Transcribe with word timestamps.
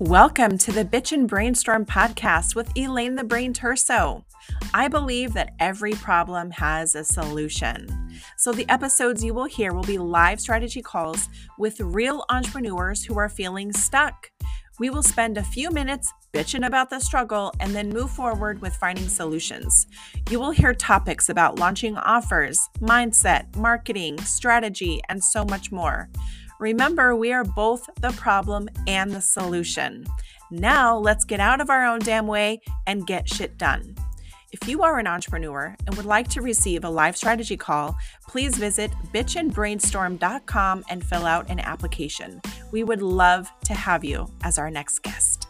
Welcome 0.00 0.58
to 0.58 0.70
the 0.70 0.84
Bitch 0.84 1.10
and 1.10 1.26
Brainstorm 1.26 1.84
podcast 1.84 2.54
with 2.54 2.70
Elaine 2.76 3.16
the 3.16 3.24
Brain 3.24 3.52
Terso. 3.52 4.22
I 4.72 4.86
believe 4.86 5.32
that 5.32 5.54
every 5.58 5.90
problem 5.90 6.52
has 6.52 6.94
a 6.94 7.02
solution. 7.02 7.88
So, 8.36 8.52
the 8.52 8.68
episodes 8.68 9.24
you 9.24 9.34
will 9.34 9.46
hear 9.46 9.72
will 9.72 9.82
be 9.82 9.98
live 9.98 10.40
strategy 10.40 10.82
calls 10.82 11.28
with 11.58 11.80
real 11.80 12.24
entrepreneurs 12.30 13.02
who 13.02 13.18
are 13.18 13.28
feeling 13.28 13.72
stuck. 13.72 14.30
We 14.78 14.88
will 14.88 15.02
spend 15.02 15.36
a 15.36 15.42
few 15.42 15.72
minutes 15.72 16.12
bitching 16.32 16.64
about 16.64 16.90
the 16.90 17.00
struggle 17.00 17.52
and 17.58 17.74
then 17.74 17.88
move 17.88 18.12
forward 18.12 18.62
with 18.62 18.76
finding 18.76 19.08
solutions. 19.08 19.88
You 20.30 20.38
will 20.38 20.52
hear 20.52 20.74
topics 20.74 21.28
about 21.28 21.58
launching 21.58 21.96
offers, 21.96 22.60
mindset, 22.80 23.56
marketing, 23.56 24.18
strategy, 24.20 25.00
and 25.08 25.24
so 25.24 25.44
much 25.44 25.72
more. 25.72 26.08
Remember, 26.58 27.14
we 27.14 27.32
are 27.32 27.44
both 27.44 27.88
the 28.00 28.10
problem 28.12 28.68
and 28.86 29.12
the 29.12 29.20
solution. 29.20 30.04
Now, 30.50 30.98
let's 30.98 31.24
get 31.24 31.38
out 31.38 31.60
of 31.60 31.70
our 31.70 31.86
own 31.86 32.00
damn 32.00 32.26
way 32.26 32.60
and 32.86 33.06
get 33.06 33.28
shit 33.28 33.56
done. 33.56 33.94
If 34.50 34.66
you 34.66 34.82
are 34.82 34.98
an 34.98 35.06
entrepreneur 35.06 35.76
and 35.86 35.94
would 35.96 36.06
like 36.06 36.28
to 36.30 36.40
receive 36.40 36.82
a 36.82 36.90
live 36.90 37.16
strategy 37.16 37.56
call, 37.56 37.96
please 38.26 38.56
visit 38.56 38.90
bitchandbrainstorm.com 39.14 40.84
and 40.88 41.04
fill 41.04 41.26
out 41.26 41.50
an 41.50 41.60
application. 41.60 42.40
We 42.72 42.82
would 42.82 43.02
love 43.02 43.48
to 43.64 43.74
have 43.74 44.04
you 44.04 44.26
as 44.42 44.58
our 44.58 44.70
next 44.70 45.00
guest. 45.00 45.48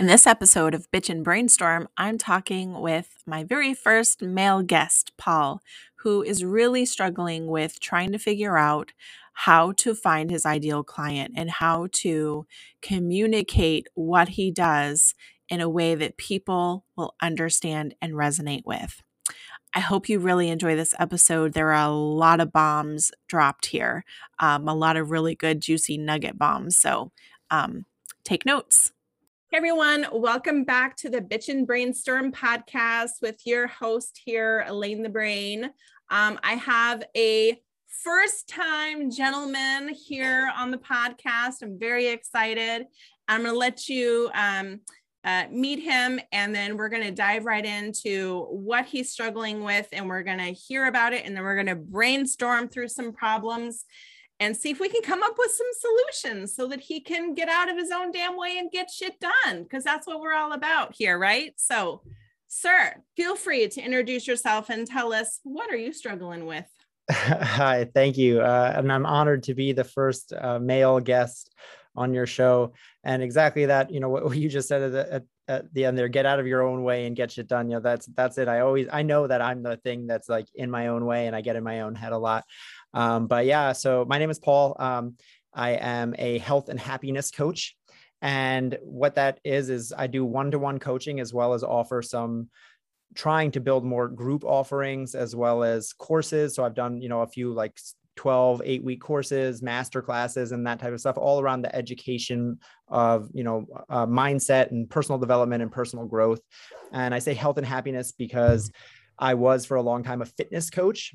In 0.00 0.06
this 0.06 0.26
episode 0.26 0.74
of 0.74 0.90
Bitch 0.90 1.10
and 1.10 1.22
Brainstorm, 1.22 1.86
I'm 1.98 2.16
talking 2.16 2.80
with 2.80 3.18
my 3.26 3.44
very 3.44 3.74
first 3.74 4.22
male 4.22 4.62
guest, 4.62 5.12
Paul, 5.18 5.60
who 6.02 6.22
is 6.22 6.44
really 6.44 6.86
struggling 6.86 7.46
with 7.46 7.80
trying 7.80 8.12
to 8.12 8.18
figure 8.18 8.56
out 8.56 8.92
how 9.32 9.72
to 9.72 9.94
find 9.94 10.30
his 10.30 10.44
ideal 10.44 10.82
client 10.82 11.32
and 11.36 11.50
how 11.50 11.88
to 11.92 12.46
communicate 12.82 13.86
what 13.94 14.30
he 14.30 14.50
does 14.50 15.14
in 15.48 15.60
a 15.60 15.68
way 15.68 15.94
that 15.94 16.16
people 16.16 16.84
will 16.96 17.14
understand 17.20 17.94
and 18.00 18.14
resonate 18.14 18.64
with. 18.64 19.02
I 19.74 19.80
hope 19.80 20.08
you 20.08 20.18
really 20.18 20.48
enjoy 20.48 20.74
this 20.74 20.94
episode. 20.98 21.52
There 21.52 21.72
are 21.72 21.88
a 21.88 21.94
lot 21.94 22.40
of 22.40 22.52
bombs 22.52 23.12
dropped 23.28 23.66
here, 23.66 24.04
um, 24.38 24.68
a 24.68 24.74
lot 24.74 24.96
of 24.96 25.10
really 25.10 25.34
good, 25.34 25.60
juicy 25.60 25.96
nugget 25.96 26.38
bombs. 26.38 26.76
So 26.76 27.12
um, 27.50 27.84
take 28.24 28.44
notes. 28.44 28.92
Hey 29.52 29.56
everyone, 29.56 30.06
welcome 30.12 30.62
back 30.62 30.94
to 30.98 31.10
the 31.10 31.20
Bitch 31.20 31.48
and 31.48 31.66
Brainstorm 31.66 32.30
podcast 32.30 33.20
with 33.20 33.40
your 33.44 33.66
host 33.66 34.20
here, 34.24 34.64
Elaine 34.68 35.02
the 35.02 35.08
Brain. 35.08 35.64
Um, 36.08 36.38
I 36.44 36.52
have 36.52 37.02
a 37.16 37.60
first 38.04 38.48
time 38.48 39.10
gentleman 39.10 39.88
here 39.88 40.52
on 40.56 40.70
the 40.70 40.78
podcast. 40.78 41.62
I'm 41.62 41.80
very 41.80 42.06
excited. 42.06 42.86
I'm 43.26 43.42
going 43.42 43.52
to 43.52 43.58
let 43.58 43.88
you 43.88 44.30
um, 44.34 44.82
uh, 45.24 45.46
meet 45.50 45.80
him 45.80 46.20
and 46.30 46.54
then 46.54 46.76
we're 46.76 46.88
going 46.88 47.02
to 47.02 47.10
dive 47.10 47.44
right 47.44 47.66
into 47.66 48.42
what 48.50 48.86
he's 48.86 49.10
struggling 49.10 49.64
with 49.64 49.88
and 49.90 50.06
we're 50.06 50.22
going 50.22 50.38
to 50.38 50.52
hear 50.52 50.86
about 50.86 51.12
it 51.12 51.26
and 51.26 51.34
then 51.34 51.42
we're 51.42 51.56
going 51.56 51.66
to 51.66 51.74
brainstorm 51.74 52.68
through 52.68 52.86
some 52.86 53.12
problems 53.12 53.84
and 54.40 54.56
see 54.56 54.70
if 54.70 54.80
we 54.80 54.88
can 54.88 55.02
come 55.02 55.22
up 55.22 55.34
with 55.38 55.52
some 55.52 55.66
solutions 55.78 56.56
so 56.56 56.66
that 56.66 56.80
he 56.80 57.00
can 57.00 57.34
get 57.34 57.48
out 57.48 57.70
of 57.70 57.76
his 57.76 57.92
own 57.92 58.10
damn 58.10 58.36
way 58.36 58.58
and 58.58 58.72
get 58.72 58.90
shit 58.90 59.20
done 59.20 59.62
because 59.62 59.84
that's 59.84 60.06
what 60.06 60.20
we're 60.20 60.34
all 60.34 60.52
about 60.52 60.94
here 60.96 61.18
right? 61.18 61.52
So 61.56 62.02
sir 62.52 62.92
feel 63.16 63.36
free 63.36 63.68
to 63.68 63.80
introduce 63.80 64.26
yourself 64.26 64.70
and 64.70 64.84
tell 64.84 65.12
us 65.12 65.38
what 65.44 65.70
are 65.70 65.76
you 65.76 65.92
struggling 65.92 66.46
with? 66.46 66.66
Hi 67.10 67.88
thank 67.94 68.18
you 68.18 68.40
uh, 68.40 68.74
and 68.76 68.92
i'm 68.92 69.06
honored 69.06 69.44
to 69.44 69.54
be 69.54 69.72
the 69.72 69.84
first 69.84 70.32
uh, 70.32 70.58
male 70.58 70.98
guest 70.98 71.54
on 71.96 72.12
your 72.12 72.26
show 72.26 72.72
and 73.04 73.22
exactly 73.22 73.66
that 73.66 73.90
you 73.90 74.00
know 74.00 74.08
what, 74.08 74.36
you 74.36 74.48
just 74.48 74.68
said 74.68 74.82
at 74.82 74.92
the, 74.92 75.12
at, 75.14 75.22
at 75.48 75.74
the 75.74 75.84
end 75.84 75.98
there 75.98 76.08
get 76.08 76.26
out 76.26 76.38
of 76.38 76.46
your 76.46 76.62
own 76.62 76.82
way 76.82 77.06
and 77.06 77.16
get 77.16 77.32
shit 77.32 77.48
done 77.48 77.68
you 77.68 77.76
know 77.76 77.80
that's 77.80 78.06
that's 78.16 78.38
it 78.38 78.48
i 78.48 78.60
always 78.60 78.86
i 78.92 79.02
know 79.02 79.26
that 79.26 79.40
i'm 79.40 79.62
the 79.62 79.76
thing 79.78 80.06
that's 80.06 80.28
like 80.28 80.46
in 80.54 80.70
my 80.70 80.88
own 80.88 81.04
way 81.04 81.26
and 81.26 81.34
i 81.34 81.40
get 81.40 81.56
in 81.56 81.64
my 81.64 81.80
own 81.80 81.94
head 81.94 82.12
a 82.12 82.18
lot 82.18 82.44
um, 82.94 83.26
but 83.26 83.46
yeah, 83.46 83.72
so 83.72 84.04
my 84.08 84.18
name 84.18 84.30
is 84.30 84.38
Paul. 84.38 84.76
Um, 84.78 85.16
I 85.52 85.70
am 85.72 86.14
a 86.18 86.38
health 86.38 86.68
and 86.68 86.78
happiness 86.78 87.30
coach. 87.30 87.76
And 88.22 88.78
what 88.82 89.14
that 89.14 89.40
is, 89.44 89.70
is 89.70 89.92
I 89.96 90.06
do 90.06 90.24
one 90.24 90.50
to 90.50 90.58
one 90.58 90.78
coaching 90.78 91.20
as 91.20 91.32
well 91.32 91.54
as 91.54 91.64
offer 91.64 92.02
some 92.02 92.50
trying 93.14 93.50
to 93.52 93.60
build 93.60 93.84
more 93.84 94.08
group 94.08 94.44
offerings 94.44 95.14
as 95.14 95.34
well 95.34 95.64
as 95.64 95.92
courses. 95.92 96.54
So 96.54 96.64
I've 96.64 96.74
done, 96.74 97.00
you 97.00 97.08
know, 97.08 97.22
a 97.22 97.26
few 97.26 97.52
like 97.52 97.78
12 98.16 98.60
eight 98.64 98.84
week 98.84 99.00
courses 99.00 99.62
master 99.62 100.02
classes 100.02 100.52
and 100.52 100.66
that 100.66 100.78
type 100.78 100.92
of 100.92 101.00
stuff 101.00 101.16
all 101.16 101.40
around 101.40 101.62
the 101.62 101.74
education 101.74 102.58
of 102.88 103.30
you 103.32 103.42
know 103.44 103.64
uh, 103.88 104.04
mindset 104.04 104.70
and 104.72 104.90
personal 104.90 105.18
development 105.18 105.62
and 105.62 105.72
personal 105.72 106.04
growth 106.04 106.40
and 106.92 107.14
i 107.14 107.18
say 107.18 107.32
health 107.32 107.56
and 107.56 107.66
happiness 107.66 108.12
because 108.12 108.70
i 109.18 109.32
was 109.32 109.64
for 109.64 109.76
a 109.76 109.82
long 109.82 110.02
time 110.02 110.20
a 110.20 110.26
fitness 110.26 110.68
coach 110.68 111.14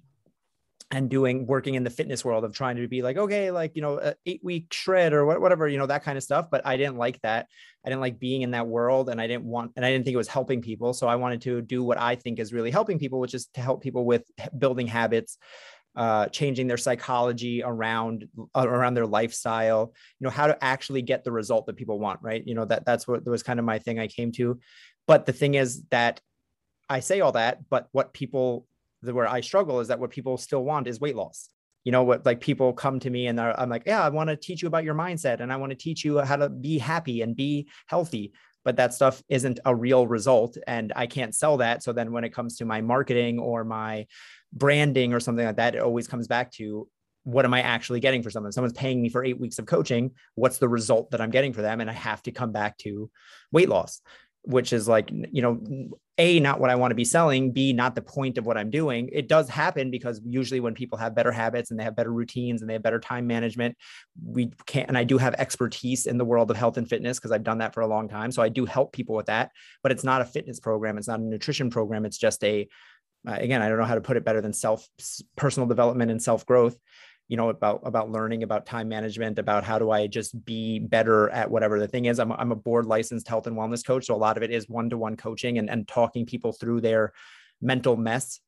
and 0.92 1.10
doing 1.10 1.48
working 1.48 1.76
in 1.76 1.84
the 1.84 1.90
fitness 1.90 2.24
world 2.24 2.44
of 2.44 2.54
trying 2.54 2.76
to 2.76 2.88
be 2.88 3.02
like 3.02 3.18
okay 3.18 3.50
like 3.50 3.76
you 3.76 3.82
know 3.82 4.14
eight 4.26 4.42
week 4.44 4.72
shred 4.72 5.14
or 5.14 5.40
whatever 5.40 5.68
you 5.68 5.78
know 5.78 5.88
that 5.88 6.04
kind 6.04 6.18
of 6.18 6.24
stuff 6.24 6.48
but 6.52 6.66
i 6.66 6.78
didn't 6.78 6.98
like 6.98 7.20
that. 7.22 7.48
I 7.84 7.90
didn't 7.90 8.02
like 8.02 8.20
being 8.20 8.42
in 8.42 8.52
that 8.52 8.68
world 8.68 9.10
and 9.10 9.22
i 9.22 9.28
didn't 9.28 9.46
want 9.46 9.74
and 9.76 9.86
i 9.86 9.92
didn't 9.92 10.06
think 10.06 10.14
it 10.14 10.18
was 10.18 10.28
helping 10.28 10.62
people 10.62 10.94
so 10.94 11.08
i 11.08 11.16
wanted 11.16 11.42
to 11.42 11.62
do 11.62 11.84
what 11.84 12.00
i 12.00 12.16
think 12.16 12.40
is 12.40 12.54
really 12.54 12.72
helping 12.72 12.98
people 12.98 13.20
which 13.20 13.34
is 13.34 13.48
to 13.54 13.62
help 13.62 13.82
people 13.84 14.06
with 14.06 14.24
building 14.58 14.88
habits 14.88 15.38
uh, 15.96 16.28
changing 16.28 16.68
their 16.68 16.78
psychology 16.78 17.64
around 17.64 18.28
uh, 18.54 18.68
around 18.68 18.96
their 18.96 19.06
lifestyle 19.06 19.94
you 20.20 20.26
know 20.26 20.30
how 20.30 20.48
to 20.48 20.64
actually 20.64 21.02
get 21.02 21.24
the 21.24 21.32
result 21.32 21.66
that 21.66 21.78
people 21.78 22.00
want 22.00 22.20
right? 22.22 22.46
You 22.46 22.54
know 22.54 22.66
that 22.66 22.86
that's 22.86 23.08
what 23.08 23.24
that 23.24 23.32
was 23.32 23.44
kind 23.44 23.60
of 23.60 23.66
my 23.66 23.80
thing 23.80 23.98
i 23.98 24.08
came 24.08 24.32
to. 24.34 24.60
But 25.08 25.26
the 25.26 25.34
thing 25.34 25.54
is 25.54 25.84
that 25.92 26.20
i 26.90 27.00
say 27.00 27.22
all 27.22 27.32
that 27.32 27.60
but 27.70 27.88
what 27.94 28.14
people 28.14 28.68
the, 29.06 29.14
where 29.14 29.28
I 29.28 29.42
struggle 29.42 29.80
is 29.80 29.88
that 29.90 30.00
what 30.00 30.12
people 30.12 30.38
still 30.38 30.64
want 30.64 30.88
is 30.88 31.00
weight 31.00 31.16
loss. 31.16 31.50
You 31.84 31.92
know 31.92 32.04
what? 32.04 32.26
Like 32.26 32.42
people 32.42 32.74
come 32.74 33.00
to 33.02 33.10
me 33.10 33.28
and 33.28 33.40
I'm 33.40 33.70
like, 33.70 33.84
yeah, 33.86 34.04
I 34.04 34.10
want 34.10 34.30
to 34.30 34.36
teach 34.36 34.62
you 34.62 34.68
about 34.68 34.84
your 34.84 34.96
mindset 34.96 35.40
and 35.40 35.54
I 35.54 35.58
want 35.58 35.72
to 35.72 35.78
teach 35.78 36.04
you 36.04 36.20
how 36.20 36.36
to 36.36 36.50
be 36.50 36.80
happy 36.80 37.22
and 37.22 37.36
be 37.36 37.68
healthy. 37.88 38.34
But 38.64 38.78
that 38.78 38.96
stuff 38.96 39.22
isn't 39.30 39.60
a 39.64 39.76
real 39.76 40.08
result, 40.08 40.58
and 40.66 40.92
I 40.96 41.06
can't 41.06 41.36
sell 41.36 41.58
that. 41.58 41.84
So 41.84 41.94
then, 41.94 42.12
when 42.12 42.24
it 42.24 42.34
comes 42.34 42.58
to 42.58 42.66
my 42.66 42.82
marketing 42.82 43.38
or 43.38 43.64
my 43.64 44.08
branding 44.52 45.14
or 45.14 45.20
something 45.20 45.46
like 45.46 45.58
that, 45.58 45.76
it 45.76 45.84
always 45.84 46.08
comes 46.08 46.28
back 46.28 46.52
to 46.54 46.88
what 47.26 47.44
am 47.44 47.54
I 47.54 47.62
actually 47.62 48.00
getting 48.00 48.24
for 48.24 48.30
someone? 48.30 48.52
Someone's 48.52 48.74
paying 48.74 49.02
me 49.02 49.10
for 49.10 49.24
eight 49.24 49.40
weeks 49.40 49.60
of 49.60 49.66
coaching. 49.66 50.12
What's 50.36 50.60
the 50.60 50.70
result 50.70 51.12
that 51.12 51.22
I'm 51.22 51.32
getting 51.32 51.54
for 51.54 51.64
them? 51.64 51.82
And 51.82 51.90
I 51.90 51.94
have 51.94 52.22
to 52.24 52.32
come 52.32 52.52
back 52.52 52.78
to 52.80 53.10
weight 53.52 53.68
loss 53.68 54.02
which 54.46 54.74
is 54.74 54.88
like 54.88 55.10
you 55.12 55.42
know 55.42 55.60
a 56.18 56.40
not 56.40 56.60
what 56.60 56.70
i 56.70 56.76
want 56.76 56.92
to 56.92 56.96
be 56.96 57.04
selling 57.04 57.52
b 57.52 57.74
not 57.74 57.96
the 57.96 58.02
point 58.02 58.38
of 58.38 58.46
what 58.46 58.58
i'm 58.58 58.70
doing. 58.70 59.10
It 59.12 59.28
does 59.28 59.50
happen 59.50 59.92
because 59.92 60.22
usually 60.26 60.60
when 60.60 60.74
people 60.74 60.98
have 60.98 61.16
better 61.16 61.32
habits 61.32 61.72
and 61.72 61.80
they 61.80 61.84
have 61.84 61.96
better 61.96 62.12
routines 62.12 62.62
and 62.62 62.70
they 62.70 62.74
have 62.74 62.84
better 62.84 63.00
time 63.00 63.28
management 63.28 63.78
we 64.24 64.52
can't 64.66 64.88
and 64.88 64.98
i 64.98 65.04
do 65.04 65.18
have 65.18 65.34
expertise 65.36 66.06
in 66.06 66.18
the 66.18 66.26
world 66.26 66.50
of 66.52 66.58
health 66.58 66.78
and 66.78 66.88
fitness 66.88 67.18
because 67.18 67.32
i've 67.32 67.44
done 67.44 67.58
that 67.58 67.74
for 67.74 67.82
a 67.82 67.88
long 67.88 68.08
time. 68.08 68.32
So 68.32 68.42
i 68.42 68.50
do 68.50 68.66
help 68.66 68.94
people 68.94 69.16
with 69.16 69.26
that 69.28 69.52
but 69.84 69.92
it's 69.92 70.04
not 70.04 70.22
a 70.22 70.26
fitness 70.26 70.60
program. 70.60 70.98
It's 70.98 71.08
not 71.08 71.20
a 71.20 71.24
nutrition 71.24 71.70
program. 71.70 72.06
It's 72.06 72.18
just 72.18 72.44
a 72.44 72.68
uh, 73.28 73.38
again 73.40 73.62
i 73.62 73.70
don't 73.70 73.80
know 73.80 73.86
how 73.86 73.96
to 73.96 74.02
put 74.02 74.18
it 74.18 74.26
better 74.26 74.42
than 74.42 74.54
self 74.54 74.88
personal 75.36 75.68
development 75.68 76.12
and 76.12 76.22
self 76.22 76.46
growth 76.46 76.78
you 77.28 77.38
know 77.38 77.50
about 77.50 77.82
about 77.84 78.12
learning 78.12 78.44
about 78.44 78.66
time 78.66 78.88
management 78.88 79.40
about 79.40 79.64
how 79.64 79.80
do 79.80 79.92
i 79.92 80.06
just 80.08 80.46
be 80.46 80.80
better 80.80 81.30
at 81.30 81.50
whatever 81.50 81.80
the 81.80 81.88
thing 81.88 82.06
is. 82.06 82.20
I'm, 82.20 82.32
I'm 82.32 82.52
a 82.52 82.56
board 82.56 82.86
licensed 82.86 83.28
health 83.28 83.48
and 83.48 83.58
wellness 83.58 83.86
coach 83.86 84.06
so 84.06 84.16
a 84.16 84.18
lot 84.18 84.38
of 84.38 84.44
it 84.44 84.52
is 84.52 84.70
one-to-one 84.70 85.18
coaching 85.18 85.58
and, 85.58 85.70
and 85.70 85.88
talking 85.88 86.26
people 86.26 86.52
through 86.52 86.82
their 86.82 87.14
mental 87.62 87.98
mess 87.98 88.40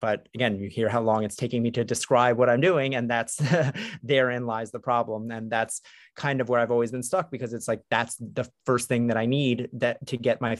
but 0.00 0.28
again 0.34 0.58
you 0.58 0.68
hear 0.68 0.88
how 0.88 1.00
long 1.00 1.24
it's 1.24 1.36
taking 1.36 1.62
me 1.62 1.70
to 1.70 1.84
describe 1.84 2.36
what 2.36 2.48
i'm 2.48 2.60
doing 2.60 2.94
and 2.94 3.10
that's 3.10 3.40
therein 4.02 4.46
lies 4.46 4.70
the 4.70 4.78
problem. 4.78 5.30
And 5.30 5.50
that's 5.50 5.80
kind 6.16 6.40
of 6.40 6.48
where 6.48 6.60
i've 6.60 6.70
always 6.70 6.90
been 6.90 7.02
stuck 7.02 7.30
because 7.30 7.52
it's 7.52 7.68
like 7.68 7.82
that's 7.90 8.16
the 8.16 8.48
first 8.66 8.88
thing 8.88 9.08
that 9.08 9.16
i 9.16 9.26
need 9.26 9.68
that 9.74 10.06
to 10.06 10.16
get 10.16 10.40
my 10.40 10.58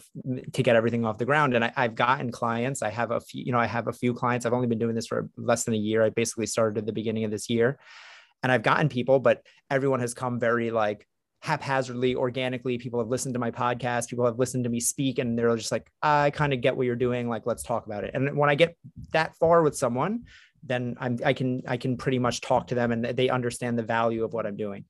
to 0.53 0.63
get 0.63 0.77
everything 0.77 1.05
off 1.05 1.19
the 1.19 1.25
ground. 1.25 1.55
And 1.55 1.65
I, 1.65 1.73
i've 1.77 1.95
gotten 1.95 2.31
clients. 2.31 2.83
I 2.83 2.91
have 2.91 3.11
a 3.11 3.21
few 3.21 3.43
you 3.45 3.53
know 3.53 3.59
i 3.59 3.67
have 3.67 3.89
a 3.89 3.93
few 3.93 4.15
clients. 4.15 4.47
I've 4.47 4.53
only 4.53 4.69
been 4.69 4.79
doing 4.79 4.95
this 4.95 5.07
for 5.07 5.29
less 5.37 5.65
than 5.65 5.75
a 5.75 5.79
year. 5.79 6.03
I 6.03 6.11
basically 6.11 6.47
started 6.47 6.79
at 6.79 6.87
the 6.87 6.93
beginning 6.93 7.25
of 7.25 7.31
this 7.31 7.49
year. 7.51 7.79
And 8.43 8.51
i've 8.51 8.63
gotten 8.63 8.89
people 8.89 9.19
but 9.19 9.43
everyone 9.71 10.01
has 10.01 10.15
come 10.15 10.41
very 10.41 10.71
like 10.71 11.07
haphazardly, 11.41 12.15
organically. 12.15 12.79
People 12.79 13.01
have 13.01 13.09
listened 13.09 13.35
to 13.35 13.41
my 13.41 13.51
podcast, 13.51 14.09
people 14.09 14.27
have 14.27 14.39
listened 14.39 14.65
to 14.65 14.71
me 14.71 14.81
speak, 14.81 15.19
and 15.19 15.39
they're 15.39 15.57
just 15.57 15.73
like, 15.73 15.91
I 16.03 16.31
kind 16.31 16.53
of 16.53 16.61
get 16.61 16.77
what 16.77 16.87
you're 16.87 16.97
doing. 16.97 17.29
Like, 17.29 17.47
let's 17.47 17.63
talk 17.63 17.87
about 17.87 18.05
it. 18.05 18.13
And 18.15 18.37
when 18.37 18.51
I 18.51 18.55
get 18.55 18.77
that 19.13 19.37
far 19.37 19.63
with 19.63 19.77
someone, 19.77 20.25
then 20.63 20.97
I'm, 21.01 21.19
I 21.25 21.33
can 21.33 21.63
I 21.67 21.77
can 21.77 21.97
pretty 21.97 22.19
much 22.19 22.41
talk 22.41 22.67
to 22.69 22.75
them 22.75 22.93
and 22.93 23.05
they 23.05 23.31
understand 23.31 23.79
the 23.79 23.83
value 23.83 24.25
of 24.25 24.33
what 24.33 24.47
I'm 24.47 24.57
doing. 24.57 24.85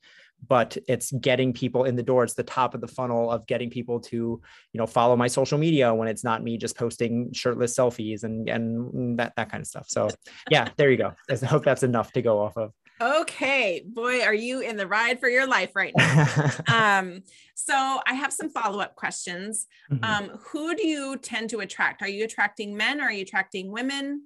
But 0.48 0.78
it's 0.88 1.12
getting 1.12 1.52
people 1.52 1.84
in 1.84 1.96
the 1.96 2.02
door. 2.02 2.24
It's 2.24 2.32
the 2.32 2.42
top 2.42 2.74
of 2.74 2.80
the 2.80 2.88
funnel 2.88 3.30
of 3.30 3.46
getting 3.46 3.68
people 3.68 4.00
to, 4.00 4.16
you 4.16 4.78
know, 4.78 4.86
follow 4.86 5.14
my 5.14 5.28
social 5.28 5.58
media 5.58 5.94
when 5.94 6.08
it's 6.08 6.24
not 6.24 6.42
me 6.42 6.56
just 6.56 6.78
posting 6.78 7.30
shirtless 7.34 7.76
selfies 7.76 8.24
and 8.24 8.48
and 8.48 9.18
that 9.18 9.34
that 9.36 9.50
kind 9.50 9.60
of 9.60 9.66
stuff. 9.66 9.86
So 9.88 10.08
yeah, 10.50 10.68
there 10.76 10.90
you 10.90 10.96
go. 10.96 11.12
I 11.30 11.44
hope 11.44 11.62
that's 11.62 11.82
enough 11.82 12.12
to 12.12 12.22
go 12.22 12.40
off 12.40 12.56
of. 12.56 12.72
Okay, 13.00 13.82
boy, 13.86 14.22
are 14.22 14.34
you 14.34 14.60
in 14.60 14.76
the 14.76 14.86
ride 14.86 15.20
for 15.20 15.28
your 15.28 15.46
life 15.46 15.74
right 15.74 15.94
now? 15.96 16.50
um, 16.98 17.22
so 17.54 17.74
I 18.06 18.12
have 18.12 18.32
some 18.32 18.50
follow-up 18.50 18.94
questions. 18.94 19.66
Mm-hmm. 19.90 20.04
Um, 20.04 20.38
who 20.38 20.74
do 20.74 20.86
you 20.86 21.16
tend 21.16 21.50
to 21.50 21.60
attract? 21.60 22.02
Are 22.02 22.08
you 22.08 22.24
attracting 22.24 22.76
men 22.76 23.00
or 23.00 23.04
are 23.04 23.12
you 23.12 23.22
attracting 23.22 23.72
women? 23.72 24.24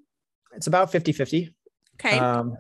It's 0.55 0.67
about 0.67 0.91
50-50. 0.91 1.53
Okay. 1.95 2.19
Um, 2.19 2.57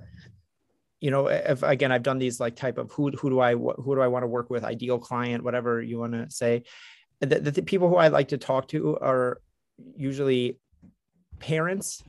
you 1.00 1.10
know, 1.10 1.26
if 1.26 1.62
again, 1.62 1.92
I've 1.92 2.02
done 2.02 2.18
these 2.18 2.40
like 2.40 2.56
type 2.56 2.78
of 2.78 2.90
who 2.92 3.10
who 3.10 3.28
do 3.28 3.40
I 3.40 3.52
who 3.52 3.94
do 3.94 4.00
I 4.00 4.06
want 4.06 4.22
to 4.22 4.26
work 4.26 4.48
with, 4.48 4.64
ideal 4.64 4.98
client, 4.98 5.44
whatever 5.44 5.82
you 5.82 5.98
want 5.98 6.12
to 6.12 6.30
say. 6.30 6.62
The, 7.20 7.26
the, 7.26 7.50
the 7.50 7.62
people 7.62 7.90
who 7.90 7.96
I 7.96 8.08
like 8.08 8.28
to 8.28 8.38
talk 8.38 8.68
to 8.68 8.96
are 8.98 9.42
usually 9.96 10.58
parents 11.40 12.02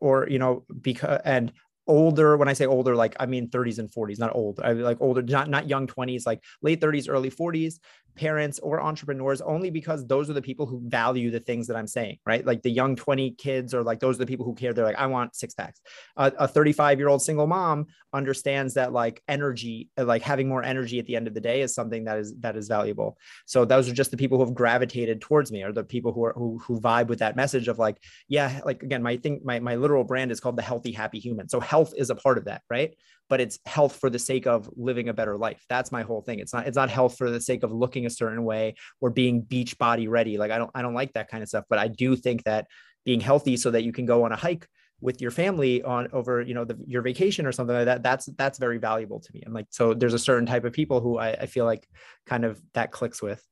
or 0.00 0.26
you 0.28 0.38
know 0.38 0.64
because 0.80 1.20
and 1.24 1.52
older 1.86 2.36
when 2.36 2.48
i 2.48 2.52
say 2.52 2.66
older 2.66 2.96
like 2.96 3.14
i 3.20 3.26
mean 3.26 3.48
30s 3.48 3.78
and 3.78 3.90
40s 3.90 4.18
not 4.18 4.34
old 4.34 4.60
i 4.60 4.72
like 4.72 4.98
older 5.00 5.22
not 5.22 5.48
not 5.48 5.68
young 5.68 5.86
20s 5.86 6.26
like 6.26 6.42
late 6.62 6.80
30s 6.80 7.08
early 7.08 7.30
40s 7.30 7.78
parents 8.16 8.58
or 8.60 8.80
entrepreneurs 8.80 9.40
only 9.40 9.70
because 9.70 10.06
those 10.06 10.30
are 10.30 10.32
the 10.32 10.42
people 10.42 10.66
who 10.66 10.80
value 10.88 11.30
the 11.30 11.40
things 11.40 11.66
that 11.66 11.76
I'm 11.76 11.86
saying, 11.86 12.18
right? 12.24 12.44
Like 12.44 12.62
the 12.62 12.70
young 12.70 12.96
20 12.96 13.32
kids 13.32 13.74
or 13.74 13.82
like 13.82 14.00
those 14.00 14.16
are 14.16 14.20
the 14.20 14.26
people 14.26 14.46
who 14.46 14.54
care. 14.54 14.72
They're 14.72 14.84
like, 14.84 14.98
I 14.98 15.06
want 15.06 15.34
six 15.34 15.54
packs. 15.54 15.80
Uh, 16.16 16.30
a 16.38 16.48
35 16.48 16.98
year 16.98 17.08
old 17.08 17.22
single 17.22 17.46
mom 17.46 17.86
understands 18.12 18.74
that 18.74 18.92
like 18.92 19.22
energy, 19.28 19.90
like 19.96 20.22
having 20.22 20.48
more 20.48 20.62
energy 20.62 20.98
at 20.98 21.06
the 21.06 21.16
end 21.16 21.26
of 21.26 21.34
the 21.34 21.40
day 21.40 21.62
is 21.62 21.74
something 21.74 22.04
that 22.04 22.18
is, 22.18 22.34
that 22.40 22.56
is 22.56 22.68
valuable. 22.68 23.18
So 23.46 23.64
those 23.64 23.88
are 23.88 23.94
just 23.94 24.10
the 24.10 24.16
people 24.16 24.38
who 24.38 24.44
have 24.44 24.54
gravitated 24.54 25.20
towards 25.20 25.50
me 25.50 25.62
or 25.62 25.72
the 25.72 25.84
people 25.84 26.12
who 26.12 26.24
are, 26.24 26.32
who, 26.34 26.58
who 26.58 26.80
vibe 26.80 27.08
with 27.08 27.18
that 27.18 27.36
message 27.36 27.68
of 27.68 27.78
like, 27.78 27.98
yeah, 28.28 28.60
like 28.64 28.82
again, 28.82 29.02
my 29.02 29.16
thing, 29.16 29.40
my, 29.44 29.58
my 29.58 29.74
literal 29.74 30.04
brand 30.04 30.30
is 30.30 30.40
called 30.40 30.56
the 30.56 30.62
healthy, 30.62 30.92
happy 30.92 31.18
human. 31.18 31.48
So 31.48 31.60
health 31.74 31.92
is 31.96 32.10
a 32.10 32.14
part 32.14 32.38
of 32.38 32.44
that, 32.44 32.62
right? 32.70 32.94
but 33.28 33.40
it's 33.40 33.58
health 33.66 33.96
for 33.96 34.10
the 34.10 34.18
sake 34.18 34.46
of 34.46 34.68
living 34.76 35.08
a 35.08 35.14
better 35.14 35.36
life. 35.36 35.64
That's 35.68 35.90
my 35.90 36.02
whole 36.02 36.20
thing. 36.20 36.38
It's 36.40 36.52
not 36.52 36.66
it's 36.66 36.76
not 36.76 36.90
health 36.90 37.16
for 37.16 37.30
the 37.30 37.40
sake 37.40 37.62
of 37.62 37.72
looking 37.72 38.06
a 38.06 38.10
certain 38.10 38.44
way 38.44 38.74
or 39.00 39.10
being 39.10 39.40
beach 39.40 39.78
body 39.78 40.08
ready. 40.08 40.36
Like 40.36 40.50
I 40.50 40.58
don't 40.58 40.70
I 40.74 40.82
don't 40.82 40.94
like 40.94 41.12
that 41.14 41.28
kind 41.28 41.42
of 41.42 41.48
stuff, 41.48 41.64
but 41.68 41.78
I 41.78 41.88
do 41.88 42.16
think 42.16 42.44
that 42.44 42.66
being 43.04 43.20
healthy 43.20 43.56
so 43.56 43.70
that 43.70 43.82
you 43.82 43.92
can 43.92 44.06
go 44.06 44.24
on 44.24 44.32
a 44.32 44.36
hike 44.36 44.66
with 45.00 45.20
your 45.20 45.30
family 45.30 45.82
on 45.82 46.08
over 46.12 46.40
you 46.40 46.54
know 46.54 46.64
the, 46.64 46.78
your 46.86 47.02
vacation 47.02 47.46
or 47.46 47.52
something 47.52 47.76
like 47.76 47.86
that 47.86 48.02
that's 48.02 48.26
that's 48.38 48.58
very 48.58 48.78
valuable 48.78 49.20
to 49.20 49.30
me 49.34 49.42
and 49.44 49.52
like 49.52 49.66
so 49.68 49.92
there's 49.92 50.14
a 50.14 50.18
certain 50.18 50.46
type 50.46 50.64
of 50.64 50.72
people 50.72 51.00
who 51.00 51.18
I, 51.18 51.32
I 51.32 51.46
feel 51.46 51.66
like 51.66 51.86
kind 52.26 52.44
of 52.44 52.62
that 52.74 52.92
clicks 52.92 53.20
with 53.20 53.42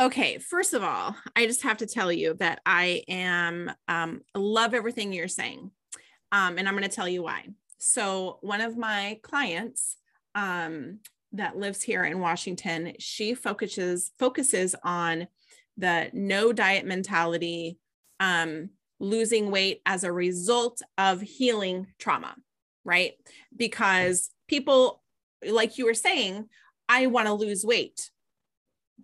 Okay, 0.00 0.38
first 0.38 0.74
of 0.74 0.82
all, 0.82 1.14
I 1.36 1.46
just 1.46 1.62
have 1.62 1.76
to 1.76 1.86
tell 1.86 2.10
you 2.10 2.34
that 2.40 2.60
I 2.66 3.04
am 3.08 3.70
um, 3.86 4.22
love 4.34 4.74
everything 4.74 5.12
you're 5.12 5.28
saying, 5.28 5.70
um, 6.32 6.58
and 6.58 6.66
I'm 6.66 6.74
going 6.74 6.88
to 6.88 6.94
tell 6.94 7.08
you 7.08 7.22
why. 7.22 7.46
So 7.78 8.38
one 8.40 8.60
of 8.60 8.76
my 8.76 9.20
clients 9.22 9.96
um, 10.34 11.00
that 11.32 11.56
lives 11.56 11.82
here 11.82 12.04
in 12.04 12.20
Washington, 12.20 12.94
she 12.98 13.34
focuses 13.34 14.10
focuses 14.18 14.74
on 14.82 15.28
the 15.76 16.10
no 16.12 16.52
diet 16.52 16.86
mentality, 16.86 17.78
um, 18.18 18.70
losing 18.98 19.50
weight 19.50 19.82
as 19.84 20.04
a 20.04 20.12
result 20.12 20.80
of 20.96 21.20
healing 21.20 21.86
trauma, 21.98 22.34
right? 22.84 23.12
Because 23.54 24.30
people, 24.48 25.02
like 25.46 25.76
you 25.76 25.84
were 25.84 25.94
saying, 25.94 26.48
I 26.88 27.06
want 27.06 27.26
to 27.26 27.32
lose 27.32 27.64
weight, 27.64 28.10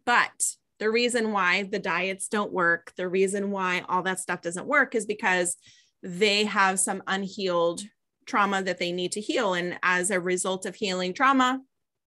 but 0.04 0.54
the 0.78 0.90
reason 0.90 1.32
why 1.32 1.64
the 1.64 1.78
diets 1.78 2.28
don't 2.28 2.52
work, 2.52 2.92
the 2.96 3.08
reason 3.08 3.50
why 3.50 3.82
all 3.88 4.02
that 4.02 4.20
stuff 4.20 4.40
doesn't 4.40 4.66
work 4.66 4.94
is 4.94 5.06
because 5.06 5.56
they 6.02 6.44
have 6.44 6.80
some 6.80 7.02
unhealed 7.06 7.82
trauma 8.26 8.62
that 8.62 8.78
they 8.78 8.92
need 8.92 9.12
to 9.12 9.20
heal. 9.20 9.54
And 9.54 9.78
as 9.82 10.10
a 10.10 10.20
result 10.20 10.66
of 10.66 10.76
healing 10.76 11.14
trauma, 11.14 11.60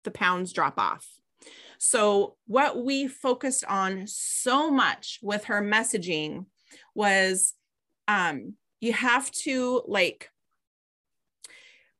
the 0.03 0.11
pounds 0.11 0.51
drop 0.51 0.77
off. 0.77 1.07
So, 1.79 2.35
what 2.47 2.83
we 2.83 3.07
focused 3.07 3.63
on 3.65 4.07
so 4.07 4.71
much 4.71 5.19
with 5.21 5.45
her 5.45 5.61
messaging 5.61 6.45
was 6.95 7.53
um, 8.07 8.55
you 8.81 8.93
have 8.93 9.29
to 9.43 9.83
like, 9.87 10.29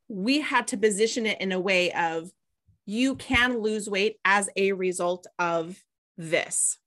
we 0.08 0.40
had 0.40 0.66
to 0.68 0.76
position 0.76 1.26
it 1.26 1.40
in 1.40 1.52
a 1.52 1.60
way 1.60 1.92
of 1.92 2.30
you 2.86 3.14
can 3.16 3.60
lose 3.60 3.88
weight 3.88 4.16
as 4.24 4.48
a 4.56 4.72
result 4.72 5.26
of 5.38 5.78
this. 6.16 6.78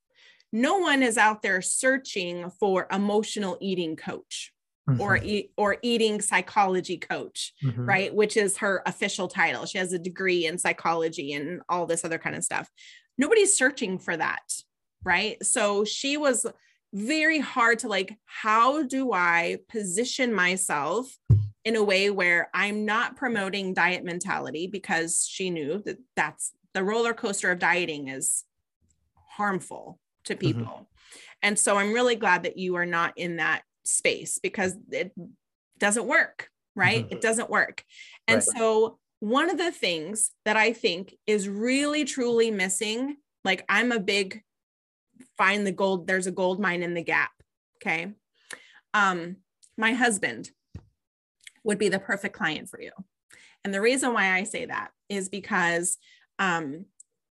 No 0.52 0.80
one 0.80 1.02
is 1.02 1.18
out 1.18 1.42
there 1.42 1.62
searching 1.62 2.50
for 2.60 2.88
emotional 2.92 3.58
eating 3.62 3.96
coach 3.96 4.52
mm-hmm. 4.92 5.02
or 5.02 5.18
e- 5.18 5.50
or 5.58 5.78
eating 5.82 6.22
psychology 6.22 6.98
coach, 6.98 7.54
mm-hmm. 7.64 7.86
right? 7.86 8.14
Which 8.14 8.38
is 8.38 8.58
her 8.58 8.82
official 8.86 9.28
title. 9.28 9.66
She 9.66 9.78
has 9.78 9.94
a 9.94 10.00
degree 10.00 10.46
in 10.46 10.58
psychology 10.58 11.34
and 11.34 11.62
all 11.70 11.86
this 11.86 12.06
other 12.06 12.18
kind 12.18 12.36
of 12.36 12.44
stuff. 12.44 12.70
Nobody's 13.18 13.56
searching 13.56 14.00
for 14.00 14.16
that, 14.16 14.44
right? 15.04 15.44
So 15.46 15.84
she 15.84 16.18
was 16.18 16.46
very 16.94 17.40
hard 17.40 17.80
to 17.80 17.88
like 17.88 18.18
how 18.26 18.84
do 18.84 19.14
I 19.14 19.60
position 19.70 20.34
myself 20.34 21.18
in 21.64 21.76
a 21.76 21.84
way 21.84 22.10
where 22.10 22.50
I'm 22.54 22.86
not 22.86 23.16
promoting 23.16 23.74
diet 23.74 24.04
mentality 24.04 24.68
because 24.68 25.28
she 25.30 25.50
knew 25.50 25.82
that 25.86 25.98
that's 26.16 26.54
the 26.74 26.84
roller 26.84 27.14
coaster 27.14 27.52
of 27.52 27.60
dieting 27.60 28.08
is 28.08 28.44
harmful 29.38 30.00
to 30.26 30.34
mm-hmm. 30.34 30.40
people. 30.40 30.74
Mm-hmm. 30.74 30.84
And 31.44 31.60
so 31.60 31.78
I'm 31.78 31.94
really 31.94 32.16
glad 32.16 32.44
that 32.44 32.58
you 32.58 32.76
are 32.76 32.86
not 32.86 33.14
in 33.18 33.38
that 33.38 33.64
space 33.84 34.40
because 34.42 34.76
it 34.92 35.14
doesn't 35.78 36.06
work, 36.06 36.50
right? 36.76 37.04
Mm-hmm. 37.06 37.14
It 37.14 37.22
doesn't 37.22 37.50
work. 37.50 37.84
And 38.28 38.38
right. 38.38 38.44
so, 38.44 38.98
one 39.20 39.52
of 39.52 39.58
the 39.60 39.72
things 39.72 40.32
that 40.46 40.58
I 40.58 40.74
think 40.74 41.16
is 41.28 41.48
really 41.48 42.06
truly 42.06 42.50
missing, 42.50 43.18
like 43.46 43.64
I'm 43.70 43.92
a 43.92 44.00
big 44.00 44.42
find 45.38 45.66
the 45.66 45.72
gold, 45.72 46.08
there's 46.08 46.26
a 46.26 46.32
gold 46.32 46.60
mine 46.60 46.82
in 46.82 46.96
the 46.96 47.04
gap. 47.04 47.32
Okay. 47.78 48.14
Um, 48.96 49.38
my 49.78 49.94
husband 49.94 50.50
would 51.64 51.78
be 51.78 51.90
the 51.90 52.00
perfect 52.00 52.36
client 52.36 52.70
for 52.70 52.82
you. 52.82 52.92
And 53.64 53.74
the 53.74 53.82
reason 53.82 54.14
why 54.14 54.34
I 54.34 54.44
say 54.44 54.66
that 54.66 54.90
is 55.08 55.30
because 55.30 55.98
um, 56.40 56.86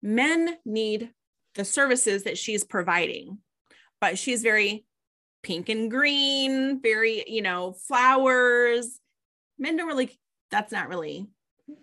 men 0.02 0.56
need 0.66 1.12
the 1.56 1.66
services 1.66 2.24
that 2.24 2.38
she's 2.38 2.64
providing, 2.64 3.40
but 4.00 4.18
she's 4.18 4.42
very 4.42 4.86
pink 5.44 5.70
and 5.70 5.92
green, 5.92 6.82
very, 6.82 7.24
you 7.28 7.42
know, 7.42 7.74
flowers. 7.88 9.00
Men 9.60 9.78
don't 9.78 9.88
really, 9.88 10.18
that's 10.50 10.72
not 10.72 10.90
really 10.90 11.28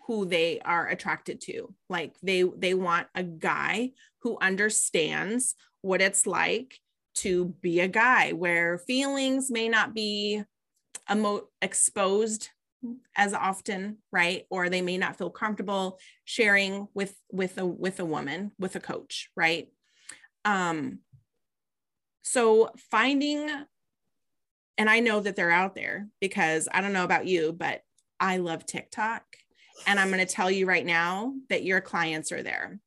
who 0.07 0.25
they 0.25 0.61
are 0.61 0.89
attracted 0.89 1.41
to. 1.43 1.75
Like 1.89 2.15
they 2.23 2.43
they 2.43 2.75
want 2.75 3.07
a 3.15 3.23
guy 3.23 3.93
who 4.23 4.39
understands 4.41 5.55
what 5.83 6.03
it's 6.03 6.27
like 6.27 6.79
to 7.17 7.55
be 7.61 7.81
a 7.81 7.89
guy 7.89 8.33
where 8.33 8.79
feelings 8.79 9.51
may 9.51 9.69
not 9.69 9.95
be 9.95 10.43
emo- 11.11 11.49
exposed 11.61 12.49
as 13.15 13.35
often 13.35 13.99
right 14.11 14.47
or 14.49 14.71
they 14.71 14.81
may 14.81 14.97
not 14.97 15.17
feel 15.17 15.29
comfortable 15.29 15.99
sharing 16.25 16.89
with 16.95 17.15
with 17.31 17.59
a 17.59 17.67
with 17.67 18.01
a 18.01 18.05
woman 18.05 18.53
with 18.59 18.75
a 18.75 18.81
coach 18.81 19.29
right 19.37 19.69
um 20.47 20.99
so 22.31 22.71
finding, 22.93 23.51
and 24.79 24.89
I 24.89 25.01
know 25.01 25.19
that 25.19 25.35
they're 25.35 25.51
out 25.51 25.75
there 25.75 26.07
because 26.21 26.69
I 26.73 26.81
don't 26.81 26.93
know 26.93 27.03
about 27.03 27.27
you, 27.27 27.53
but 27.53 27.83
I 28.21 28.37
love 28.37 28.65
TikTok. 28.65 29.25
And 29.85 29.99
I'm 29.99 30.13
going 30.13 30.25
to 30.25 30.33
tell 30.33 30.49
you 30.49 30.65
right 30.65 30.87
now 30.87 31.35
that 31.49 31.65
your 31.65 31.81
clients 31.81 32.31
are 32.31 32.43
there. 32.43 32.79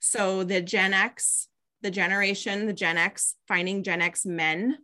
So 0.00 0.42
the 0.42 0.62
Gen 0.62 0.94
X, 0.94 1.48
the 1.82 1.90
generation, 1.90 2.64
the 2.66 2.72
Gen 2.72 2.96
X, 2.96 3.34
finding 3.46 3.82
Gen 3.82 4.00
X 4.00 4.24
men 4.24 4.78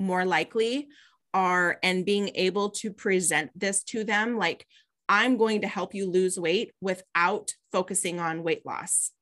more 0.00 0.24
likely 0.24 0.88
are 1.32 1.78
and 1.84 2.04
being 2.04 2.32
able 2.34 2.70
to 2.70 2.90
present 2.90 3.52
this 3.54 3.84
to 3.84 4.02
them 4.02 4.36
like 4.36 4.66
I'm 5.08 5.36
going 5.36 5.60
to 5.60 5.68
help 5.68 5.94
you 5.94 6.10
lose 6.10 6.40
weight 6.40 6.72
without 6.80 7.54
focusing 7.70 8.18
on 8.18 8.42
weight 8.42 8.66
loss. 8.66 9.12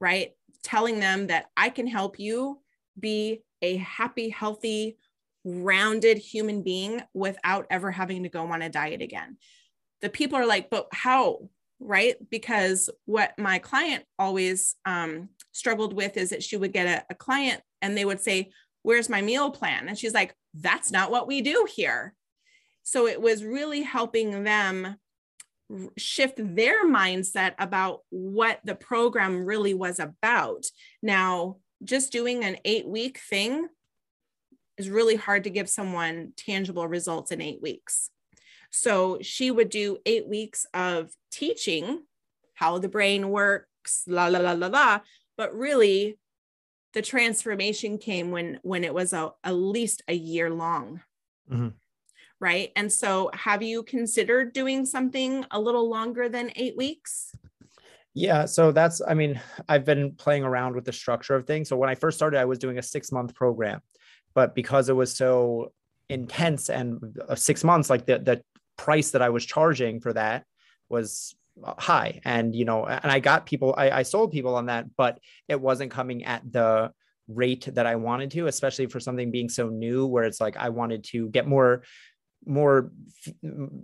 Right? 0.00 0.30
Telling 0.62 1.00
them 1.00 1.26
that 1.26 1.46
I 1.56 1.70
can 1.70 1.88
help 1.88 2.20
you 2.20 2.60
be 2.98 3.42
a 3.62 3.76
happy, 3.76 4.28
healthy, 4.28 4.96
rounded 5.44 6.18
human 6.18 6.62
being 6.62 7.02
without 7.12 7.66
ever 7.70 7.90
having 7.90 8.22
to 8.22 8.28
go 8.28 8.46
on 8.46 8.62
a 8.62 8.68
diet 8.68 9.02
again. 9.02 9.36
The 10.00 10.08
people 10.08 10.38
are 10.38 10.46
like, 10.46 10.70
but 10.70 10.88
how? 10.92 11.48
Right? 11.80 12.16
Because 12.30 12.88
what 13.04 13.38
my 13.38 13.58
client 13.58 14.04
always 14.18 14.76
um, 14.86 15.28
struggled 15.52 15.92
with 15.92 16.16
is 16.16 16.30
that 16.30 16.42
she 16.42 16.56
would 16.56 16.72
get 16.72 16.86
a, 16.86 17.12
a 17.12 17.14
client 17.14 17.62
and 17.82 17.96
they 17.96 18.04
would 18.04 18.20
say, 18.20 18.50
Where's 18.82 19.08
my 19.08 19.22
meal 19.22 19.50
plan? 19.50 19.88
And 19.88 19.98
she's 19.98 20.12
like, 20.12 20.34
That's 20.54 20.90
not 20.90 21.10
what 21.10 21.26
we 21.26 21.40
do 21.40 21.66
here. 21.74 22.14
So 22.82 23.06
it 23.06 23.20
was 23.20 23.44
really 23.44 23.82
helping 23.82 24.44
them 24.44 24.96
shift 25.96 26.38
their 26.38 26.86
mindset 26.86 27.54
about 27.58 28.00
what 28.10 28.60
the 28.64 28.74
program 28.74 29.44
really 29.44 29.74
was 29.74 29.98
about. 29.98 30.64
Now, 31.02 31.56
just 31.84 32.12
doing 32.12 32.44
an 32.44 32.56
eight 32.64 32.86
week 32.86 33.18
thing 33.18 33.68
is 34.76 34.90
really 34.90 35.16
hard 35.16 35.44
to 35.44 35.50
give 35.50 35.68
someone 35.68 36.32
tangible 36.36 36.88
results 36.88 37.30
in 37.30 37.40
eight 37.40 37.62
weeks. 37.62 38.10
So 38.70 39.18
she 39.20 39.50
would 39.50 39.68
do 39.68 39.98
eight 40.04 40.26
weeks 40.26 40.66
of 40.74 41.12
teaching 41.30 42.02
how 42.54 42.78
the 42.78 42.88
brain 42.88 43.30
works, 43.30 44.02
la 44.06 44.26
la 44.26 44.40
la 44.40 44.52
la 44.52 44.66
la. 44.66 45.00
But 45.36 45.54
really, 45.54 46.18
the 46.92 47.02
transformation 47.02 47.98
came 47.98 48.30
when 48.30 48.58
when 48.62 48.84
it 48.84 48.94
was 48.94 49.12
a, 49.12 49.32
at 49.44 49.52
least 49.52 50.02
a 50.08 50.14
year 50.14 50.50
long. 50.50 51.02
Mm-hmm. 51.50 51.68
Right. 52.40 52.72
And 52.76 52.92
so 52.92 53.30
have 53.32 53.62
you 53.62 53.84
considered 53.84 54.52
doing 54.52 54.84
something 54.84 55.46
a 55.50 55.60
little 55.60 55.88
longer 55.88 56.28
than 56.28 56.52
eight 56.56 56.76
weeks? 56.76 57.32
Yeah, 58.14 58.44
so 58.44 58.70
that's 58.70 59.02
I 59.06 59.14
mean, 59.14 59.40
I've 59.68 59.84
been 59.84 60.12
playing 60.14 60.44
around 60.44 60.76
with 60.76 60.84
the 60.84 60.92
structure 60.92 61.34
of 61.34 61.46
things. 61.46 61.68
So 61.68 61.76
when 61.76 61.90
I 61.90 61.96
first 61.96 62.16
started, 62.16 62.38
I 62.38 62.44
was 62.44 62.58
doing 62.60 62.78
a 62.78 62.82
6-month 62.82 63.34
program. 63.34 63.80
But 64.34 64.54
because 64.54 64.88
it 64.88 64.94
was 64.96 65.14
so 65.16 65.72
intense 66.08 66.70
and 66.70 67.00
uh, 67.28 67.34
6 67.34 67.64
months 67.64 67.90
like 67.90 68.06
the 68.06 68.18
the 68.18 68.42
price 68.76 69.12
that 69.12 69.22
I 69.22 69.30
was 69.30 69.44
charging 69.44 70.00
for 70.00 70.12
that 70.12 70.44
was 70.88 71.34
uh, 71.64 71.74
high 71.78 72.20
and 72.24 72.54
you 72.54 72.64
know 72.64 72.84
and 72.84 73.10
I 73.10 73.20
got 73.20 73.46
people 73.46 73.74
I, 73.76 73.90
I 73.90 74.02
sold 74.02 74.30
people 74.32 74.54
on 74.56 74.66
that 74.66 74.84
but 74.96 75.18
it 75.48 75.58
wasn't 75.60 75.90
coming 75.92 76.24
at 76.24 76.42
the 76.52 76.92
rate 77.28 77.68
that 77.72 77.86
I 77.86 77.94
wanted 77.96 78.32
to 78.32 78.48
especially 78.48 78.86
for 78.86 79.00
something 79.00 79.30
being 79.30 79.48
so 79.48 79.68
new 79.68 80.04
where 80.06 80.24
it's 80.24 80.40
like 80.42 80.56
I 80.58 80.68
wanted 80.68 81.04
to 81.04 81.28
get 81.30 81.46
more 81.46 81.84
more 82.46 82.90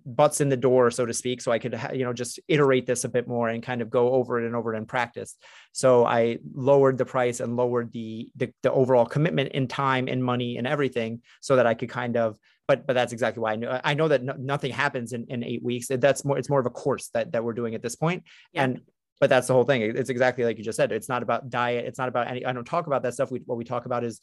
butts 0.05 0.40
in 0.40 0.49
the 0.49 0.57
door 0.57 0.90
so 0.90 1.07
to 1.07 1.14
speak 1.14 1.40
so 1.40 1.50
i 1.50 1.59
could 1.59 1.81
you 1.95 2.05
know 2.05 2.12
just 2.12 2.38
iterate 2.47 2.87
this 2.87 3.05
a 3.05 3.09
bit 3.09 3.26
more 3.26 3.49
and 3.49 3.62
kind 3.62 3.81
of 3.81 3.88
go 3.88 4.12
over 4.12 4.38
it 4.38 4.47
and 4.47 4.55
over 4.55 4.75
it 4.75 4.76
in 4.76 4.87
practice. 4.87 5.37
So 5.73 6.05
i 6.05 6.38
lowered 6.55 6.99
the 6.99 7.05
price 7.05 7.40
and 7.40 7.57
lowered 7.57 7.93
the, 7.93 8.29
the 8.37 8.52
the, 8.62 8.73
overall 8.73 9.07
commitment 9.07 9.52
in 9.52 9.69
time 9.69 10.09
and 10.09 10.23
money 10.23 10.59
and 10.59 10.67
everything 10.67 11.23
so 11.40 11.57
that 11.57 11.67
i 11.67 11.75
could 11.75 11.88
kind 11.88 12.17
of 12.17 12.38
but 12.69 12.87
but 12.87 12.93
that's 12.93 13.12
exactly 13.12 13.40
why 13.40 13.52
i 13.52 13.57
know 13.57 13.81
i 13.85 13.95
know 13.95 14.09
that 14.09 14.23
no, 14.23 14.35
nothing 14.38 14.73
happens 14.73 15.12
in, 15.12 15.26
in 15.29 15.43
eight 15.45 15.62
weeks. 15.62 15.88
That's 15.88 16.25
more 16.25 16.38
it's 16.38 16.50
more 16.50 16.61
of 16.61 16.67
a 16.67 16.71
course 16.71 17.09
that 17.14 17.33
that 17.33 17.45
we're 17.45 17.52
doing 17.52 17.75
at 17.75 17.83
this 17.83 17.97
point. 17.97 18.25
Yeah. 18.52 18.64
and 18.64 18.81
but 19.21 19.29
that's 19.29 19.47
the 19.47 19.53
whole 19.53 19.65
thing. 19.65 19.83
It's 19.83 20.11
exactly 20.11 20.45
like 20.45 20.57
you 20.59 20.65
just 20.65 20.77
said 20.77 20.91
it's 20.91 21.09
not 21.09 21.23
about 21.23 21.50
diet 21.50 21.85
it's 21.85 21.99
not 21.99 22.09
about 22.09 22.27
any 22.29 22.45
i 22.45 22.53
don't 22.53 22.65
talk 22.65 22.87
about 22.87 23.03
that 23.03 23.15
stuff. 23.15 23.31
We, 23.31 23.41
what 23.45 23.59
we 23.59 23.65
talk 23.65 23.87
about 23.87 24.03
is 24.03 24.21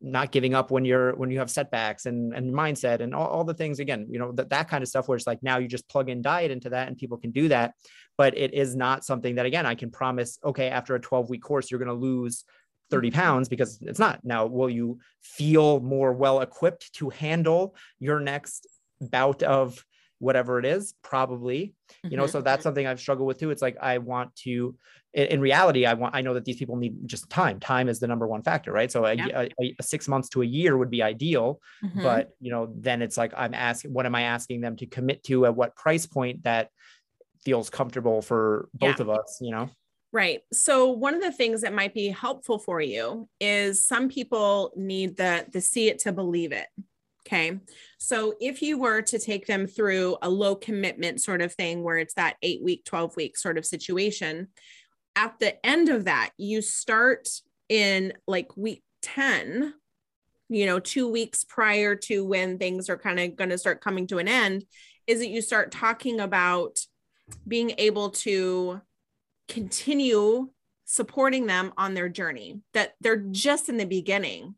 not 0.00 0.32
giving 0.32 0.52
up 0.54 0.70
when 0.70 0.84
you're 0.84 1.14
when 1.14 1.30
you 1.30 1.38
have 1.38 1.50
setbacks 1.50 2.06
and 2.06 2.34
and 2.34 2.52
mindset 2.52 3.00
and 3.00 3.14
all, 3.14 3.28
all 3.28 3.44
the 3.44 3.54
things 3.54 3.78
again 3.78 4.06
you 4.10 4.18
know 4.18 4.32
that, 4.32 4.50
that 4.50 4.68
kind 4.68 4.82
of 4.82 4.88
stuff 4.88 5.08
where 5.08 5.16
it's 5.16 5.26
like 5.26 5.42
now 5.42 5.58
you 5.58 5.68
just 5.68 5.88
plug 5.88 6.10
in 6.10 6.20
diet 6.20 6.50
into 6.50 6.70
that 6.70 6.88
and 6.88 6.98
people 6.98 7.16
can 7.16 7.30
do 7.30 7.48
that. 7.48 7.74
But 8.18 8.36
it 8.36 8.54
is 8.54 8.74
not 8.74 9.04
something 9.04 9.36
that 9.36 9.46
again 9.46 9.66
i 9.66 9.74
can 9.74 9.90
promise 9.90 10.38
okay 10.44 10.68
after 10.68 10.94
a 10.94 11.00
12 11.00 11.30
week 11.30 11.42
course 11.42 11.70
you're 11.70 11.78
going 11.78 11.88
to 11.88 11.94
lose 11.94 12.44
30 12.90 13.08
mm-hmm. 13.08 13.18
pounds 13.18 13.48
because 13.48 13.78
it's 13.82 13.98
not. 13.98 14.20
Now 14.24 14.46
will 14.46 14.70
you 14.70 14.98
feel 15.22 15.80
more 15.80 16.12
well 16.12 16.40
equipped 16.40 16.92
to 16.94 17.10
handle 17.10 17.74
your 17.98 18.20
next 18.20 18.66
bout 19.00 19.42
of 19.42 19.84
whatever 20.18 20.58
it 20.58 20.64
is 20.64 20.94
probably 21.02 21.66
mm-hmm. 21.66 22.08
you 22.10 22.16
know 22.16 22.26
so 22.26 22.40
that's 22.40 22.60
mm-hmm. 22.60 22.62
something 22.64 22.86
i've 22.86 23.00
struggled 23.00 23.26
with 23.26 23.38
too 23.38 23.50
it's 23.50 23.62
like 23.62 23.76
i 23.80 23.98
want 23.98 24.34
to 24.34 24.74
in, 25.12 25.26
in, 25.26 25.40
reality 25.40 25.84
i 25.84 25.94
want 25.94 26.14
i 26.14 26.20
know 26.20 26.34
that 26.34 26.44
these 26.44 26.56
people 26.56 26.76
need 26.76 26.94
just 27.06 27.28
time 27.28 27.60
time 27.60 27.88
is 27.88 28.00
the 28.00 28.06
number 28.06 28.26
one 28.26 28.42
factor 28.42 28.72
right 28.72 28.90
so 28.90 29.04
a, 29.04 29.14
yeah. 29.14 29.46
a, 29.60 29.74
a 29.78 29.82
six 29.82 30.08
months 30.08 30.28
to 30.28 30.42
a 30.42 30.46
year 30.46 30.76
would 30.76 30.90
be 30.90 31.02
ideal 31.02 31.60
mm-hmm. 31.84 32.02
but 32.02 32.30
you 32.40 32.50
know 32.50 32.72
then 32.78 33.02
it's 33.02 33.16
like 33.16 33.32
i'm 33.36 33.54
asking 33.54 33.92
what 33.92 34.06
am 34.06 34.14
i 34.14 34.22
asking 34.22 34.60
them 34.60 34.76
to 34.76 34.86
commit 34.86 35.22
to 35.22 35.46
at 35.46 35.54
what 35.54 35.76
price 35.76 36.06
point 36.06 36.42
that 36.44 36.70
feels 37.44 37.68
comfortable 37.68 38.22
for 38.22 38.68
both 38.74 38.96
yeah. 38.96 39.02
of 39.02 39.10
us 39.10 39.38
you 39.40 39.50
know 39.50 39.68
Right. 40.12 40.40
So 40.50 40.88
one 40.92 41.14
of 41.14 41.20
the 41.20 41.30
things 41.30 41.60
that 41.60 41.74
might 41.74 41.92
be 41.92 42.08
helpful 42.08 42.58
for 42.58 42.80
you 42.80 43.28
is 43.38 43.84
some 43.84 44.08
people 44.08 44.72
need 44.74 45.18
the 45.18 45.44
the 45.52 45.60
see 45.60 45.88
it 45.88 45.98
to 46.00 46.12
believe 46.12 46.52
it. 46.52 46.68
Okay. 47.26 47.58
So 47.98 48.34
if 48.40 48.62
you 48.62 48.78
were 48.78 49.02
to 49.02 49.18
take 49.18 49.46
them 49.46 49.66
through 49.66 50.16
a 50.22 50.30
low 50.30 50.54
commitment 50.54 51.20
sort 51.20 51.42
of 51.42 51.52
thing 51.52 51.82
where 51.82 51.98
it's 51.98 52.14
that 52.14 52.36
eight 52.42 52.62
week, 52.62 52.84
12 52.84 53.16
week 53.16 53.36
sort 53.36 53.58
of 53.58 53.66
situation, 53.66 54.48
at 55.16 55.38
the 55.40 55.64
end 55.66 55.88
of 55.88 56.04
that, 56.04 56.30
you 56.36 56.62
start 56.62 57.28
in 57.68 58.12
like 58.28 58.56
week 58.56 58.84
10, 59.02 59.74
you 60.48 60.66
know, 60.66 60.78
two 60.78 61.10
weeks 61.10 61.42
prior 61.42 61.96
to 61.96 62.24
when 62.24 62.58
things 62.58 62.88
are 62.88 62.98
kind 62.98 63.18
of 63.18 63.34
going 63.34 63.50
to 63.50 63.58
start 63.58 63.80
coming 63.80 64.06
to 64.06 64.18
an 64.18 64.28
end, 64.28 64.64
is 65.08 65.18
that 65.18 65.28
you 65.28 65.42
start 65.42 65.72
talking 65.72 66.20
about 66.20 66.78
being 67.48 67.72
able 67.78 68.10
to 68.10 68.80
continue 69.48 70.48
supporting 70.84 71.46
them 71.46 71.72
on 71.76 71.94
their 71.94 72.08
journey, 72.08 72.60
that 72.72 72.94
they're 73.00 73.16
just 73.16 73.68
in 73.68 73.78
the 73.78 73.84
beginning. 73.84 74.54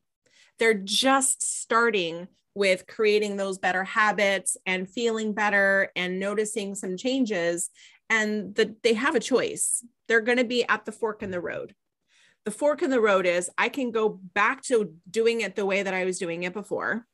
They're 0.59 0.75
just 0.75 1.43
starting 1.43 2.29
with 2.59 2.89
creating 2.89 3.37
those 3.37 3.57
better 3.57 3.85
habits 3.85 4.57
and 4.67 4.91
feeling 4.91 5.33
better 5.33 5.93
and 5.95 6.19
noticing 6.19 6.75
some 6.75 6.97
changes 6.97 7.71
and 8.11 8.55
that 8.57 8.83
they 8.83 8.95
have 8.95 9.15
a 9.15 9.21
choice. 9.21 9.85
They're 10.09 10.21
going 10.21 10.39
to 10.39 10.45
be 10.45 10.65
at 10.69 10.85
the 10.85 10.93
fork 10.93 11.23
in 11.23 11.31
the 11.31 11.41
road. 11.41 11.75
The 12.45 12.51
fork 12.51 12.83
in 12.83 12.91
the 12.91 13.01
road 13.01 13.27
is 13.27 13.51
i 13.57 13.69
can 13.69 13.91
go 13.93 14.09
back 14.09 14.63
to 14.63 14.95
doing 15.09 15.43
it 15.43 15.55
the 15.55 15.67
way 15.67 15.83
that 15.83 15.95
i 15.95 16.05
was 16.05 16.19
doing 16.19 16.43
it 16.43 16.53
before. 16.53 17.07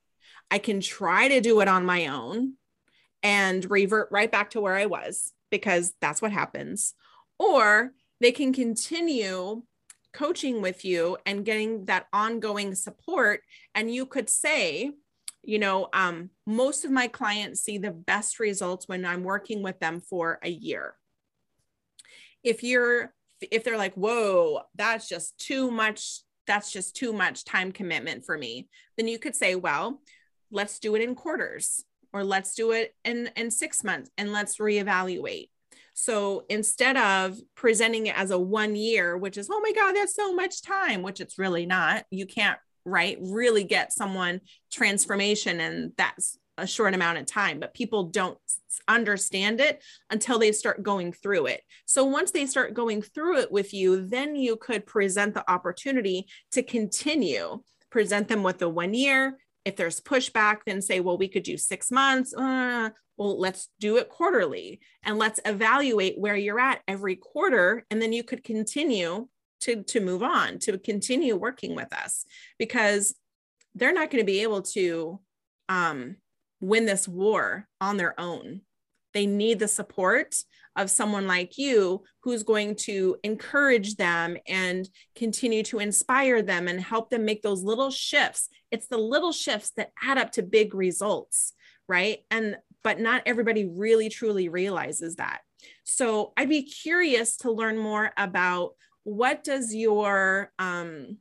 I 0.50 0.58
can 0.58 0.80
try 0.80 1.28
to 1.28 1.40
do 1.40 1.60
it 1.60 1.68
on 1.68 1.84
my 1.84 2.06
own 2.06 2.54
and 3.22 3.70
revert 3.70 4.08
right 4.10 4.30
back 4.32 4.50
to 4.50 4.60
where 4.60 4.74
i 4.74 4.86
was 4.86 5.32
because 5.50 5.92
that's 6.00 6.22
what 6.22 6.32
happens. 6.32 6.94
Or 7.38 7.92
they 8.20 8.32
can 8.32 8.52
continue 8.52 9.62
coaching 10.14 10.62
with 10.62 10.84
you 10.84 11.18
and 11.26 11.44
getting 11.44 11.84
that 11.86 12.06
ongoing 12.12 12.74
support 12.74 13.40
and 13.74 13.92
you 13.92 14.06
could 14.06 14.30
say 14.30 14.92
you 15.46 15.58
know 15.58 15.88
um, 15.92 16.30
most 16.46 16.84
of 16.84 16.90
my 16.90 17.06
clients 17.06 17.60
see 17.60 17.78
the 17.78 17.90
best 17.90 18.38
results 18.40 18.88
when 18.88 19.04
i'm 19.04 19.24
working 19.24 19.62
with 19.62 19.78
them 19.80 20.00
for 20.00 20.38
a 20.42 20.50
year. 20.50 20.94
If 22.42 22.62
you're 22.62 23.12
if 23.40 23.64
they're 23.64 23.78
like 23.78 23.94
whoa 23.94 24.62
that's 24.74 25.08
just 25.08 25.38
too 25.38 25.70
much 25.70 26.20
that's 26.46 26.72
just 26.72 26.94
too 26.96 27.12
much 27.12 27.44
time 27.44 27.72
commitment 27.72 28.24
for 28.24 28.36
me 28.36 28.68
then 28.96 29.08
you 29.08 29.18
could 29.18 29.34
say 29.34 29.54
well 29.54 30.00
let's 30.50 30.78
do 30.78 30.94
it 30.94 31.02
in 31.02 31.14
quarters 31.14 31.84
or 32.14 32.24
let's 32.24 32.54
do 32.54 32.70
it 32.72 32.94
in 33.04 33.28
in 33.36 33.50
six 33.50 33.84
months 33.84 34.10
and 34.16 34.32
let's 34.32 34.58
reevaluate. 34.58 35.50
So 35.94 36.44
instead 36.48 36.96
of 36.96 37.38
presenting 37.54 38.06
it 38.06 38.18
as 38.18 38.30
a 38.30 38.38
one 38.38 38.76
year 38.76 39.16
which 39.18 39.36
is 39.36 39.48
oh 39.50 39.60
my 39.60 39.72
god 39.72 39.94
that's 39.94 40.14
so 40.14 40.32
much 40.32 40.62
time 40.62 41.02
which 41.02 41.20
it's 41.20 41.38
really 41.38 41.66
not 41.66 42.04
you 42.10 42.26
can't 42.26 42.58
right 42.84 43.18
really 43.20 43.64
get 43.64 43.92
someone 43.92 44.40
transformation 44.70 45.60
and 45.60 45.92
that's 45.96 46.38
a 46.58 46.66
short 46.66 46.94
amount 46.94 47.18
of 47.18 47.26
time 47.26 47.58
but 47.58 47.74
people 47.74 48.04
don't 48.04 48.38
understand 48.88 49.60
it 49.60 49.82
until 50.10 50.38
they 50.38 50.52
start 50.52 50.82
going 50.82 51.12
through 51.12 51.46
it. 51.46 51.62
So 51.86 52.04
once 52.04 52.30
they 52.30 52.46
start 52.46 52.74
going 52.74 53.02
through 53.02 53.38
it 53.38 53.52
with 53.52 53.72
you 53.74 54.06
then 54.06 54.36
you 54.36 54.56
could 54.56 54.86
present 54.86 55.34
the 55.34 55.48
opportunity 55.50 56.26
to 56.52 56.62
continue. 56.62 57.60
Present 57.90 58.28
them 58.28 58.42
with 58.42 58.58
the 58.58 58.68
one 58.68 58.94
year. 58.94 59.38
If 59.64 59.76
there's 59.76 60.00
pushback 60.00 60.58
then 60.66 60.82
say 60.82 61.00
well 61.00 61.18
we 61.18 61.28
could 61.28 61.44
do 61.44 61.56
six 61.56 61.90
months. 61.90 62.34
Uh, 62.34 62.90
well 63.16 63.38
let's 63.38 63.68
do 63.80 63.96
it 63.96 64.08
quarterly 64.08 64.80
and 65.02 65.18
let's 65.18 65.40
evaluate 65.44 66.18
where 66.18 66.36
you're 66.36 66.60
at 66.60 66.82
every 66.88 67.16
quarter 67.16 67.84
and 67.90 68.02
then 68.02 68.12
you 68.12 68.24
could 68.24 68.42
continue 68.42 69.28
to 69.64 69.83
to 69.83 70.00
move 70.00 70.23
on 70.23 70.59
to 70.61 70.78
continue 70.78 71.37
working 71.37 71.75
with 71.75 71.92
us 71.92 72.25
because 72.59 73.14
they're 73.75 73.92
not 73.92 74.11
going 74.11 74.23
to 74.23 74.26
be 74.26 74.42
able 74.42 74.62
to 74.62 75.21
um, 75.68 76.16
win 76.61 76.87
this 76.87 77.09
war 77.09 77.66
on 77.80 77.97
their 77.97 78.18
own. 78.18 78.61
They 79.12 79.26
need 79.26 79.59
the 79.59 79.68
support 79.68 80.37
of 80.76 80.90
someone 80.90 81.26
like 81.26 81.56
you 81.56 82.02
who's 82.23 82.42
going 82.42 82.75
to 82.75 83.16
encourage 83.23 83.94
them 83.97 84.37
and 84.49 84.88
continue 85.14 85.62
to 85.64 85.78
inspire 85.78 86.42
them 86.42 86.66
and 86.66 86.80
help 86.80 87.11
them 87.11 87.25
make 87.25 87.42
those 87.42 87.62
little 87.62 87.90
shifts. 87.90 88.49
It's 88.71 88.88
the 88.88 88.99
little 88.99 89.33
shifts 89.33 89.71
that 89.76 89.92
add 90.02 90.18
up 90.18 90.33
to 90.33 90.42
big 90.42 90.75
results 90.75 91.52
right? 91.88 92.18
And 92.30 92.56
but 92.83 93.00
not 93.00 93.23
everybody 93.25 93.64
really 93.64 94.09
truly 94.09 94.49
realizes 94.49 95.16
that. 95.16 95.40
So 95.85 96.33
i'd 96.37 96.49
be 96.49 96.62
curious 96.62 97.38
to 97.38 97.50
learn 97.50 97.78
more 97.78 98.12
about 98.18 98.73
what 99.04 99.44
does 99.44 99.75
your 99.75 100.52
um 100.58 101.18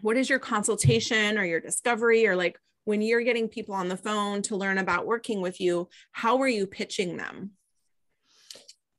what 0.00 0.16
is 0.16 0.28
your 0.28 0.38
consultation 0.38 1.38
or 1.38 1.44
your 1.44 1.60
discovery 1.60 2.26
or 2.26 2.36
like 2.36 2.58
when 2.84 3.00
you're 3.00 3.22
getting 3.22 3.48
people 3.48 3.74
on 3.74 3.88
the 3.88 3.96
phone 3.96 4.42
to 4.42 4.56
learn 4.56 4.78
about 4.78 5.06
working 5.06 5.40
with 5.40 5.60
you 5.60 5.88
how 6.12 6.40
are 6.40 6.48
you 6.48 6.66
pitching 6.66 7.16
them 7.16 7.50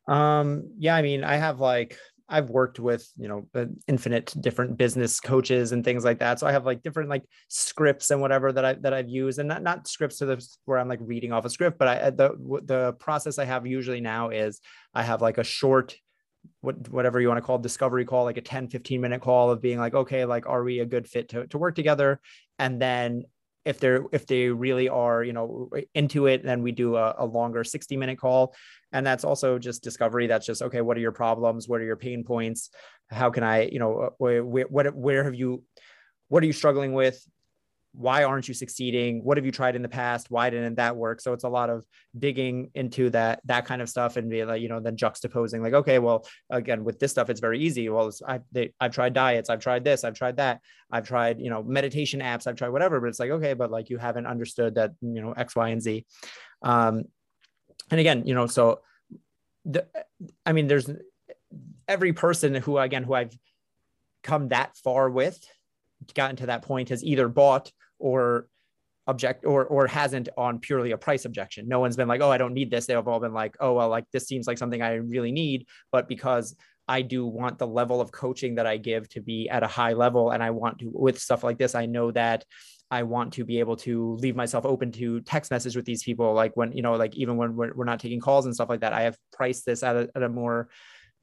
um 0.08 0.70
yeah 0.78 0.96
i 0.96 1.02
mean 1.02 1.24
i 1.24 1.36
have 1.36 1.60
like 1.60 1.98
I've 2.28 2.50
worked 2.50 2.80
with, 2.80 3.08
you 3.18 3.28
know, 3.28 3.68
infinite 3.88 4.34
different 4.42 4.78
business 4.78 5.20
coaches 5.20 5.72
and 5.72 5.84
things 5.84 6.04
like 6.04 6.20
that. 6.20 6.40
So 6.40 6.48
I 6.48 6.52
have 6.54 6.66
like 6.66 6.82
different 6.82 7.10
like 7.10 7.24
scripts 7.50 8.10
and 8.10 8.20
whatever 8.20 8.52
that 8.52 8.66
I 8.66 8.74
that 8.74 8.94
I've 8.94 9.10
used, 9.10 9.38
and 9.38 9.48
not 9.48 9.62
not 9.62 9.88
scripts 9.88 10.18
to 10.18 10.26
the 10.26 10.48
where 10.66 10.80
I'm 10.80 10.88
like 10.88 11.00
reading 11.02 11.32
off 11.32 11.46
a 11.46 11.50
script, 11.50 11.78
but 11.78 11.88
I 11.88 12.10
the 12.10 12.62
the 12.66 12.94
process 12.94 13.38
I 13.38 13.46
have 13.46 13.68
usually 13.68 14.02
now 14.02 14.30
is 14.30 14.60
I 14.94 15.04
have 15.04 15.22
like 15.22 15.38
a 15.38 15.44
short 15.44 15.96
what 16.62 16.90
whatever 16.90 17.20
you 17.20 17.28
want 17.28 17.38
to 17.38 17.42
call 17.42 17.58
discovery 17.58 18.06
call 18.06 18.24
like 18.24 18.38
a 18.38 18.42
10 18.42 18.70
15 18.70 19.02
minute 19.02 19.22
call 19.22 19.52
of 19.52 19.62
being 19.62 19.80
like 19.80 19.94
okay 19.94 20.26
like 20.26 20.48
are 20.48 20.64
we 20.64 20.80
a 20.80 20.86
good 20.86 21.08
fit 21.08 21.30
to, 21.30 21.48
to 21.48 21.58
work 21.58 21.76
together? 21.76 22.20
And 22.60 22.82
then 22.82 23.24
if 23.64 23.80
they're 23.80 24.06
if 24.12 24.28
they 24.28 24.50
really 24.50 24.90
are 24.90 25.24
you 25.24 25.34
know 25.34 25.70
into 25.94 26.28
it 26.28 26.44
then 26.44 26.62
we 26.62 26.72
do 26.72 26.96
a, 26.96 27.16
a, 27.18 27.26
longer 27.26 27.64
60 27.64 27.98
minute 27.98 28.20
call. 28.20 28.56
And 28.92 29.06
that's 29.06 29.24
also 29.24 29.60
just 29.60 29.84
discovery. 29.84 30.28
That's 30.28 30.46
just 30.46 30.62
okay 30.62 30.82
what 30.82 30.98
are 30.98 31.02
your 31.02 31.12
problems? 31.12 31.68
What 31.68 31.82
are 31.82 31.86
your 31.86 31.98
pain 31.98 32.24
points? 32.24 32.70
How 33.10 33.30
can 33.30 33.44
i 33.44 33.64
you 33.64 33.80
know 33.80 34.00
uh, 34.00 34.10
where, 34.18 34.44
where, 34.44 34.66
what, 34.68 34.96
where 34.96 35.24
have 35.24 35.36
you 35.36 35.64
what 36.28 36.44
are 36.44 36.48
you 36.48 36.54
struggling 36.54 36.94
with 36.94 37.24
why 37.98 38.24
aren't 38.24 38.48
you 38.48 38.54
succeeding? 38.54 39.24
What 39.24 39.38
have 39.38 39.46
you 39.46 39.52
tried 39.52 39.76
in 39.76 39.82
the 39.82 39.90
past? 39.90 40.30
Why 40.30 40.50
didn't 40.50 40.76
that 40.76 40.96
work? 40.96 41.22
So 41.22 41.34
it's 41.34 41.46
a 41.46 41.50
lot 41.50 41.70
of 41.70 41.86
digging 42.18 42.70
into 42.76 43.10
that 43.12 43.40
that 43.46 43.66
kind 43.66 43.82
of 43.82 43.90
stuff 43.90 44.18
and 44.18 44.30
be 44.30 44.44
like 44.44 44.62
you 44.62 44.68
know 44.68 44.80
then 44.80 44.98
juxtaposing 44.98 45.62
like 45.62 45.74
okay 45.74 46.00
well 46.00 46.26
again 46.50 46.84
with 46.84 47.00
this 47.00 47.12
stuff 47.12 47.30
it's 47.30 47.40
very 47.40 47.60
easy. 47.60 47.88
Well 47.90 48.12
I've, 48.28 48.42
they, 48.52 48.74
I've 48.80 48.94
tried 48.94 49.14
diets 49.14 49.50
i've 49.50 49.60
tried 49.60 49.84
this 49.84 50.04
i've 50.04 50.14
tried 50.14 50.38
that. 50.38 50.62
I've 50.92 51.08
tried 51.08 51.40
you 51.40 51.50
know 51.50 51.64
meditation 51.64 52.20
apps 52.20 52.48
i've 52.48 52.56
tried 52.56 52.70
whatever 52.70 53.00
but 53.00 53.08
it's 53.08 53.20
like 53.20 53.32
okay 53.32 53.54
but 53.54 53.72
like 53.72 53.90
you 53.90 53.98
haven't 53.98 54.28
understood 54.28 54.76
that 54.76 54.92
you 55.02 55.22
know 55.22 55.32
x 55.32 55.56
y 55.56 55.70
and 55.70 55.82
z. 55.82 56.06
Um 56.62 57.06
and 57.92 58.00
again 58.00 58.26
you 58.26 58.34
know 58.34 58.48
so 58.48 58.82
the 59.64 59.86
i 60.46 60.52
mean 60.52 60.68
there's 60.68 60.90
every 61.88 62.14
person 62.14 62.56
who 62.56 62.78
again 62.78 63.04
who 63.04 63.14
i've 63.14 63.36
come 64.24 64.50
that 64.50 64.76
far 64.78 65.10
with 65.10 65.40
gotten 66.14 66.36
to 66.36 66.48
that 66.48 66.62
point 66.62 66.90
has 66.90 67.04
either 67.04 67.28
bought 67.28 67.72
or 68.00 68.48
object 69.08 69.46
or 69.46 69.66
or 69.66 69.86
hasn't 69.88 70.30
on 70.36 70.60
purely 70.60 70.92
a 70.92 70.98
price 70.98 71.26
objection. 71.26 71.68
No 71.68 71.80
one's 71.80 71.96
been 71.96 72.08
like, 72.08 72.22
oh, 72.22 72.32
I 72.32 72.38
don't 72.38 72.54
need 72.54 72.72
this. 72.72 72.86
They've 72.86 73.08
all 73.08 73.20
been 73.20 73.34
like, 73.34 73.56
oh, 73.60 73.74
well, 73.74 73.90
like 73.90 74.06
this 74.12 74.28
seems 74.28 74.48
like 74.48 74.58
something 74.58 74.82
I 74.82 74.96
really 74.96 75.32
need, 75.32 75.68
but 75.92 76.08
because 76.08 76.56
I 76.88 77.02
do 77.02 77.26
want 77.26 77.58
the 77.58 77.68
level 77.68 78.00
of 78.00 78.12
coaching 78.12 78.56
that 78.56 78.68
I 78.68 78.78
give 78.78 79.10
to 79.10 79.22
be 79.22 79.50
at 79.50 79.64
a 79.64 79.68
high 79.68 79.94
level, 79.94 80.32
and 80.32 80.44
I 80.44 80.52
want 80.52 80.80
to 80.80 80.92
with 80.94 81.20
stuff 81.20 81.44
like 81.44 81.58
this, 81.58 81.76
I 81.76 81.86
know 81.86 82.12
that 82.12 82.46
I 82.92 83.04
want 83.04 83.34
to 83.34 83.46
be 83.46 83.60
able 83.60 83.78
to 83.78 84.16
leave 84.18 84.36
myself 84.36 84.66
open 84.66 84.92
to 84.94 85.22
text 85.22 85.50
message 85.50 85.76
with 85.76 85.86
these 85.86 86.04
people. 86.04 86.34
Like 86.34 86.56
when, 86.56 86.72
you 86.72 86.84
know, 86.84 86.96
like 86.96 87.16
even 87.16 87.38
when 87.38 87.56
we're, 87.56 87.74
we're 87.74 87.86
not 87.86 88.00
taking 88.00 88.20
calls 88.20 88.46
and 88.46 88.54
stuff 88.54 88.70
like 88.70 88.82
that, 88.82 88.94
I 88.94 89.02
have 89.02 89.18
priced 89.34 89.66
this 89.66 89.82
at 89.82 89.96
a, 89.96 90.10
at 90.16 90.22
a 90.22 90.30
more 90.30 90.70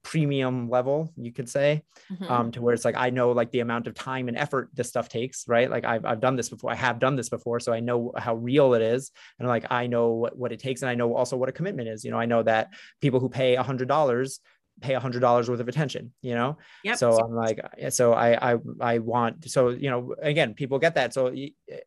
premium 0.03 0.69
level 0.69 1.13
you 1.17 1.33
could 1.33 1.49
say 1.49 1.83
mm-hmm. 2.11 2.31
um, 2.31 2.51
to 2.51 2.61
where 2.61 2.75
it's 2.75 2.85
like 2.85 2.97
i 2.97 3.11
know 3.11 3.31
like 3.33 3.51
the 3.53 3.61
amount 3.61 3.87
of 3.87 3.95
time 3.95 4.29
and 4.29 4.37
effort 4.37 4.69
this 4.75 4.89
stuff 4.89 5.09
takes 5.09 5.47
right 5.47 5.71
like 5.71 5.85
I've, 5.85 6.05
I've 6.05 6.21
done 6.21 6.35
this 6.37 6.49
before 6.49 6.73
i 6.73 6.75
have 6.75 6.99
done 6.99 7.15
this 7.15 7.29
before 7.29 7.61
so 7.61 7.73
i 7.73 7.81
know 7.81 8.13
how 8.17 8.35
real 8.35 8.75
it 8.75 8.83
is 8.83 9.13
and 9.39 9.47
like 9.47 9.71
i 9.71 9.87
know 9.87 10.11
what, 10.11 10.37
what 10.37 10.53
it 10.53 10.59
takes 10.59 10.83
and 10.83 10.91
i 10.91 10.95
know 10.95 11.15
also 11.15 11.37
what 11.37 11.49
a 11.49 11.53
commitment 11.53 11.89
is 11.89 12.05
you 12.05 12.11
know 12.11 12.19
i 12.19 12.27
know 12.27 12.43
that 12.43 12.71
people 13.01 13.21
who 13.21 13.29
pay 13.29 13.55
a 13.55 13.63
hundred 13.63 13.87
dollars 13.87 14.41
pay 14.81 14.95
a 14.95 15.01
hundred 15.01 15.21
dollars 15.21 15.49
worth 15.49 15.61
of 15.61 15.69
attention 15.69 16.13
you 16.23 16.35
know 16.35 16.59
yep. 16.83 16.97
so 16.97 17.13
i'm 17.13 17.35
like 17.35 17.61
so 17.91 18.13
I, 18.13 18.53
I 18.53 18.59
i 18.81 18.99
want 18.99 19.49
so 19.49 19.69
you 19.69 19.91
know 19.91 20.15
again 20.21 20.55
people 20.55 20.79
get 20.79 20.97
that 20.97 21.15
so 21.15 21.33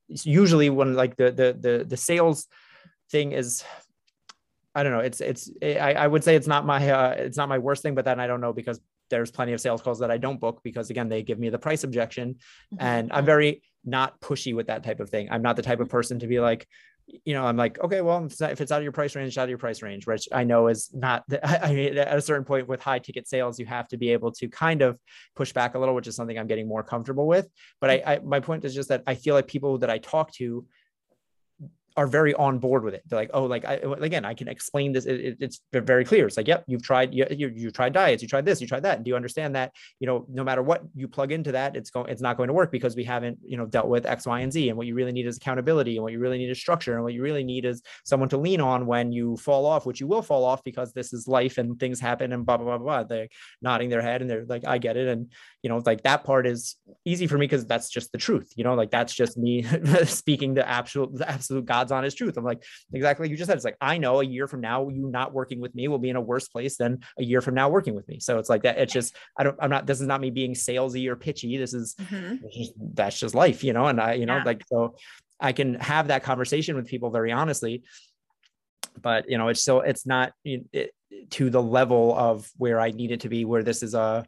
usually 0.07 0.69
when 0.69 0.93
like 0.93 1.17
the 1.17 1.31
the 1.31 1.57
the, 1.59 1.85
the 1.85 1.97
sales 1.97 2.47
thing 3.11 3.33
is 3.33 3.63
I 4.75 4.83
don't 4.83 4.91
know. 4.91 4.99
It's 4.99 5.21
it's 5.21 5.49
I, 5.61 5.93
I 5.93 6.07
would 6.07 6.23
say 6.23 6.35
it's 6.35 6.47
not 6.47 6.65
my 6.65 6.89
uh, 6.89 7.11
it's 7.11 7.37
not 7.37 7.49
my 7.49 7.57
worst 7.57 7.81
thing, 7.81 7.95
but 7.95 8.05
then 8.05 8.19
I 8.19 8.27
don't 8.27 8.41
know 8.41 8.53
because 8.53 8.79
there's 9.09 9.31
plenty 9.31 9.53
of 9.53 9.61
sales 9.61 9.81
calls 9.81 9.99
that 9.99 10.11
I 10.11 10.17
don't 10.17 10.39
book 10.39 10.61
because 10.63 10.89
again 10.89 11.07
they 11.09 11.23
give 11.23 11.39
me 11.39 11.49
the 11.49 11.59
price 11.59 11.83
objection, 11.83 12.33
mm-hmm. 12.33 12.77
and 12.79 13.11
I'm 13.13 13.25
very 13.25 13.63
not 13.85 14.19
pushy 14.19 14.53
with 14.53 14.67
that 14.67 14.83
type 14.83 14.99
of 14.99 15.09
thing. 15.09 15.29
I'm 15.31 15.41
not 15.41 15.55
the 15.55 15.61
type 15.61 15.79
of 15.79 15.89
person 15.89 16.19
to 16.19 16.27
be 16.27 16.39
like, 16.39 16.67
you 17.23 17.33
know, 17.33 17.45
I'm 17.45 17.55
like, 17.55 17.79
okay, 17.83 18.01
well, 18.01 18.25
if 18.25 18.31
it's, 18.31 18.41
not, 18.41 18.51
if 18.51 18.61
it's 18.61 18.71
out 18.71 18.79
of 18.79 18.83
your 18.83 18.91
price 18.91 19.15
range, 19.15 19.37
out 19.37 19.43
of 19.43 19.49
your 19.49 19.59
price 19.59 19.81
range, 19.81 20.07
which 20.07 20.27
I 20.31 20.43
know 20.43 20.67
is 20.67 20.89
not. 20.93 21.23
The, 21.27 21.45
I 21.65 21.73
mean, 21.73 21.97
at 21.97 22.17
a 22.17 22.21
certain 22.21 22.45
point 22.45 22.67
with 22.67 22.81
high 22.81 22.99
ticket 22.99 23.27
sales, 23.27 23.59
you 23.59 23.65
have 23.67 23.87
to 23.89 23.97
be 23.97 24.09
able 24.09 24.31
to 24.33 24.47
kind 24.49 24.81
of 24.81 24.99
push 25.35 25.53
back 25.53 25.75
a 25.75 25.79
little, 25.79 25.95
which 25.95 26.07
is 26.07 26.15
something 26.15 26.37
I'm 26.37 26.47
getting 26.47 26.67
more 26.67 26.83
comfortable 26.83 27.27
with. 27.27 27.47
But 27.79 27.89
I, 27.91 28.03
I 28.05 28.19
my 28.23 28.39
point 28.39 28.65
is 28.65 28.73
just 28.73 28.89
that 28.89 29.03
I 29.07 29.15
feel 29.15 29.35
like 29.35 29.47
people 29.47 29.77
that 29.79 29.89
I 29.89 29.99
talk 29.99 30.33
to 30.33 30.65
are 31.97 32.07
very 32.07 32.33
on 32.33 32.59
board 32.59 32.83
with 32.83 32.93
it. 32.93 33.03
They're 33.07 33.19
like, 33.19 33.31
oh, 33.33 33.45
like 33.45 33.63
I, 33.63 33.75
again, 34.01 34.25
I 34.25 34.33
can 34.33 34.47
explain 34.47 34.91
this. 34.91 35.05
It, 35.05 35.19
it, 35.21 35.37
it's 35.39 35.61
very 35.71 36.03
clear. 36.03 36.27
It's 36.27 36.35
like, 36.35 36.47
yep, 36.47 36.65
you've 36.67 36.83
tried, 36.83 37.13
you, 37.13 37.25
you, 37.29 37.51
you 37.55 37.71
tried 37.71 37.93
diets, 37.93 38.21
you 38.21 38.27
tried 38.27 38.45
this, 38.45 38.59
you 38.59 38.67
tried 38.67 38.83
that. 38.83 38.97
And 38.97 39.05
do 39.05 39.09
you 39.09 39.15
understand 39.15 39.55
that, 39.55 39.71
you 39.99 40.07
know, 40.07 40.25
no 40.29 40.43
matter 40.43 40.61
what 40.61 40.83
you 40.93 41.07
plug 41.07 41.31
into 41.31 41.53
that, 41.53 41.75
it's 41.75 41.89
going, 41.89 42.09
it's 42.09 42.21
not 42.21 42.35
going 42.35 42.47
to 42.47 42.53
work 42.53 42.71
because 42.71 42.95
we 42.95 43.05
haven't, 43.05 43.37
you 43.41 43.55
know, 43.55 43.65
dealt 43.65 43.87
with 43.87 44.05
X, 44.05 44.25
Y, 44.25 44.41
and 44.41 44.51
Z. 44.51 44.67
And 44.69 44.77
what 44.77 44.87
you 44.87 44.95
really 44.95 45.13
need 45.13 45.25
is 45.25 45.37
accountability. 45.37 45.95
And 45.95 46.03
what 46.03 46.11
you 46.11 46.19
really 46.19 46.37
need 46.37 46.49
is 46.49 46.59
structure. 46.59 46.95
And 46.95 47.03
what 47.03 47.13
you 47.13 47.21
really 47.21 47.43
need 47.43 47.63
is 47.63 47.81
someone 48.03 48.29
to 48.29 48.37
lean 48.37 48.59
on 48.59 48.85
when 48.85 49.13
you 49.13 49.37
fall 49.37 49.65
off, 49.65 49.85
which 49.85 50.01
you 50.01 50.07
will 50.07 50.21
fall 50.21 50.43
off 50.43 50.63
because 50.63 50.91
this 50.91 51.13
is 51.13 51.27
life 51.27 51.57
and 51.57 51.79
things 51.79 52.01
happen 52.01 52.33
and 52.33 52.45
blah, 52.45 52.57
blah, 52.57 52.77
blah, 52.77 52.77
blah. 52.77 53.03
They're 53.03 53.29
nodding 53.61 53.89
their 53.89 54.01
head 54.01 54.21
and 54.21 54.29
they're 54.29 54.45
like, 54.45 54.65
I 54.67 54.79
get 54.79 54.97
it. 54.97 55.07
And, 55.07 55.31
you 55.61 55.69
know, 55.69 55.81
like 55.85 56.03
that 56.03 56.25
part 56.25 56.45
is 56.45 56.75
easy 57.05 57.25
for 57.25 57.37
me 57.37 57.45
because 57.45 57.65
that's 57.65 57.89
just 57.89 58.11
the 58.11 58.17
truth, 58.17 58.51
you 58.55 58.63
know, 58.63 58.75
like 58.75 58.91
that's 58.91 59.13
just 59.13 59.37
me 59.37 59.63
speaking 60.05 60.53
the 60.53 60.67
absolute, 60.67 61.17
the 61.17 61.29
absolute 61.29 61.65
God's 61.85 61.91
honest 61.91 62.17
truth. 62.17 62.37
I'm 62.37 62.43
like, 62.43 62.63
exactly 62.93 63.25
like 63.25 63.31
you 63.31 63.37
just 63.37 63.47
said. 63.47 63.55
It's 63.55 63.65
like 63.65 63.77
I 63.79 63.97
know 63.97 64.19
a 64.19 64.25
year 64.25 64.47
from 64.47 64.61
now, 64.61 64.89
you 64.89 65.07
not 65.07 65.33
working 65.33 65.59
with 65.59 65.75
me 65.75 65.87
will 65.87 65.99
be 65.99 66.09
in 66.09 66.15
a 66.15 66.21
worse 66.21 66.47
place 66.47 66.77
than 66.77 66.99
a 67.19 67.23
year 67.23 67.41
from 67.41 67.53
now 67.53 67.69
working 67.69 67.93
with 67.93 68.07
me. 68.07 68.19
So 68.19 68.39
it's 68.39 68.49
like 68.49 68.63
that. 68.63 68.79
It's 68.79 68.91
just 68.93 69.15
I 69.37 69.43
don't. 69.43 69.55
I'm 69.61 69.69
not. 69.69 69.85
This 69.85 70.01
is 70.01 70.07
not 70.07 70.21
me 70.21 70.31
being 70.31 70.53
salesy 70.53 71.07
or 71.07 71.15
pitchy. 71.15 71.57
This 71.57 71.73
is 71.73 71.95
mm-hmm. 71.95 72.45
that's 72.93 73.19
just 73.19 73.35
life, 73.35 73.63
you 73.63 73.73
know. 73.73 73.87
And 73.87 74.01
I, 74.01 74.13
you 74.13 74.25
know, 74.25 74.37
yeah. 74.37 74.43
like 74.43 74.63
so, 74.67 74.95
I 75.39 75.51
can 75.51 75.75
have 75.75 76.07
that 76.07 76.23
conversation 76.23 76.75
with 76.75 76.87
people 76.87 77.11
very 77.11 77.31
honestly. 77.31 77.83
But 78.99 79.29
you 79.29 79.37
know, 79.37 79.49
it's 79.49 79.61
still 79.61 79.81
it's 79.81 80.07
not 80.07 80.33
it, 80.43 80.91
to 81.31 81.49
the 81.49 81.61
level 81.61 82.17
of 82.17 82.49
where 82.57 82.79
I 82.79 82.91
need 82.91 83.11
it 83.11 83.21
to 83.21 83.29
be. 83.29 83.45
Where 83.45 83.63
this 83.63 83.83
is 83.83 83.93
a 83.93 84.25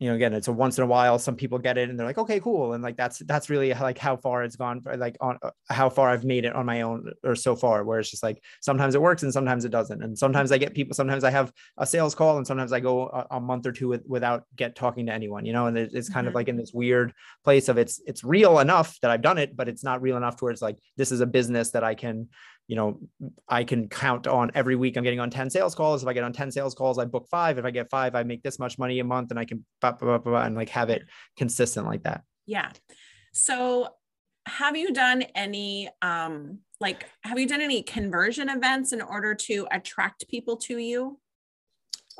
you 0.00 0.08
know 0.08 0.14
again 0.14 0.32
it's 0.32 0.48
a 0.48 0.52
once 0.52 0.78
in 0.78 0.82
a 0.82 0.86
while 0.86 1.18
some 1.18 1.36
people 1.36 1.58
get 1.58 1.78
it 1.78 1.90
and 1.90 1.98
they're 1.98 2.06
like 2.06 2.18
okay 2.18 2.40
cool 2.40 2.72
and 2.72 2.82
like 2.82 2.96
that's 2.96 3.18
that's 3.20 3.50
really 3.50 3.72
like 3.74 3.98
how 3.98 4.16
far 4.16 4.42
it's 4.42 4.56
gone 4.56 4.82
like 4.96 5.16
on 5.20 5.38
uh, 5.42 5.50
how 5.68 5.88
far 5.88 6.08
i've 6.08 6.24
made 6.24 6.44
it 6.44 6.54
on 6.56 6.66
my 6.66 6.80
own 6.80 7.12
or 7.22 7.36
so 7.36 7.54
far 7.54 7.84
where 7.84 8.00
it's 8.00 8.10
just 8.10 8.22
like 8.22 8.42
sometimes 8.60 8.94
it 8.94 9.02
works 9.02 9.22
and 9.22 9.32
sometimes 9.32 9.64
it 9.64 9.68
doesn't 9.68 10.02
and 10.02 10.18
sometimes 10.18 10.50
i 10.50 10.58
get 10.58 10.74
people 10.74 10.94
sometimes 10.94 11.22
i 11.22 11.30
have 11.30 11.52
a 11.76 11.86
sales 11.86 12.14
call 12.14 12.38
and 12.38 12.46
sometimes 12.46 12.72
i 12.72 12.80
go 12.80 13.08
a, 13.08 13.36
a 13.36 13.40
month 13.40 13.66
or 13.66 13.72
two 13.72 13.88
with, 13.88 14.02
without 14.06 14.44
get 14.56 14.74
talking 14.74 15.06
to 15.06 15.12
anyone 15.12 15.44
you 15.44 15.52
know 15.52 15.66
and 15.66 15.76
it's 15.76 16.08
kind 16.08 16.24
mm-hmm. 16.24 16.28
of 16.28 16.34
like 16.34 16.48
in 16.48 16.56
this 16.56 16.72
weird 16.72 17.12
place 17.44 17.68
of 17.68 17.76
it's 17.76 18.00
it's 18.06 18.24
real 18.24 18.58
enough 18.58 18.98
that 19.02 19.10
i've 19.10 19.22
done 19.22 19.38
it 19.38 19.54
but 19.54 19.68
it's 19.68 19.84
not 19.84 20.00
real 20.00 20.16
enough 20.16 20.36
to 20.36 20.44
where 20.44 20.52
it's 20.52 20.62
like 20.62 20.78
this 20.96 21.12
is 21.12 21.20
a 21.20 21.26
business 21.26 21.72
that 21.72 21.84
i 21.84 21.94
can 21.94 22.26
you 22.70 22.76
know, 22.76 23.00
I 23.48 23.64
can 23.64 23.88
count 23.88 24.28
on 24.28 24.52
every 24.54 24.76
week 24.76 24.96
I'm 24.96 25.02
getting 25.02 25.18
on 25.18 25.28
10 25.28 25.50
sales 25.50 25.74
calls. 25.74 26.04
If 26.04 26.08
I 26.08 26.12
get 26.12 26.22
on 26.22 26.32
10 26.32 26.52
sales 26.52 26.72
calls, 26.72 27.00
I 27.00 27.04
book 27.04 27.26
five. 27.28 27.58
If 27.58 27.64
I 27.64 27.72
get 27.72 27.90
five, 27.90 28.14
I 28.14 28.22
make 28.22 28.44
this 28.44 28.60
much 28.60 28.78
money 28.78 29.00
a 29.00 29.04
month 29.04 29.32
and 29.32 29.40
I 29.40 29.44
can 29.44 29.64
blah, 29.80 29.90
blah, 29.90 30.18
blah, 30.18 30.30
blah, 30.30 30.44
and 30.44 30.54
like 30.54 30.68
have 30.68 30.88
it 30.88 31.02
consistent 31.36 31.84
like 31.84 32.04
that. 32.04 32.22
Yeah. 32.46 32.70
So 33.32 33.88
have 34.46 34.76
you 34.76 34.92
done 34.92 35.22
any 35.34 35.88
um 36.00 36.60
like 36.80 37.06
have 37.22 37.40
you 37.40 37.48
done 37.48 37.60
any 37.60 37.82
conversion 37.82 38.48
events 38.48 38.92
in 38.92 39.02
order 39.02 39.34
to 39.34 39.66
attract 39.72 40.28
people 40.28 40.56
to 40.56 40.78
you? 40.78 41.18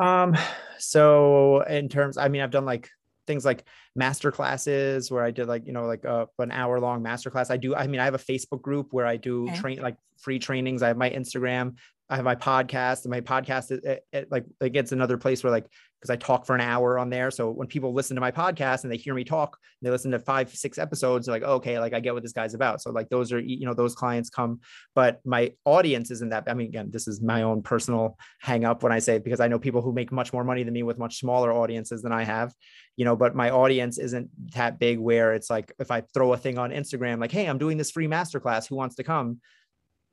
Um 0.00 0.36
so 0.78 1.60
in 1.62 1.88
terms 1.88 2.18
I 2.18 2.26
mean 2.26 2.42
I've 2.42 2.50
done 2.50 2.64
like 2.64 2.90
things 3.26 3.44
like 3.44 3.64
master 3.94 4.30
classes 4.30 5.11
where 5.11 5.24
I 5.24 5.30
did 5.30 5.46
like, 5.46 5.66
you 5.66 5.72
know, 5.72 5.87
like 5.87 6.04
uh, 6.04 6.26
an 6.38 6.50
hour 6.50 6.80
long 6.80 7.02
master 7.02 7.30
class. 7.30 7.50
I 7.50 7.56
do, 7.56 7.74
I 7.74 7.87
mean, 7.87 8.00
I 8.00 8.04
have 8.04 8.14
a 8.14 8.18
Facebook 8.18 8.62
group 8.62 8.88
where 8.92 9.06
I 9.06 9.16
do 9.16 9.48
okay. 9.48 9.56
train 9.56 9.83
like 9.83 9.96
free 10.18 10.38
trainings. 10.38 10.83
I 10.83 10.88
have 10.88 10.96
my 10.96 11.11
Instagram, 11.11 11.76
I 12.10 12.16
have 12.16 12.24
my 12.24 12.34
podcast 12.34 13.04
and 13.04 13.10
my 13.10 13.20
podcast, 13.20 13.70
it, 13.70 13.84
it, 13.84 14.04
it 14.12 14.32
like, 14.32 14.44
it 14.60 14.70
gets 14.70 14.92
another 14.92 15.16
place 15.16 15.42
where 15.42 15.50
like 15.52 15.66
because 16.00 16.10
I 16.10 16.16
talk 16.16 16.46
for 16.46 16.54
an 16.54 16.62
hour 16.62 16.98
on 16.98 17.10
there. 17.10 17.30
So 17.30 17.50
when 17.50 17.68
people 17.68 17.92
listen 17.92 18.14
to 18.14 18.22
my 18.22 18.30
podcast 18.30 18.84
and 18.84 18.92
they 18.92 18.96
hear 18.96 19.12
me 19.12 19.22
talk, 19.22 19.58
they 19.82 19.90
listen 19.90 20.10
to 20.12 20.18
five, 20.18 20.48
six 20.48 20.78
episodes, 20.78 21.26
they're 21.26 21.34
like, 21.34 21.42
okay, 21.42 21.78
like 21.78 21.92
I 21.92 22.00
get 22.00 22.14
what 22.14 22.22
this 22.22 22.32
guy's 22.32 22.54
about. 22.54 22.80
So 22.80 22.90
like 22.90 23.10
those 23.10 23.32
are, 23.32 23.38
you 23.38 23.66
know, 23.66 23.74
those 23.74 23.94
clients 23.94 24.30
come, 24.30 24.60
but 24.94 25.20
my 25.26 25.52
audience 25.66 26.10
isn't 26.10 26.30
that. 26.30 26.44
I 26.46 26.54
mean, 26.54 26.68
again, 26.68 26.88
this 26.90 27.06
is 27.06 27.20
my 27.20 27.42
own 27.42 27.62
personal 27.62 28.16
hang 28.40 28.64
up 28.64 28.82
when 28.82 28.92
I 28.92 28.98
say, 28.98 29.18
because 29.18 29.40
I 29.40 29.48
know 29.48 29.58
people 29.58 29.82
who 29.82 29.92
make 29.92 30.10
much 30.10 30.32
more 30.32 30.42
money 30.42 30.62
than 30.62 30.72
me 30.72 30.82
with 30.82 30.98
much 30.98 31.18
smaller 31.18 31.52
audiences 31.52 32.00
than 32.00 32.12
I 32.12 32.24
have, 32.24 32.54
you 32.96 33.04
know, 33.04 33.14
but 33.14 33.34
my 33.34 33.50
audience 33.50 33.98
isn't 33.98 34.30
that 34.54 34.78
big 34.78 34.98
where 34.98 35.34
it's 35.34 35.50
like, 35.50 35.70
if 35.78 35.90
I 35.90 36.00
throw 36.14 36.32
a 36.32 36.38
thing 36.38 36.56
on 36.56 36.70
Instagram, 36.70 37.20
like, 37.20 37.32
hey, 37.32 37.44
I'm 37.44 37.58
doing 37.58 37.76
this 37.76 37.90
free 37.90 38.08
masterclass, 38.08 38.66
who 38.66 38.76
wants 38.76 38.94
to 38.96 39.04
come? 39.04 39.40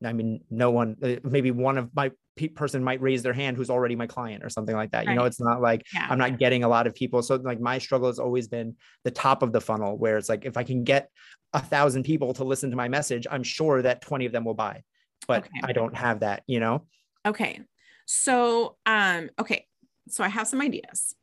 I 0.04 0.14
mean, 0.14 0.42
no 0.50 0.72
one, 0.72 0.96
uh, 1.02 1.16
maybe 1.24 1.52
one 1.52 1.78
of 1.78 1.90
my 1.96 2.12
pe- 2.36 2.50
person 2.50 2.84
might 2.84 3.02
raise 3.02 3.24
their 3.24 3.34
hand 3.34 3.58
who's 3.58 3.70
already 3.70 3.96
my 3.96 4.08
client 4.08 4.44
or 4.44 4.50
something 4.50 4.76
like 4.76 4.92
that. 4.92 5.06
Right. 5.06 5.10
You 5.10 5.16
know, 5.16 5.26
it's 5.26 5.42
not 5.42 5.62
like 5.62 5.84
yeah. 5.94 6.08
I'm 6.10 6.20
not 6.20 6.38
getting 6.38 6.64
a 6.64 6.68
lot 6.68 6.88
of 6.88 6.94
people. 6.94 7.22
So 7.24 7.36
like 7.36 7.60
my 7.60 7.80
struggle 7.80 8.08
has 8.08 8.20
always 8.20 8.48
been 8.48 8.76
the 9.04 9.12
top 9.12 9.42
of 9.42 9.52
the 9.52 9.62
funnel 9.62 9.98
where 9.98 10.18
it's 10.18 10.30
like, 10.30 10.46
if 10.46 10.56
I 10.56 10.64
can 10.64 10.84
get 10.84 11.10
a 11.54 11.62
thousand 11.62 12.04
people 12.04 12.34
to 12.34 12.44
listen 12.44 12.70
to 12.70 12.76
my 12.76 12.88
message, 12.88 13.26
I'm 13.30 13.44
sure 13.44 13.82
that 13.82 14.02
20 14.02 14.28
of 14.28 14.32
them 14.32 14.46
will 14.46 14.54
buy, 14.54 14.84
but 15.28 15.46
okay. 15.46 15.62
I 15.64 15.74
don't 15.74 15.96
have 15.96 16.20
that, 16.20 16.44
you 16.48 16.60
know? 16.60 16.86
Okay. 17.26 17.62
So, 18.06 18.78
um, 18.86 19.30
okay. 19.40 19.66
So 20.10 20.24
I 20.24 20.30
have 20.30 20.48
some 20.48 20.62
ideas. 20.62 21.16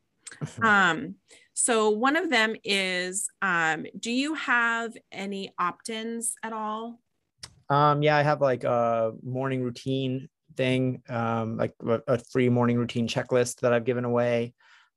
um, 0.63 1.15
so 1.55 1.91
one 1.91 2.17
of 2.17 2.29
them 2.31 2.57
is, 2.65 3.29
um, 3.41 3.87
do 3.99 4.11
you 4.11 4.35
have 4.35 4.97
any 5.13 5.53
opt-ins 5.59 6.35
at 6.43 6.53
all? 6.53 7.01
Um, 7.69 8.03
yeah, 8.03 8.17
I 8.17 8.23
have 8.23 8.41
like 8.41 8.65
a 8.65 9.13
morning 9.23 9.63
routine 9.63 10.29
thing, 10.57 11.03
um, 11.09 11.57
like 11.57 11.75
a, 11.87 12.01
a, 12.09 12.19
free 12.19 12.49
morning 12.49 12.77
routine 12.79 13.09
checklist 13.09 13.61
that 13.61 13.73
I've 13.73 13.85
given 13.85 14.05
away. 14.05 14.55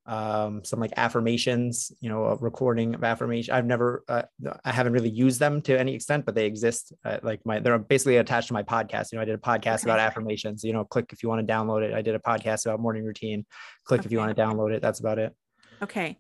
um, 0.08 0.64
some 0.64 0.80
like 0.80 0.94
affirmations, 0.96 1.92
you 2.00 2.10
know, 2.10 2.26
a 2.26 2.36
recording 2.38 2.96
of 2.96 3.04
affirmation. 3.04 3.54
I've 3.54 3.66
never, 3.66 4.04
uh, 4.08 4.24
I 4.64 4.72
haven't 4.72 4.94
really 4.94 5.10
used 5.10 5.40
them 5.40 5.62
to 5.64 5.78
any 5.78 5.94
extent, 5.94 6.26
but 6.26 6.34
they 6.34 6.46
exist. 6.46 6.94
Uh, 7.04 7.18
like 7.24 7.46
my, 7.46 7.60
they're 7.60 7.78
basically 7.78 8.16
attached 8.16 8.48
to 8.48 8.54
my 8.54 8.64
podcast. 8.64 9.12
You 9.12 9.18
know, 9.18 9.24
I 9.24 9.26
did 9.26 9.36
a 9.36 9.40
podcast 9.40 9.82
okay. 9.82 9.92
about 9.92 10.00
affirmations. 10.00 10.64
You 10.64 10.72
know, 10.72 10.86
click 10.86 11.12
if 11.12 11.22
you 11.22 11.30
want 11.30 11.46
to 11.46 11.54
download 11.54 11.84
it. 11.84 11.94
I 11.94 12.02
did 12.02 12.16
a 12.16 12.20
podcast 12.20 12.66
about 12.66 12.80
morning 12.80 13.04
routine. 13.04 13.46
Click 13.84 14.00
okay. 14.00 14.06
if 14.06 14.12
you 14.14 14.18
want 14.18 14.36
to 14.36 14.42
download 14.42 14.74
it. 14.74 14.82
That's 14.82 15.02
about 15.02 15.20
it. 15.20 15.36
Okay. 15.82 16.18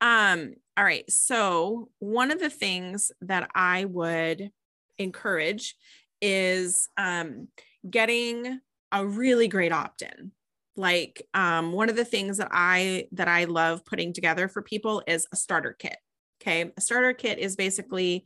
Um. 0.00 0.54
All 0.76 0.84
right. 0.84 1.08
So 1.10 1.90
one 2.00 2.32
of 2.32 2.40
the 2.40 2.50
things 2.50 3.12
that 3.22 3.48
I 3.54 3.84
would 3.84 4.50
encourage 4.98 5.74
is 6.20 6.88
um 6.96 7.48
getting 7.88 8.60
a 8.92 9.06
really 9.06 9.48
great 9.48 9.72
opt-in. 9.72 10.32
Like 10.76 11.26
um, 11.34 11.72
one 11.72 11.88
of 11.88 11.96
the 11.96 12.04
things 12.04 12.36
that 12.38 12.48
i 12.52 13.08
that 13.12 13.26
i 13.26 13.44
love 13.44 13.84
putting 13.84 14.12
together 14.12 14.48
for 14.48 14.62
people 14.62 15.02
is 15.06 15.26
a 15.32 15.36
starter 15.36 15.74
kit 15.76 15.96
okay? 16.40 16.70
A 16.76 16.80
starter 16.80 17.12
kit 17.12 17.38
is 17.38 17.56
basically 17.56 18.24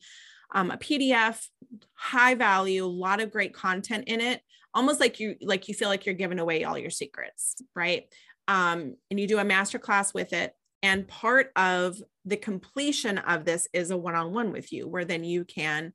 um, 0.54 0.70
a 0.70 0.76
pdf 0.76 1.46
high 1.94 2.35
value 2.35 2.85
a 2.85 2.87
lot 2.87 3.22
of 3.22 3.30
great 3.30 3.54
content 3.54 4.04
in 4.06 4.20
it 4.20 4.42
almost 4.74 5.00
like 5.00 5.18
you 5.18 5.37
like 5.40 5.68
you 5.68 5.74
feel 5.74 5.88
like 5.88 6.04
you're 6.04 6.14
giving 6.14 6.38
away 6.38 6.64
all 6.64 6.76
your 6.76 6.90
secrets 6.90 7.56
right? 7.74 8.04
Um, 8.48 8.96
and 9.11 9.18
you 9.18 9.26
do 9.26 9.38
a 9.38 9.44
master 9.44 9.78
class 9.78 10.12
with 10.12 10.32
it. 10.32 10.52
And 10.82 11.06
part 11.06 11.52
of 11.54 11.96
the 12.24 12.37
completion 12.37 13.18
of 13.18 13.44
this 13.44 13.68
is 13.72 13.90
a 13.90 13.96
one-on-one 13.96 14.50
with 14.50 14.72
you 14.72 14.88
where 14.88 15.04
then 15.04 15.22
you 15.22 15.44
can 15.44 15.92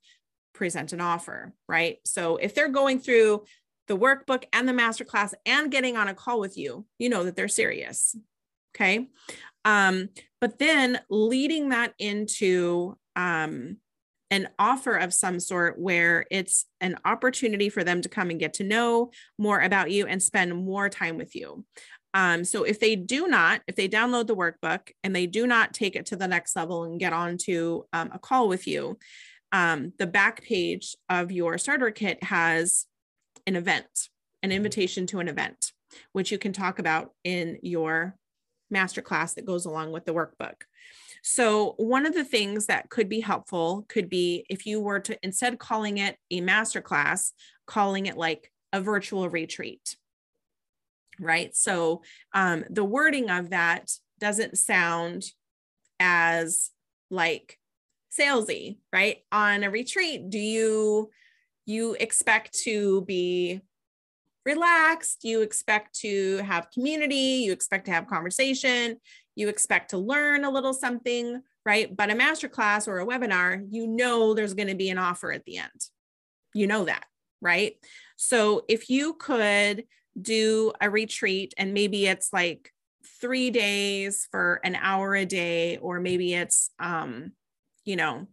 present 0.58 0.92
an 0.92 1.00
offer 1.00 1.54
right 1.68 2.00
so 2.04 2.38
if 2.38 2.54
they're 2.54 2.68
going 2.68 3.00
through 3.00 3.44
the 3.88 3.98
workbook 3.98 4.44
and 4.54 4.68
the 4.68 4.74
masterclass 4.74 5.34
and 5.46 5.72
getting 5.72 5.98
on 5.98 6.08
a 6.08 6.14
call 6.14 6.40
with 6.40 6.58
you, 6.58 6.86
you 7.00 7.10
know 7.10 7.24
that 7.24 7.36
they're 7.36 7.48
serious. 7.48 8.16
Okay. 8.76 9.08
Um, 9.66 10.10
but 10.40 10.60
then 10.60 11.00
leading 11.10 11.70
that 11.70 11.94
into 11.98 12.98
um, 13.16 13.78
an 14.30 14.50
offer 14.60 14.96
of 14.96 15.14
some 15.14 15.40
sort 15.40 15.80
where 15.80 16.26
it's 16.30 16.66
an 16.80 16.98
opportunity 17.06 17.70
for 17.70 17.84
them 17.84 18.02
to 18.02 18.10
come 18.10 18.30
and 18.30 18.40
get 18.40 18.54
to 18.56 18.64
know 18.64 19.12
more 19.38 19.62
about 19.62 19.90
you 19.90 20.06
and 20.06 20.22
spend 20.22 20.54
more 20.54 20.90
time 20.90 21.18
with 21.18 21.36
you. 21.36 21.66
Um, 22.14 22.44
so 22.44 22.64
if 22.64 22.80
they 22.80 22.96
do 22.96 23.28
not, 23.28 23.62
if 23.68 23.76
they 23.76 23.88
download 23.88 24.28
the 24.28 24.36
workbook 24.36 24.92
and 25.04 25.16
they 25.16 25.28
do 25.28 25.48
not 25.48 25.74
take 25.74 25.96
it 25.96 26.08
to 26.08 26.16
the 26.16 26.28
next 26.28 26.56
level 26.56 26.84
and 26.84 27.00
get 27.00 27.14
on 27.14 27.38
to 27.40 27.86
um, 27.94 28.12
a 28.14 28.20
call 28.20 28.48
with 28.48 28.68
you, 28.68 28.98
um, 29.52 29.94
the 29.98 30.08
back 30.08 30.44
page 30.44 30.96
of 31.10 31.32
your 31.32 31.58
starter 31.58 31.92
kit 31.92 32.24
has 32.24 32.86
an 33.46 33.56
event, 33.56 34.10
an 34.44 34.52
invitation 34.52 35.08
to 35.08 35.20
an 35.20 35.28
event, 35.28 35.72
which 36.12 36.32
you 36.32 36.38
can 36.38 36.54
talk 36.54 36.80
about 36.80 37.12
in 37.24 37.58
your 37.62 38.16
masterclass 38.74 39.36
that 39.36 39.46
goes 39.46 39.66
along 39.66 39.92
with 39.92 40.06
the 40.06 40.14
workbook. 40.14 40.64
So, 41.24 41.74
one 41.78 42.06
of 42.06 42.14
the 42.14 42.24
things 42.24 42.68
that 42.68 42.90
could 42.90 43.10
be 43.10 43.22
helpful 43.22 43.86
could 43.88 44.10
be 44.10 44.46
if 44.50 44.66
you 44.66 44.80
were 44.80 45.00
to 45.02 45.18
instead 45.24 45.60
calling 45.60 45.98
it 45.98 46.18
a 46.32 46.42
masterclass, 46.42 47.32
calling 47.66 48.06
it 48.06 48.18
like 48.18 48.52
a 48.74 48.82
virtual 48.82 49.30
retreat, 49.30 49.96
right? 51.20 51.56
So, 51.56 52.04
um, 52.34 52.66
the 52.70 52.84
wording 52.84 53.30
of 53.30 53.50
that 53.50 53.92
doesn't 54.20 54.58
sound 54.58 55.26
as 56.00 56.72
like 57.10 57.57
salesy, 58.18 58.78
right? 58.92 59.18
On 59.32 59.64
a 59.64 59.70
retreat, 59.70 60.30
do 60.30 60.40
you 60.40 61.10
you 61.66 61.96
expect 62.00 62.54
to 62.64 63.02
be 63.02 63.62
relaxed, 64.46 65.26
you 65.26 65.42
expect 65.42 65.94
to 66.00 66.38
have 66.38 66.72
community, 66.72 67.44
you 67.44 67.52
expect 67.52 67.86
to 67.86 67.92
have 67.92 68.08
conversation, 68.08 68.98
you 69.36 69.50
expect 69.50 69.90
to 69.90 69.98
learn 69.98 70.46
a 70.46 70.50
little 70.50 70.74
something, 70.74 71.42
right? 71.66 71.94
But 71.96 72.10
a 72.10 72.14
masterclass 72.14 72.88
or 72.88 73.00
a 73.00 73.06
webinar, 73.06 73.68
you 73.70 73.86
know 73.86 74.34
there's 74.34 74.54
going 74.54 74.70
to 74.70 74.76
be 74.76 74.90
an 74.90 74.98
offer 74.98 75.34
at 75.34 75.44
the 75.44 75.58
end. 75.58 75.90
You 76.54 76.66
know 76.66 76.86
that, 76.86 77.04
right? 77.42 77.76
So 78.16 78.64
if 78.70 78.90
you 78.90 79.16
could 79.16 79.84
do 80.20 80.72
a 80.80 80.90
retreat 80.90 81.54
and 81.58 81.74
maybe 81.74 82.08
it's 82.08 82.32
like 82.32 82.72
three 83.20 83.52
days 83.52 84.28
for 84.32 84.62
an 84.64 84.76
hour 84.76 85.14
a 85.14 85.26
day, 85.26 85.78
or 85.78 86.00
maybe 86.00 86.34
it's, 86.34 86.72
um, 86.80 87.34
you 87.88 87.96
know, 87.96 88.28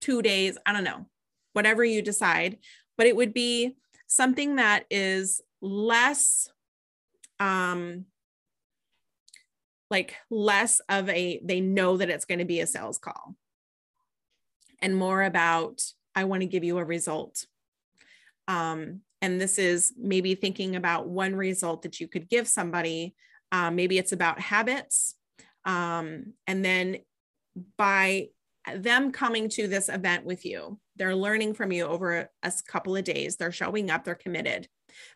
two 0.00 0.22
days, 0.22 0.58
I 0.66 0.72
don't 0.72 0.84
know, 0.84 1.06
whatever 1.52 1.84
you 1.84 2.02
decide, 2.02 2.58
but 2.96 3.06
it 3.06 3.16
would 3.16 3.32
be 3.32 3.76
something 4.06 4.56
that 4.56 4.84
is 4.90 5.40
less 5.60 6.48
um 7.40 8.04
like 9.90 10.14
less 10.30 10.80
of 10.88 11.08
a 11.08 11.40
they 11.44 11.60
know 11.60 11.96
that 11.96 12.10
it's 12.10 12.24
going 12.24 12.38
to 12.38 12.44
be 12.44 12.60
a 12.60 12.66
sales 12.66 12.98
call 12.98 13.34
and 14.80 14.96
more 14.96 15.22
about 15.22 15.82
i 16.14 16.24
want 16.24 16.40
to 16.42 16.46
give 16.46 16.64
you 16.64 16.78
a 16.78 16.84
result. 16.84 17.44
Um 18.46 19.00
and 19.20 19.40
this 19.40 19.58
is 19.58 19.92
maybe 19.98 20.34
thinking 20.36 20.76
about 20.76 21.08
one 21.08 21.34
result 21.34 21.82
that 21.82 21.98
you 22.00 22.06
could 22.08 22.28
give 22.28 22.46
somebody 22.46 23.14
um, 23.50 23.76
maybe 23.76 23.98
it's 23.98 24.12
about 24.12 24.40
habits 24.40 25.16
um, 25.64 26.34
and 26.46 26.64
then 26.64 26.98
by 27.76 28.28
them 28.76 29.12
coming 29.12 29.48
to 29.48 29.66
this 29.68 29.88
event 29.88 30.24
with 30.24 30.44
you 30.44 30.78
they're 30.98 31.14
learning 31.14 31.54
from 31.54 31.72
you 31.72 31.84
over 31.84 32.28
a 32.42 32.52
couple 32.66 32.96
of 32.96 33.04
days. 33.04 33.36
They're 33.36 33.52
showing 33.52 33.90
up, 33.90 34.04
they're 34.04 34.14
committed. 34.14 34.68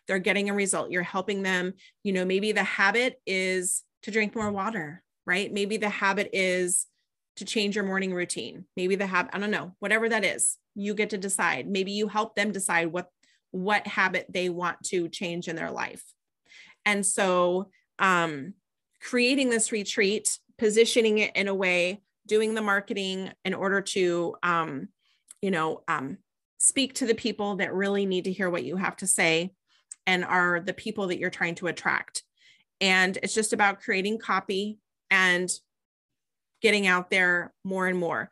They're 0.07 0.19
getting 0.19 0.49
a 0.49 0.53
result. 0.53 0.91
You're 0.91 1.03
helping 1.03 1.43
them. 1.43 1.73
You 2.03 2.13
know, 2.13 2.25
maybe 2.25 2.53
the 2.53 2.63
habit 2.63 3.21
is 3.27 3.83
to 4.03 4.11
drink 4.11 4.35
more 4.35 4.51
water, 4.51 5.03
right? 5.25 5.51
Maybe 5.51 5.77
the 5.77 5.89
habit 5.89 6.29
is 6.33 6.87
to 7.35 7.45
change 7.45 7.75
your 7.75 7.85
morning 7.85 8.13
routine. 8.13 8.65
Maybe 8.77 8.95
the 8.95 9.07
habit, 9.07 9.35
I 9.35 9.39
don't 9.39 9.51
know, 9.51 9.75
whatever 9.79 10.07
that 10.07 10.23
is, 10.23 10.57
you 10.73 10.93
get 10.93 11.09
to 11.11 11.17
decide. 11.17 11.67
Maybe 11.67 11.91
you 11.91 12.07
help 12.07 12.35
them 12.35 12.51
decide 12.51 12.87
what 12.87 13.09
what 13.51 13.85
habit 13.85 14.25
they 14.29 14.49
want 14.49 14.81
to 14.83 15.07
change 15.09 15.47
in 15.47 15.55
their 15.55 15.69
life. 15.69 16.03
And 16.85 17.05
so 17.05 17.69
um 17.99 18.53
creating 19.01 19.49
this 19.49 19.71
retreat, 19.71 20.39
positioning 20.57 21.17
it 21.17 21.35
in 21.35 21.47
a 21.47 21.53
way, 21.53 22.01
doing 22.25 22.53
the 22.53 22.61
marketing 22.61 23.31
in 23.45 23.53
order 23.53 23.81
to 23.81 24.35
um 24.43 24.87
you 25.43 25.51
know, 25.51 25.83
um, 25.89 26.17
speak 26.57 26.93
to 26.93 27.05
the 27.05 27.13
people 27.13 27.57
that 27.57 27.73
really 27.73 28.05
need 28.05 28.23
to 28.23 28.31
hear 28.31 28.49
what 28.49 28.63
you 28.63 28.77
have 28.77 28.95
to 28.95 29.05
say 29.05 29.51
and 30.07 30.23
are 30.23 30.61
the 30.61 30.73
people 30.73 31.07
that 31.07 31.19
you're 31.19 31.29
trying 31.29 31.55
to 31.55 31.67
attract. 31.67 32.23
And 32.79 33.17
it's 33.21 33.33
just 33.33 33.51
about 33.51 33.81
creating 33.81 34.19
copy 34.19 34.79
and 35.11 35.51
getting 36.61 36.87
out 36.87 37.09
there 37.09 37.53
more 37.65 37.87
and 37.87 37.99
more, 37.99 38.29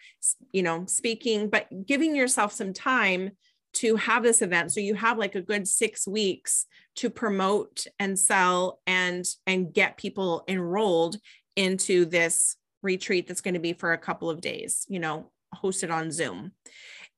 you 0.53 0.63
know, 0.63 0.85
speaking, 0.85 1.49
but 1.49 1.67
giving 1.85 2.15
yourself 2.15 2.53
some 2.53 2.71
time 2.71 3.31
to 3.73 3.97
have 3.97 4.23
this 4.23 4.41
event. 4.41 4.71
So 4.71 4.79
you 4.79 4.95
have 4.95 5.17
like 5.17 5.35
a 5.35 5.41
good 5.41 5.67
six 5.67 6.07
weeks 6.07 6.65
to 6.95 7.09
promote 7.09 7.87
and 7.99 8.17
sell 8.17 8.79
and 8.87 9.25
and 9.45 9.73
get 9.73 9.97
people 9.97 10.45
enrolled 10.47 11.17
into 11.57 12.05
this 12.05 12.55
retreat 12.81 13.27
that's 13.27 13.41
going 13.41 13.53
to 13.53 13.59
be 13.59 13.73
for 13.73 13.93
a 13.93 13.97
couple 13.97 14.29
of 14.29 14.41
days, 14.41 14.85
you 14.89 14.99
know, 14.99 15.31
hosted 15.55 15.91
on 15.91 16.11
Zoom 16.11 16.51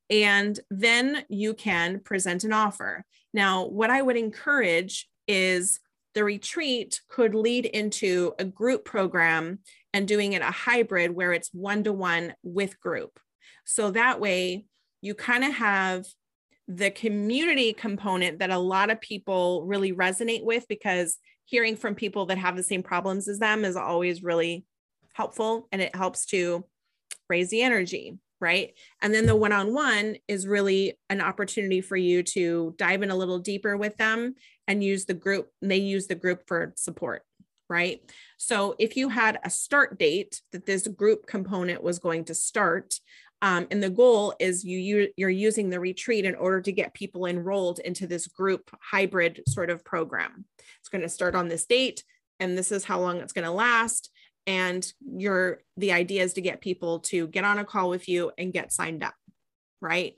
and 0.10 0.60
then 0.69 1.26
you 1.30 1.54
can 1.54 1.99
present 1.99 2.43
an 2.43 2.54
offer. 2.54 3.04
Now, 3.34 3.65
what 3.65 3.89
I 3.89 4.02
would 4.02 4.17
encourage 4.17 5.10
is 5.28 5.80
the 6.13 6.23
retreat 6.23 7.02
could 7.10 7.34
lead 7.34 7.65
into 7.65 8.34
a 8.38 8.45
group 8.45 8.86
program 8.86 9.60
and 9.93 10.08
doing 10.08 10.34
it 10.34 10.41
a 10.41 10.52
hybrid 10.52 11.12
where 11.12 11.34
it's 11.34 11.49
one 11.54 11.84
to 11.86 11.93
one 11.93 12.36
with 12.43 12.80
group. 12.80 13.19
So 13.65 13.91
that 13.91 14.19
way 14.19 14.65
you 15.02 15.15
kind 15.15 15.43
of 15.43 15.54
have 15.54 16.06
the 16.67 16.91
community 16.91 17.73
component 17.73 18.39
that 18.39 18.52
a 18.52 18.58
lot 18.58 18.89
of 18.89 19.02
people 19.02 19.65
really 19.65 19.93
resonate 19.93 20.43
with 20.43 20.67
because 20.67 21.17
hearing 21.45 21.76
from 21.76 21.95
people 21.95 22.28
that 22.28 22.38
have 22.38 22.56
the 22.56 22.63
same 22.63 22.84
problems 22.84 23.28
as 23.28 23.39
them 23.39 23.65
is 23.65 23.76
always 23.76 24.23
really 24.23 24.63
helpful 25.13 25.67
and 25.71 25.82
it 25.82 25.95
helps 25.95 26.26
to 26.28 26.65
raise 27.30 27.49
the 27.49 27.62
energy 27.62 28.17
right? 28.43 28.73
And 29.02 29.13
then 29.13 29.26
the 29.26 29.38
one 29.38 29.54
on 29.54 29.73
one 29.73 30.17
is 30.28 30.45
really 30.45 30.99
an 31.10 31.21
opportunity 31.21 31.80
for 31.80 31.95
you 31.95 32.23
to 32.23 32.76
dive 32.78 33.02
in 33.02 33.10
a 33.10 33.15
little 33.15 33.39
deeper 33.39 33.78
with 33.78 33.95
them 33.95 34.36
and 34.67 34.84
use 34.84 35.06
the 35.06 35.13
group, 35.13 35.49
they 35.62 35.78
use 35.78 36.08
the 36.08 36.15
group 36.15 36.43
for 36.45 36.73
support, 36.76 37.23
right? 37.69 38.02
So 38.38 38.76
if 38.80 38.97
you 38.97 39.08
had 39.08 39.39
a 39.45 39.49
start 39.49 39.97
date 39.97 40.41
that 40.52 40.65
this 40.65 40.89
group 40.89 41.26
component 41.26 41.82
was 41.82 41.99
going 41.99 42.26
to 42.26 42.36
start, 42.36 42.95
um, 43.41 43.65
and 43.71 43.82
the 43.82 43.89
goal 43.89 44.36
is 44.41 44.65
you, 44.65 44.78
you 44.78 45.10
you're 45.15 45.30
using 45.30 45.69
the 45.69 45.80
retreat 45.80 46.26
in 46.26 46.36
order 46.36 46.60
to 46.62 46.71
get 46.73 46.93
people 46.93 47.26
enrolled 47.26 47.80
into 47.80 48.08
this 48.08 48.28
group 48.28 48.69
hybrid 48.82 49.41
sort 49.47 49.69
of 49.69 49.86
program. 49.86 50.45
It's 50.80 50.89
going 50.89 51.02
to 51.02 51.10
start 51.10 51.34
on 51.34 51.47
this 51.47 51.65
date, 51.65 52.04
and 52.41 52.58
this 52.58 52.73
is 52.73 52.84
how 52.84 52.99
long 52.99 53.19
it's 53.19 53.34
going 53.34 53.45
to 53.45 53.52
last 53.52 54.10
and 54.47 54.91
your 55.15 55.60
the 55.77 55.91
idea 55.91 56.23
is 56.23 56.34
to 56.34 56.41
get 56.41 56.62
people 56.62 56.99
to 56.99 57.27
get 57.27 57.43
on 57.43 57.60
a 57.60 57.65
call 57.65 57.89
with 57.89 58.08
you 58.08 58.32
and 58.38 58.53
get 58.53 58.71
signed 58.71 59.03
up 59.03 59.15
right 59.82 60.15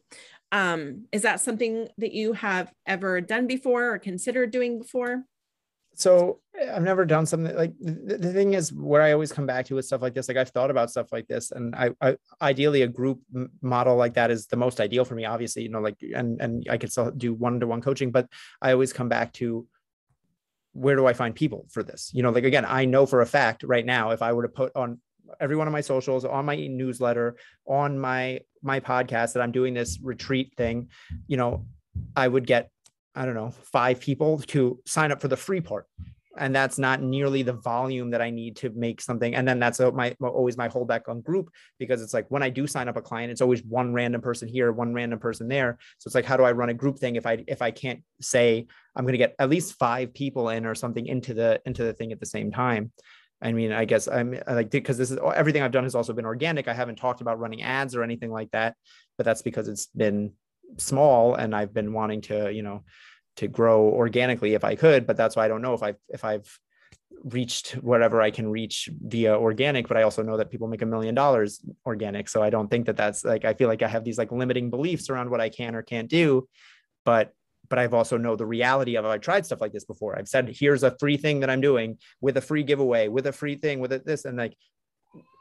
um 0.52 1.06
is 1.12 1.24
that 1.24 1.40
something 1.40 1.88
that 1.98 2.14
you 2.14 2.34
have 2.34 2.72
ever 2.86 3.22
done 3.22 3.48
before 3.48 3.94
or 3.94 4.00
considered 4.00 4.52
doing 4.52 4.80
before 4.80 5.24
so 5.96 6.40
I've 6.74 6.84
never 6.84 7.06
done 7.06 7.26
something 7.26 7.56
like 7.56 7.74
the, 7.80 8.18
the, 8.18 8.34
thing 8.34 8.54
is 8.54 8.72
where 8.74 9.02
I 9.02 9.14
always 9.14 9.32
come 9.32 9.46
back 9.46 9.66
to 9.68 9.76
with 9.76 9.86
stuff 9.86 10.02
like 10.02 10.14
this. 10.14 10.28
Like 10.28 10.38
I've 10.38 10.50
thought 10.50 10.70
about 10.70 10.92
stuff 10.92 11.08
like 11.12 11.28
this, 11.28 11.52
and 11.52 11.76
I, 11.76 11.92
I 12.02 12.18
ideally 12.42 12.82
a 12.82 12.88
group 12.88 13.22
model 13.62 13.96
like 13.96 14.14
that 14.16 14.32
is 14.32 14.48
the 14.48 14.58
most 14.58 14.80
ideal 14.80 15.06
for 15.06 15.16
me. 15.16 15.26
Obviously, 15.26 15.64
you 15.64 15.70
know, 15.70 15.80
like 15.80 15.96
and 16.02 16.40
and 16.42 16.66
I 16.70 16.78
could 16.78 16.92
still 16.92 17.12
do 17.12 17.34
one 17.34 17.60
to 17.62 17.68
one 17.68 17.82
coaching, 17.82 18.12
but 18.12 18.28
I 18.62 18.72
always 18.72 18.94
come 18.94 19.10
back 19.10 19.34
to 19.34 19.68
where 20.76 20.98
do 20.98 21.08
I 21.08 21.14
find 21.14 21.34
people 21.34 21.66
for 21.72 21.84
this? 21.84 22.12
You 22.14 22.22
know, 22.22 22.32
like 22.32 22.44
again, 22.44 22.66
I 22.68 22.86
know 22.86 23.06
for 23.06 23.22
a 23.22 23.26
fact 23.26 23.64
right 23.64 23.86
now 23.86 24.12
if 24.12 24.22
I 24.22 24.34
were 24.34 24.44
to 24.44 24.50
put 24.50 24.76
on 24.76 25.00
every 25.40 25.56
one 25.56 25.68
of 25.68 25.72
my 25.72 25.82
socials, 25.82 26.26
on 26.26 26.46
my 26.46 26.56
newsletter, 26.56 27.38
on 27.66 27.98
my 27.98 28.42
my 28.62 28.80
podcast 28.82 29.34
that 29.34 29.42
I'm 29.42 29.52
doing 29.52 29.74
this 29.74 30.00
retreat 30.02 30.54
thing, 30.58 30.90
you 31.28 31.38
know, 31.38 31.66
I 32.16 32.28
would 32.28 32.46
get 32.46 32.70
I 33.16 33.26
don't 33.26 33.36
know, 33.36 33.52
five 33.72 34.02
people 34.02 34.40
to 34.48 34.80
sign 34.86 35.14
up 35.14 35.22
for 35.22 35.30
the 35.30 35.38
free 35.38 35.62
part 35.62 35.88
and 36.38 36.56
that's 36.56 36.78
not 36.78 37.02
nearly 37.02 37.44
the 37.44 37.54
volume 37.54 38.12
that 38.12 38.22
I 38.22 38.30
need 38.30 38.56
to 38.58 38.70
make 38.72 39.02
something. 39.02 39.36
And 39.36 39.48
then 39.48 39.60
that's 39.60 39.80
my 39.80 40.16
always 40.22 40.58
my 40.58 40.70
holdback 40.70 41.08
on 41.08 41.22
group 41.22 41.50
because 41.80 42.02
it's 42.02 42.14
like 42.14 42.30
when 42.30 42.44
I 42.44 42.50
do 42.50 42.68
sign 42.68 42.88
up 42.88 42.98
a 42.98 43.02
client, 43.02 43.32
it's 43.32 43.42
always 43.42 43.64
one 43.64 43.94
random 43.94 44.22
person 44.22 44.48
here, 44.48 44.72
one 44.72 44.94
random 44.94 45.20
person 45.20 45.48
there. 45.48 45.78
So 45.98 46.08
it's 46.08 46.16
like, 46.16 46.26
how 46.26 46.38
do 46.38 46.44
I 46.44 46.52
run 46.52 46.70
a 46.70 46.74
group 46.74 47.00
thing 47.00 47.16
if 47.16 47.26
I 47.26 47.44
if 47.48 47.62
I 47.62 47.72
can't 47.72 48.02
say 48.22 48.68
I'm 48.96 49.06
going 49.06 49.14
to 49.14 49.18
get 49.18 49.36
at 49.40 49.50
least 49.50 49.78
five 49.80 50.14
people 50.14 50.50
in 50.50 50.66
or 50.66 50.76
something 50.76 51.06
into 51.06 51.34
the 51.34 51.62
into 51.66 51.84
the 51.84 51.94
thing 51.94 52.12
at 52.12 52.20
the 52.20 52.26
same 52.26 52.52
time? 52.52 52.92
I 53.42 53.52
mean, 53.52 53.72
I 53.72 53.86
guess 53.86 54.08
I'm 54.08 54.40
like 54.48 54.72
because 54.72 54.98
this 54.98 55.12
is 55.12 55.20
everything 55.36 55.62
I've 55.62 55.72
done 55.72 55.84
has 55.84 55.96
also 55.96 56.14
been 56.14 56.26
organic. 56.26 56.68
I 56.68 56.74
haven't 56.74 56.98
talked 56.98 57.22
about 57.22 57.40
running 57.40 57.62
ads 57.62 57.96
or 57.96 58.04
anything 58.04 58.32
like 58.32 58.52
that, 58.52 58.76
but 59.18 59.26
that's 59.26 59.42
because 59.42 59.68
it's 59.68 59.88
been 59.88 60.34
small 60.78 61.36
and 61.36 61.56
I've 61.56 61.74
been 61.74 61.94
wanting 61.94 62.22
to, 62.22 62.52
you 62.52 62.64
know, 62.64 62.84
to 63.38 63.48
grow 63.48 63.84
organically 63.84 64.54
if 64.54 64.64
I 64.64 64.76
could, 64.76 65.06
but 65.06 65.18
that's 65.18 65.36
why 65.36 65.46
I 65.46 65.48
don't 65.48 65.62
know 65.62 65.74
if 65.74 65.84
I've 65.84 65.98
if 66.10 66.24
I've 66.24 66.60
reached 67.24 67.74
whatever 67.74 68.22
I 68.22 68.30
can 68.30 68.48
reach 68.48 68.90
via 69.02 69.36
organic, 69.36 69.88
but 69.88 69.98
I 69.98 70.04
also 70.04 70.22
know 70.22 70.38
that 70.38 70.52
people 70.52 70.68
make 70.68 70.82
a 70.82 70.86
million 70.86 71.16
dollars 71.16 71.62
organic. 71.86 72.30
So 72.30 72.44
I 72.44 72.50
don't 72.50 72.70
think 72.70 72.86
that 72.86 72.98
that's 72.98 73.24
like 73.26 73.46
I 73.46 73.54
feel 73.54 73.68
like 73.68 73.82
I 73.82 73.88
have 73.88 74.04
these 74.04 74.18
like 74.18 74.32
limiting 74.32 74.70
beliefs 74.70 75.10
around 75.10 75.30
what 75.30 75.42
I 75.42 75.50
can 75.50 75.76
or 75.76 75.82
can't 75.82 76.10
do, 76.10 76.48
but 77.04 77.34
but 77.68 77.80
I've 77.80 77.94
also 77.94 78.18
know 78.18 78.36
the 78.36 78.46
reality 78.46 78.96
of 78.96 79.06
I've 79.06 79.22
tried 79.22 79.46
stuff 79.46 79.62
like 79.62 79.74
this 79.74 79.86
before. 79.86 80.18
I've 80.18 80.28
said 80.28 80.56
here's 80.58 80.84
a 80.84 80.96
free 81.00 81.18
thing 81.18 81.40
that 81.40 81.50
I'm 81.50 81.62
doing 81.62 81.98
with 82.22 82.38
a 82.38 82.42
free 82.42 82.64
giveaway, 82.64 83.08
with 83.08 83.28
a 83.28 83.32
free 83.32 83.56
thing, 83.56 83.80
with 83.80 84.06
this, 84.06 84.26
and 84.26 84.38
like 84.38 84.56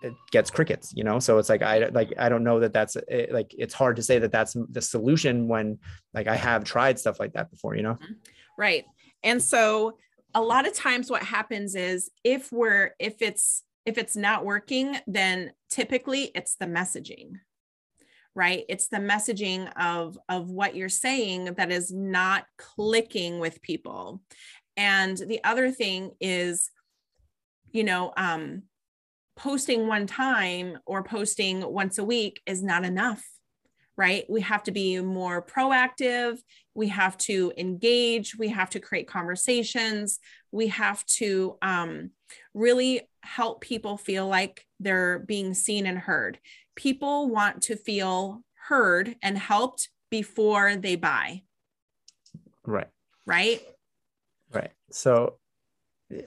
it 0.02 0.14
gets 0.30 0.50
crickets 0.50 0.92
you 0.94 1.04
know? 1.04 1.18
So 1.18 1.38
it's 1.38 1.48
like 1.48 1.62
i 1.62 1.88
like 1.88 2.12
i 2.18 2.28
don't 2.28 2.44
know 2.44 2.60
that 2.60 2.72
that's 2.72 2.96
it, 3.08 3.32
like 3.32 3.54
it's 3.56 3.74
hard 3.74 3.96
to 3.96 4.02
say 4.02 4.18
that 4.18 4.32
that's 4.32 4.56
the 4.70 4.82
solution 4.82 5.48
when 5.48 5.78
like 6.12 6.26
i 6.26 6.36
have 6.36 6.64
tried 6.64 6.98
stuff 6.98 7.20
like 7.20 7.32
that 7.34 7.50
before 7.50 7.74
you 7.74 7.82
know? 7.82 7.94
Mm-hmm. 7.94 8.12
right. 8.58 8.84
And 9.22 9.42
so 9.42 9.96
a 10.34 10.42
lot 10.42 10.66
of 10.66 10.74
times 10.74 11.10
what 11.10 11.22
happens 11.22 11.74
is 11.74 12.10
if 12.24 12.52
we're 12.52 12.94
if 12.98 13.22
it's 13.22 13.62
if 13.86 13.98
it's 13.98 14.16
not 14.16 14.44
working 14.44 14.98
then 15.06 15.52
typically 15.70 16.30
it's 16.34 16.56
the 16.56 16.66
messaging 16.66 17.32
right? 18.34 18.64
It's 18.68 18.88
the 18.88 18.98
messaging 18.98 19.70
of 19.80 20.18
of 20.28 20.50
what 20.50 20.74
you're 20.74 20.88
saying 20.88 21.54
that 21.56 21.70
is 21.70 21.92
not 21.92 22.46
clicking 22.58 23.38
with 23.38 23.62
people. 23.62 24.22
And 24.76 25.16
the 25.16 25.42
other 25.44 25.70
thing 25.70 26.12
is 26.20 26.70
you 27.70 27.84
know 27.84 28.12
um 28.16 28.62
posting 29.36 29.86
one 29.86 30.06
time 30.06 30.78
or 30.86 31.02
posting 31.02 31.60
once 31.60 31.98
a 31.98 32.04
week 32.04 32.40
is 32.46 32.62
not 32.62 32.84
enough 32.84 33.24
right? 33.96 34.24
We 34.28 34.40
have 34.40 34.62
to 34.64 34.72
be 34.72 35.00
more 35.00 35.44
proactive. 35.44 36.38
We 36.74 36.88
have 36.88 37.16
to 37.18 37.52
engage. 37.56 38.36
We 38.36 38.48
have 38.48 38.70
to 38.70 38.80
create 38.80 39.06
conversations. 39.06 40.18
We 40.50 40.68
have 40.68 41.04
to 41.06 41.56
um, 41.62 42.10
really 42.54 43.02
help 43.22 43.60
people 43.60 43.96
feel 43.96 44.26
like 44.26 44.64
they're 44.80 45.20
being 45.20 45.54
seen 45.54 45.86
and 45.86 45.98
heard. 45.98 46.38
People 46.74 47.28
want 47.28 47.62
to 47.62 47.76
feel 47.76 48.42
heard 48.68 49.14
and 49.22 49.38
helped 49.38 49.90
before 50.10 50.76
they 50.76 50.96
buy. 50.96 51.42
Right. 52.64 52.88
Right? 53.26 53.62
Right. 54.52 54.72
So 54.90 55.38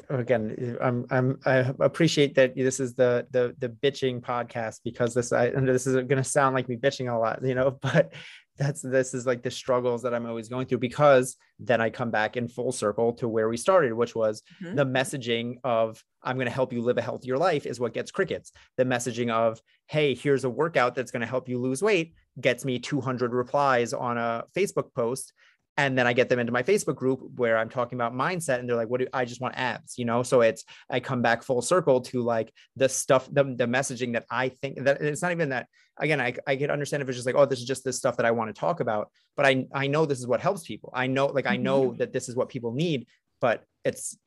again 0.10 0.78
i'm 0.82 1.06
i'm 1.12 1.40
i 1.46 1.72
appreciate 1.80 2.34
that 2.34 2.56
this 2.56 2.80
is 2.80 2.96
the 2.96 3.28
the 3.32 3.56
the 3.60 3.70
bitching 3.70 4.20
podcast 4.20 4.80
because 4.84 5.13
this 5.13 5.32
i 5.32 5.46
and 5.48 5.68
this 5.68 5.86
is 5.86 5.96
going 5.96 6.18
to 6.18 6.24
sound 6.24 6.56
like 6.56 6.68
me 6.68 6.76
bitching 6.76 7.13
a 7.13 7.18
lot 7.18 7.44
you 7.44 7.54
know 7.54 7.72
but 7.82 8.13
that's 8.58 8.82
this 8.82 9.13
is 9.13 9.28
like 9.28 9.44
the 9.44 9.52
struggles 9.52 10.02
that 10.02 10.16
i'm 10.16 10.26
always 10.26 10.50
going 10.50 10.66
through 10.66 10.80
because 10.80 11.38
then 11.60 11.80
i 11.80 11.90
come 11.90 12.10
back 12.10 12.38
in 12.38 12.48
full 12.48 12.72
circle 12.72 13.13
to 13.13 13.28
where 13.28 13.50
we 13.50 13.58
started 13.58 13.94
which 13.94 14.16
was 14.16 14.42
mm-hmm. 14.63 14.76
the 14.76 14.86
messaging 14.86 15.58
of 15.63 16.04
i'm 16.24 16.38
going 16.38 16.48
to 16.48 16.52
help 16.52 16.74
you 16.74 16.82
live 16.82 16.98
a 16.98 17.02
healthier 17.02 17.38
life 17.38 17.68
is 17.68 17.80
what 17.80 17.94
gets 17.94 18.10
crickets 18.10 18.52
the 18.78 18.84
messaging 18.84 19.32
of 19.32 19.62
hey 19.86 20.16
here's 20.16 20.44
a 20.44 20.50
workout 20.50 20.96
that's 20.96 21.12
going 21.12 21.22
to 21.22 21.28
help 21.28 21.48
you 21.48 21.60
lose 21.60 21.84
weight 21.84 22.13
gets 22.42 22.66
me 22.66 22.80
200 22.80 23.32
replies 23.32 23.94
on 23.94 24.18
a 24.18 24.44
facebook 24.56 24.92
post 24.96 25.34
and 25.78 25.96
then 25.96 26.08
I 26.08 26.13
get 26.13 26.28
them 26.28 26.40
into 26.40 26.52
my 26.52 26.63
Facebook 26.63 26.96
group 26.96 27.22
where 27.36 27.58
I'm 27.58 27.70
talking 27.70 27.98
about 27.98 28.13
mindset 28.13 28.60
and 28.60 28.68
they're 28.68 28.76
like, 28.76 28.90
what 28.90 29.00
do 29.00 29.08
I 29.13 29.26
just 29.26 29.40
want 29.40 29.56
abs, 29.58 29.98
you 29.98 30.06
know? 30.06 30.24
So 30.24 30.42
it's, 30.42 30.63
I 30.90 31.00
come 31.00 31.22
back 31.22 31.44
full 31.44 31.62
circle 31.62 32.02
to 32.02 32.24
like 32.24 32.52
the 32.76 32.90
stuff, 32.90 33.30
the, 33.32 33.44
the 33.44 33.68
messaging 33.68 34.13
that 34.13 34.26
I 34.32 34.50
think 34.50 34.84
that 34.86 35.02
it's 35.02 35.22
not 35.22 35.32
even 35.32 35.50
that, 35.50 35.68
again, 36.00 36.20
I, 36.20 36.34
I 36.48 36.56
could 36.56 36.72
understand 36.72 37.04
if 37.04 37.10
it's 37.10 37.18
just 37.18 37.28
like, 37.28 37.36
oh, 37.36 37.46
this 37.46 37.60
is 37.60 37.66
just 37.66 37.84
this 37.84 37.98
stuff 37.98 38.18
that 38.18 38.26
I 38.26 38.32
want 38.32 38.54
to 38.54 38.60
talk 38.60 38.80
about, 38.80 39.12
but 39.36 39.46
I, 39.46 39.68
I 39.72 39.86
know 39.86 40.08
this 40.08 40.20
is 40.20 40.28
what 40.28 40.42
helps 40.42 40.63
people. 40.63 40.92
I 40.96 41.06
know, 41.06 41.28
like, 41.28 41.46
I 41.46 41.58
know 41.58 41.90
mm-hmm. 41.90 41.98
that 41.98 42.12
this 42.12 42.28
is 42.28 42.36
what 42.36 42.50
people 42.50 42.72
need, 42.72 43.06
but 43.40 43.63
it's, 43.86 44.18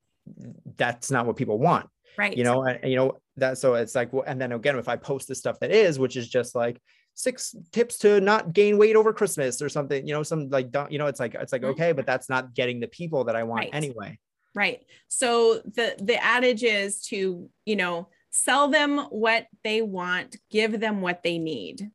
that's 0.77 1.11
not 1.11 1.27
what 1.27 1.37
people 1.37 1.59
want. 1.59 1.89
Right. 2.17 2.37
You 2.37 2.45
know, 2.45 2.63
and, 2.63 2.89
you 2.89 2.97
know, 2.97 3.19
that, 3.39 3.59
so 3.59 3.75
it's 3.75 3.97
like, 3.97 4.13
well, 4.13 4.25
and 4.25 4.41
then 4.41 4.53
again, 4.53 4.79
if 4.79 4.89
I 4.89 4.97
post 4.97 5.27
the 5.27 5.35
stuff 5.35 5.59
that 5.61 5.73
is, 5.73 5.99
which 5.99 6.17
is 6.17 6.29
just 6.29 6.55
like, 6.55 6.81
six 7.15 7.55
tips 7.73 7.99
to 7.99 8.21
not 8.21 8.53
gain 8.53 8.79
weight 8.79 8.97
over 8.97 9.13
Christmas 9.13 9.61
or 9.61 9.69
something, 9.69 10.07
you 10.07 10.15
know, 10.15 10.23
some 10.23 10.49
like, 10.49 10.71
don't, 10.71 10.91
you 10.91 10.99
know, 10.99 11.07
it's 11.07 11.21
like, 11.21 11.35
it's 11.35 11.53
like, 11.53 11.63
mm-hmm. 11.63 11.73
okay, 11.73 11.93
but 11.93 12.07
that's 12.07 12.29
not 12.29 12.55
getting 12.55 12.81
the 12.81 12.89
people 12.89 13.25
that 13.25 13.37
I 13.37 13.43
want 13.43 13.61
right. 13.61 13.71
anyway. 13.73 14.19
Right. 14.55 14.85
So 15.09 15.61
the, 15.65 15.97
the 16.01 16.23
adage 16.23 16.63
is 16.63 17.03
to, 17.07 17.51
you 17.65 17.77
know, 17.77 18.09
sell 18.31 18.69
them 18.69 18.99
what 19.11 19.47
they 19.65 19.83
want, 19.83 20.37
give 20.51 20.81
them 20.81 21.03
what 21.03 21.23
they 21.23 21.39
need. 21.39 21.91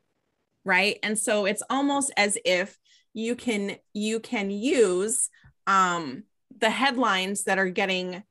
Right. 0.64 1.00
And 1.04 1.18
so 1.18 1.46
it's 1.46 1.64
almost 1.70 2.12
as 2.18 2.38
if 2.46 2.78
you 3.14 3.36
can, 3.36 3.78
you 3.94 4.20
can 4.20 4.52
use, 4.52 5.30
um, 5.68 6.24
the 6.58 6.70
headlines 6.70 7.44
that 7.44 7.60
are 7.60 7.70
getting 7.70 8.24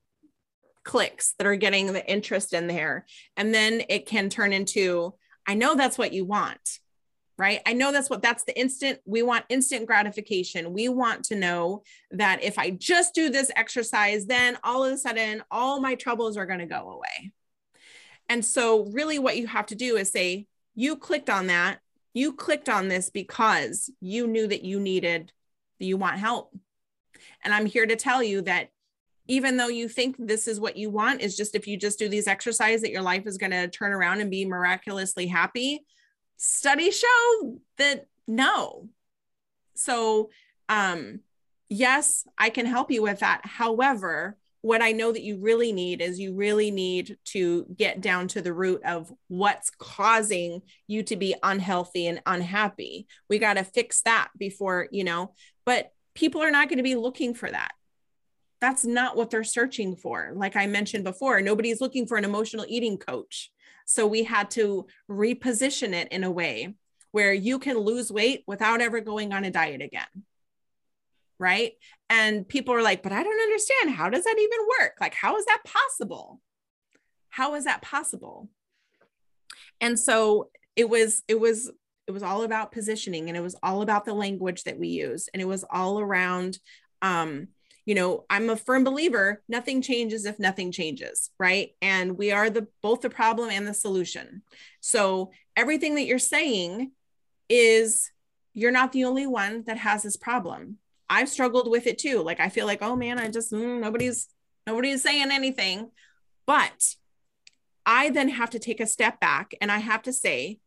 clicks 0.84 1.34
that 1.38 1.46
are 1.46 1.56
getting 1.56 1.92
the 1.92 2.10
interest 2.10 2.52
in 2.52 2.66
there 2.66 3.06
and 3.36 3.54
then 3.54 3.82
it 3.88 4.06
can 4.06 4.28
turn 4.28 4.52
into 4.52 5.14
I 5.46 5.54
know 5.54 5.74
that's 5.74 5.98
what 5.98 6.12
you 6.12 6.24
want, 6.24 6.78
right? 7.36 7.60
I 7.66 7.72
know 7.72 7.92
that's 7.92 8.10
what 8.10 8.22
that's 8.22 8.44
the 8.44 8.58
instant. 8.58 9.00
We 9.04 9.22
want 9.22 9.44
instant 9.48 9.86
gratification. 9.86 10.72
We 10.72 10.88
want 10.88 11.24
to 11.26 11.36
know 11.36 11.82
that 12.10 12.42
if 12.42 12.58
I 12.58 12.70
just 12.70 13.14
do 13.14 13.30
this 13.30 13.50
exercise, 13.56 14.26
then 14.26 14.58
all 14.64 14.84
of 14.84 14.92
a 14.92 14.98
sudden 14.98 15.42
all 15.50 15.80
my 15.80 15.94
troubles 15.94 16.36
are 16.36 16.46
going 16.46 16.60
to 16.60 16.66
go 16.66 16.90
away. 16.90 17.32
And 18.28 18.44
so, 18.44 18.86
really, 18.86 19.18
what 19.18 19.36
you 19.36 19.46
have 19.46 19.66
to 19.66 19.74
do 19.74 19.96
is 19.96 20.10
say, 20.10 20.46
you 20.74 20.96
clicked 20.96 21.30
on 21.30 21.48
that. 21.48 21.80
You 22.14 22.32
clicked 22.32 22.68
on 22.68 22.88
this 22.88 23.10
because 23.10 23.90
you 24.00 24.26
knew 24.26 24.46
that 24.46 24.64
you 24.64 24.80
needed, 24.80 25.32
that 25.78 25.86
you 25.86 25.96
want 25.96 26.18
help. 26.18 26.56
And 27.42 27.52
I'm 27.52 27.66
here 27.66 27.86
to 27.86 27.96
tell 27.96 28.22
you 28.22 28.42
that 28.42 28.70
even 29.26 29.56
though 29.56 29.68
you 29.68 29.88
think 29.88 30.16
this 30.18 30.46
is 30.46 30.60
what 30.60 30.76
you 30.76 30.90
want 30.90 31.20
is 31.20 31.36
just 31.36 31.54
if 31.54 31.66
you 31.66 31.76
just 31.76 31.98
do 31.98 32.08
these 32.08 32.26
exercises 32.26 32.82
that 32.82 32.90
your 32.90 33.02
life 33.02 33.26
is 33.26 33.38
going 33.38 33.52
to 33.52 33.68
turn 33.68 33.92
around 33.92 34.20
and 34.20 34.30
be 34.30 34.44
miraculously 34.44 35.26
happy 35.26 35.84
studies 36.36 36.98
show 36.98 37.58
that 37.78 38.06
no. 38.26 38.88
So 39.74 40.30
um 40.68 41.20
yes 41.68 42.26
i 42.38 42.48
can 42.50 42.66
help 42.66 42.90
you 42.90 43.02
with 43.02 43.20
that. 43.20 43.42
However 43.44 44.36
what 44.62 44.80
i 44.80 44.92
know 44.92 45.12
that 45.12 45.22
you 45.22 45.38
really 45.38 45.72
need 45.72 46.00
is 46.00 46.18
you 46.18 46.34
really 46.34 46.70
need 46.70 47.18
to 47.24 47.66
get 47.76 48.00
down 48.00 48.28
to 48.28 48.40
the 48.40 48.52
root 48.52 48.82
of 48.84 49.12
what's 49.28 49.70
causing 49.70 50.62
you 50.86 51.02
to 51.02 51.16
be 51.16 51.34
unhealthy 51.42 52.06
and 52.06 52.22
unhappy. 52.24 53.06
We 53.28 53.38
got 53.38 53.54
to 53.54 53.64
fix 53.64 54.02
that 54.02 54.28
before 54.38 54.88
you 54.90 55.04
know 55.04 55.34
but 55.66 55.92
people 56.14 56.42
are 56.42 56.50
not 56.50 56.68
going 56.68 56.78
to 56.78 56.84
be 56.84 56.94
looking 56.94 57.34
for 57.34 57.50
that 57.50 57.72
that's 58.60 58.84
not 58.84 59.16
what 59.16 59.30
they're 59.30 59.44
searching 59.44 59.96
for. 59.96 60.32
Like 60.34 60.56
I 60.56 60.66
mentioned 60.66 61.04
before, 61.04 61.40
nobody's 61.40 61.80
looking 61.80 62.06
for 62.06 62.16
an 62.16 62.24
emotional 62.24 62.64
eating 62.68 62.98
coach. 62.98 63.50
So 63.86 64.06
we 64.06 64.24
had 64.24 64.50
to 64.52 64.86
reposition 65.10 65.92
it 65.92 66.08
in 66.08 66.24
a 66.24 66.30
way 66.30 66.74
where 67.12 67.32
you 67.32 67.58
can 67.58 67.78
lose 67.78 68.10
weight 68.10 68.42
without 68.46 68.80
ever 68.80 69.00
going 69.00 69.32
on 69.32 69.44
a 69.44 69.50
diet 69.50 69.82
again. 69.82 70.24
Right. 71.38 71.72
And 72.08 72.48
people 72.48 72.74
are 72.74 72.82
like, 72.82 73.02
but 73.02 73.12
I 73.12 73.22
don't 73.22 73.42
understand. 73.42 73.90
How 73.90 74.08
does 74.08 74.24
that 74.24 74.36
even 74.38 74.58
work? 74.80 74.94
Like, 75.00 75.14
how 75.14 75.36
is 75.36 75.44
that 75.46 75.62
possible? 75.64 76.40
How 77.28 77.54
is 77.54 77.64
that 77.64 77.82
possible? 77.82 78.48
And 79.80 79.98
so 79.98 80.50
it 80.76 80.88
was, 80.88 81.22
it 81.28 81.38
was, 81.38 81.70
it 82.06 82.12
was 82.12 82.22
all 82.22 82.42
about 82.42 82.72
positioning 82.72 83.28
and 83.28 83.36
it 83.36 83.42
was 83.42 83.56
all 83.62 83.82
about 83.82 84.04
the 84.04 84.14
language 84.14 84.64
that 84.64 84.78
we 84.78 84.88
use. 84.88 85.28
And 85.32 85.40
it 85.40 85.46
was 85.46 85.64
all 85.70 86.00
around 86.00 86.58
um, 87.02 87.48
you 87.84 87.94
know 87.94 88.24
i'm 88.30 88.48
a 88.50 88.56
firm 88.56 88.84
believer 88.84 89.42
nothing 89.48 89.82
changes 89.82 90.24
if 90.24 90.38
nothing 90.38 90.72
changes 90.72 91.30
right? 91.38 91.70
And 91.82 92.16
we 92.16 92.32
are 92.32 92.50
the 92.50 92.68
both 92.82 93.02
the 93.02 93.10
problem 93.10 93.50
and 93.50 93.66
the 93.66 93.74
solution. 93.74 94.42
So 94.80 95.32
everything 95.56 95.94
that 95.96 96.04
you're 96.04 96.18
saying 96.18 96.92
is 97.48 98.10
you're 98.52 98.70
not 98.70 98.92
the 98.92 99.04
only 99.04 99.26
one 99.26 99.64
that 99.66 99.78
has 99.78 100.02
this 100.02 100.16
problem. 100.16 100.78
I've 101.10 101.28
struggled 101.28 101.70
with 101.70 101.86
it 101.86 101.98
too. 101.98 102.22
Like 102.22 102.40
i 102.40 102.48
feel 102.48 102.66
like 102.66 102.82
oh 102.82 102.96
man 102.96 103.18
i 103.18 103.28
just 103.28 103.52
mm, 103.52 103.80
nobody's 103.80 104.28
nobody's 104.66 105.02
saying 105.02 105.30
anything. 105.30 105.90
But 106.46 106.94
i 107.84 108.10
then 108.10 108.30
have 108.30 108.50
to 108.50 108.58
take 108.58 108.80
a 108.80 108.86
step 108.86 109.20
back 109.20 109.52
and 109.60 109.70
i 109.70 109.76
have 109.76 110.02
to 110.02 110.12
say 110.12 110.58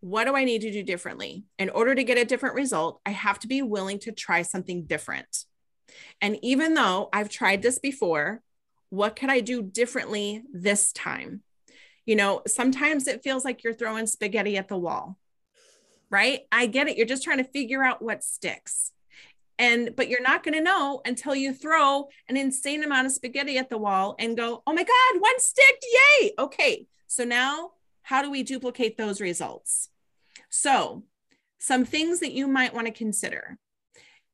what 0.00 0.24
do 0.24 0.36
I 0.36 0.44
need 0.44 0.60
to 0.60 0.70
do 0.70 0.82
differently? 0.84 1.44
In 1.58 1.70
order 1.70 1.94
to 1.94 2.04
get 2.04 2.18
a 2.18 2.24
different 2.24 2.54
result, 2.54 3.00
I 3.04 3.10
have 3.10 3.40
to 3.40 3.48
be 3.48 3.62
willing 3.62 3.98
to 4.00 4.12
try 4.12 4.42
something 4.42 4.84
different. 4.84 5.44
And 6.20 6.38
even 6.42 6.74
though 6.74 7.08
I've 7.12 7.28
tried 7.28 7.62
this 7.62 7.78
before, 7.78 8.42
what 8.90 9.16
could 9.16 9.30
I 9.30 9.40
do 9.40 9.62
differently 9.62 10.42
this 10.52 10.92
time? 10.92 11.42
You 12.04 12.16
know, 12.16 12.42
sometimes 12.46 13.06
it 13.08 13.22
feels 13.22 13.44
like 13.44 13.64
you're 13.64 13.74
throwing 13.74 14.06
spaghetti 14.06 14.56
at 14.56 14.68
the 14.68 14.78
wall, 14.78 15.18
right? 16.08 16.42
I 16.52 16.66
get 16.66 16.88
it. 16.88 16.96
You're 16.96 17.06
just 17.06 17.24
trying 17.24 17.38
to 17.38 17.44
figure 17.44 17.82
out 17.82 18.02
what 18.02 18.22
sticks. 18.22 18.92
And, 19.58 19.96
but 19.96 20.08
you're 20.08 20.22
not 20.22 20.42
going 20.42 20.54
to 20.54 20.62
know 20.62 21.00
until 21.04 21.34
you 21.34 21.52
throw 21.52 22.08
an 22.28 22.36
insane 22.36 22.84
amount 22.84 23.06
of 23.06 23.12
spaghetti 23.12 23.58
at 23.58 23.70
the 23.70 23.78
wall 23.78 24.14
and 24.18 24.36
go, 24.36 24.62
oh 24.66 24.72
my 24.72 24.84
God, 24.84 25.20
one 25.20 25.40
stick, 25.40 25.80
yay. 26.20 26.32
Okay. 26.38 26.86
So 27.06 27.24
now, 27.24 27.70
how 28.02 28.22
do 28.22 28.30
we 28.30 28.42
duplicate 28.42 28.96
those 28.96 29.20
results? 29.20 29.88
So, 30.50 31.04
some 31.58 31.84
things 31.84 32.20
that 32.20 32.32
you 32.32 32.46
might 32.46 32.74
want 32.74 32.86
to 32.86 32.92
consider 32.92 33.58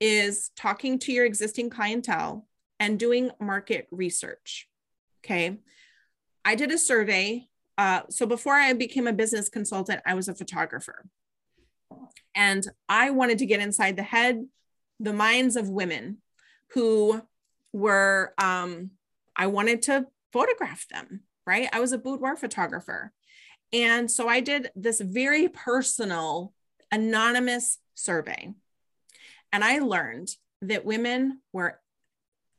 is 0.04 0.50
talking 0.56 0.98
to 0.98 1.12
your 1.12 1.24
existing 1.24 1.70
clientele 1.70 2.44
and 2.80 2.98
doing 2.98 3.30
market 3.38 3.86
research. 3.92 4.68
Okay. 5.24 5.58
I 6.44 6.56
did 6.56 6.72
a 6.72 6.78
survey. 6.78 7.46
Uh, 7.78 8.00
so 8.10 8.26
before 8.26 8.54
I 8.54 8.72
became 8.72 9.06
a 9.06 9.12
business 9.12 9.48
consultant, 9.48 10.00
I 10.04 10.14
was 10.14 10.26
a 10.26 10.34
photographer. 10.34 11.06
And 12.34 12.66
I 12.88 13.10
wanted 13.10 13.38
to 13.38 13.46
get 13.46 13.60
inside 13.60 13.96
the 13.96 14.02
head, 14.02 14.44
the 14.98 15.12
minds 15.12 15.54
of 15.54 15.68
women 15.68 16.18
who 16.72 17.22
were, 17.72 18.34
um, 18.38 18.90
I 19.36 19.46
wanted 19.46 19.82
to 19.82 20.06
photograph 20.32 20.88
them, 20.88 21.20
right? 21.46 21.68
I 21.72 21.78
was 21.78 21.92
a 21.92 21.98
boudoir 21.98 22.34
photographer. 22.34 23.12
And 23.72 24.10
so 24.10 24.26
I 24.26 24.40
did 24.40 24.72
this 24.74 25.00
very 25.00 25.46
personal, 25.46 26.52
anonymous 26.90 27.78
survey. 27.94 28.52
And 29.52 29.62
I 29.62 29.78
learned 29.78 30.34
that 30.62 30.84
women 30.84 31.40
were 31.52 31.78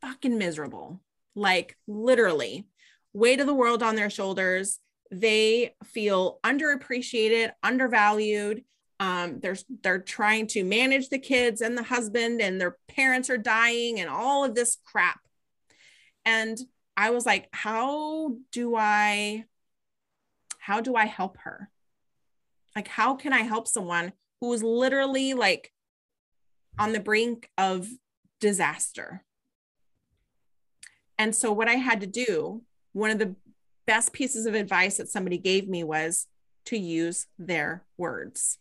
fucking 0.01 0.37
miserable, 0.37 1.01
like 1.35 1.77
literally 1.87 2.67
weight 3.13 3.39
of 3.39 3.47
the 3.47 3.53
world 3.53 3.81
on 3.81 3.95
their 3.95 4.09
shoulders. 4.09 4.79
They 5.11 5.75
feel 5.83 6.39
underappreciated, 6.43 7.51
undervalued. 7.61 8.63
Um, 8.99 9.39
they're 9.39 9.57
they're 9.81 9.99
trying 9.99 10.47
to 10.47 10.63
manage 10.63 11.09
the 11.09 11.19
kids 11.19 11.61
and 11.61 11.77
the 11.77 11.83
husband, 11.83 12.41
and 12.41 12.59
their 12.59 12.77
parents 12.87 13.29
are 13.29 13.37
dying, 13.37 13.99
and 13.99 14.09
all 14.09 14.45
of 14.45 14.55
this 14.55 14.77
crap. 14.85 15.19
And 16.25 16.57
I 16.95 17.09
was 17.09 17.25
like, 17.25 17.49
how 17.51 18.35
do 18.51 18.75
I, 18.75 19.45
how 20.59 20.79
do 20.79 20.95
I 20.95 21.05
help 21.05 21.37
her? 21.39 21.69
Like, 22.75 22.87
how 22.87 23.15
can 23.15 23.33
I 23.33 23.41
help 23.41 23.67
someone 23.67 24.13
who 24.39 24.53
is 24.53 24.63
literally 24.63 25.33
like 25.33 25.73
on 26.77 26.93
the 26.93 26.99
brink 26.99 27.49
of 27.57 27.87
disaster. 28.39 29.23
And 31.17 31.35
so, 31.35 31.51
what 31.51 31.67
I 31.67 31.75
had 31.75 32.01
to 32.01 32.07
do, 32.07 32.63
one 32.93 33.11
of 33.11 33.19
the 33.19 33.35
best 33.85 34.13
pieces 34.13 34.45
of 34.45 34.55
advice 34.55 34.97
that 34.97 35.09
somebody 35.09 35.37
gave 35.37 35.67
me 35.67 35.83
was 35.83 36.27
to 36.65 36.77
use 36.77 37.27
their 37.37 37.83
words. 37.97 38.57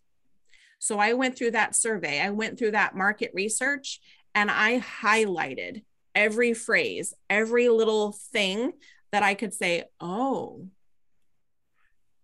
So, 0.79 0.99
I 0.99 1.15
went 1.15 1.37
through 1.37 1.53
that 1.53 1.75
survey, 1.75 2.21
I 2.21 2.31
went 2.31 2.59
through 2.59 2.73
that 2.73 2.95
market 2.95 3.31
research, 3.35 4.01
and 4.35 4.51
I 4.51 4.81
highlighted 4.81 5.83
every 6.15 6.55
phrase, 6.55 7.15
every 7.31 7.69
little 7.69 8.13
thing 8.13 8.73
that 9.13 9.23
I 9.23 9.35
could 9.35 9.55
say, 9.55 9.85
oh, 10.01 10.69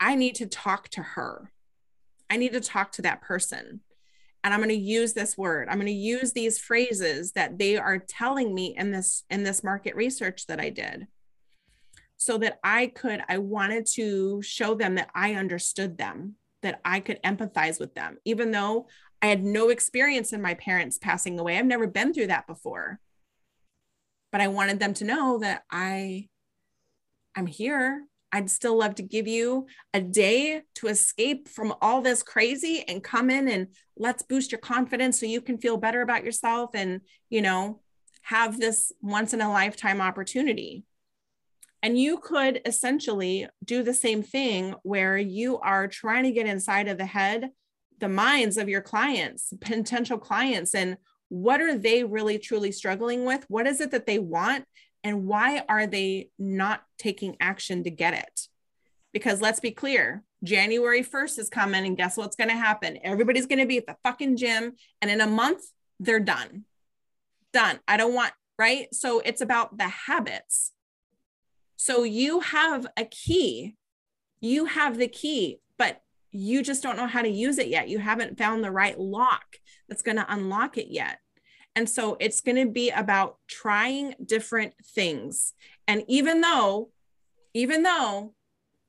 I 0.01 0.15
need 0.15 0.37
to 0.37 0.47
talk 0.47 0.89
to 0.91 1.03
her. 1.03 1.51
I 2.31 2.37
need 2.37 2.53
to 2.53 2.61
talk 2.61 2.93
to 2.93 3.03
that 3.03 3.23
person 3.23 3.81
and 4.49 4.55
i'm 4.55 4.61
going 4.61 4.71
to 4.71 4.75
use 4.83 5.13
this 5.13 5.37
word. 5.37 5.69
I'm 5.69 5.77
going 5.77 5.89
to 5.89 5.93
use 5.93 6.33
these 6.33 6.59
phrases 6.59 7.33
that 7.33 7.59
they 7.59 7.77
are 7.77 7.99
telling 7.99 8.55
me 8.55 8.75
in 8.79 8.91
this 8.93 9.25
in 9.29 9.43
this 9.43 9.63
market 9.63 9.95
research 9.95 10.47
that 10.47 10.59
i 10.59 10.71
did 10.71 11.07
so 12.17 12.39
that 12.39 12.59
i 12.65 12.87
could 12.87 13.21
i 13.29 13.37
wanted 13.37 13.85
to 13.97 14.41
show 14.41 14.75
them 14.75 14.95
that 14.95 15.11
i 15.15 15.35
understood 15.35 15.99
them 15.99 16.37
that 16.63 16.81
i 16.83 16.99
could 16.99 17.23
empathize 17.23 17.79
with 17.79 17.95
them 17.95 18.17
even 18.25 18.51
though 18.51 18.87
i 19.21 19.27
had 19.27 19.45
no 19.45 19.69
experience 19.69 20.33
in 20.33 20.41
my 20.41 20.55
parents 20.55 20.97
passing 20.97 21.39
away. 21.39 21.59
I've 21.59 21.67
never 21.67 21.87
been 21.87 22.15
through 22.15 22.29
that 22.29 22.47
before. 22.47 23.01
But 24.33 24.41
i 24.41 24.49
wanted 24.49 24.81
them 24.81 24.95
to 24.95 25.05
know 25.05 25.41
that 25.41 25.65
i 25.71 26.27
i'm 27.37 27.47
here 27.47 28.03
I'd 28.33 28.51
still 28.51 28.77
love 28.77 28.97
to 28.97 29.03
give 29.03 29.27
you 29.27 29.67
a 29.95 30.01
day 30.01 30.63
to 30.77 30.89
escape 30.89 31.49
from 31.49 31.75
all 31.81 32.03
this 32.03 32.23
crazy 32.23 32.85
and 32.87 33.03
come 33.03 33.31
in 33.31 33.49
and 33.49 33.69
let's 33.97 34.23
boost 34.23 34.53
your 34.53 34.61
confidence 34.61 35.19
so 35.19 35.27
you 35.27 35.41
can 35.41 35.59
feel 35.59 35.77
better 35.77 36.03
about 36.03 36.25
yourself 36.25 36.71
and, 36.75 37.01
you 37.31 37.41
know, 37.41 37.81
have 38.23 38.61
this 38.61 38.93
once 39.01 39.33
in 39.33 39.41
a 39.41 39.51
lifetime 39.51 40.01
opportunity. 40.01 40.85
And 41.83 41.99
you 41.99 42.19
could 42.19 42.61
essentially 42.67 43.47
do 43.65 43.83
the 43.83 43.95
same 43.95 44.23
thing 44.23 44.75
where 44.83 45.17
you 45.17 45.59
are 45.61 45.89
trying 45.89 46.25
to 46.25 46.33
get 46.33 46.47
inside 46.47 46.89
of 46.89 46.99
the 46.99 47.07
head, 47.07 47.51
the 47.99 48.09
minds 48.09 48.57
of 48.57 48.69
your 48.69 48.83
clients, 48.83 49.53
potential 49.61 50.19
clients, 50.19 50.75
and 50.75 50.97
what 51.29 51.61
are 51.61 51.77
they 51.77 52.05
really 52.05 52.39
truly 52.39 52.73
struggling 52.73 53.25
with? 53.25 53.45
What 53.49 53.67
is 53.67 53.81
it 53.81 53.91
that 53.93 54.07
they 54.07 54.19
want? 54.19 54.65
And 55.05 55.27
why 55.27 55.65
are 55.69 55.87
they 55.87 56.31
not 56.39 56.83
taking 56.99 57.37
action 57.41 57.85
to 57.85 57.91
get 57.91 58.15
it? 58.15 58.49
Because 59.13 59.41
let's 59.41 59.61
be 59.61 59.71
clear, 59.71 60.23
January 60.45 61.03
1st 61.03 61.39
is 61.39 61.49
coming, 61.49 61.87
and 61.87 61.97
guess 61.97 62.17
what's 62.17 62.37
going 62.37 62.51
to 62.51 62.57
happen? 62.57 62.99
Everybody's 63.03 63.47
going 63.47 63.59
to 63.59 63.67
be 63.67 63.79
at 63.79 63.87
the 63.87 63.97
fucking 64.03 64.37
gym, 64.37 64.75
and 65.01 65.11
in 65.11 65.21
a 65.21 65.27
month, 65.27 65.63
they're 65.99 66.21
done. 66.21 66.65
Done. 67.53 67.81
I 67.89 67.97
don't 67.97 68.15
want, 68.15 68.33
right? 68.59 68.93
So 68.95 69.21
it's 69.21 69.41
about 69.41 69.79
the 69.79 69.89
habits. 69.89 70.73
So 71.77 72.03
you 72.03 72.41
have 72.41 72.87
a 72.97 73.05
key, 73.05 73.77
you 74.41 74.67
have 74.67 74.99
the 74.99 75.09
key, 75.09 75.61
but 75.79 76.03
you 76.31 76.63
just 76.63 76.83
don't 76.83 76.97
know 76.97 77.07
how 77.07 77.23
to 77.23 77.29
use 77.29 77.59
it 77.59 77.69
yet. 77.69 77.89
You 77.89 77.99
haven't 77.99 78.37
found 78.37 78.63
the 78.63 78.71
right 78.71 78.99
lock 78.99 79.57
that's 79.89 80.03
going 80.03 80.17
to 80.17 80.33
unlock 80.33 80.77
it 80.77 80.89
yet. 80.91 81.19
And 81.79 81.89
so 81.89 82.17
it's 82.19 82.41
going 82.41 82.57
to 82.57 82.69
be 82.69 82.91
about 82.91 83.37
trying 83.47 84.17
different 84.27 84.75
things. 84.85 85.53
And 85.87 86.03
even 86.09 86.41
though, 86.41 86.91
even 87.55 87.85
though 87.85 88.35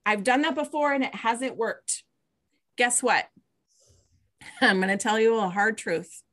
I've 0.07 0.23
done 0.23 0.41
that 0.41 0.55
before 0.55 0.91
and 0.91 1.03
it 1.03 1.13
hasn't 1.13 1.55
worked, 1.55 2.03
guess 2.79 3.03
what? 3.03 3.27
I'm 4.61 4.77
going 4.77 4.89
to 4.89 4.97
tell 4.97 5.19
you 5.19 5.37
a 5.37 5.49
hard 5.49 5.77
truth. 5.77 6.23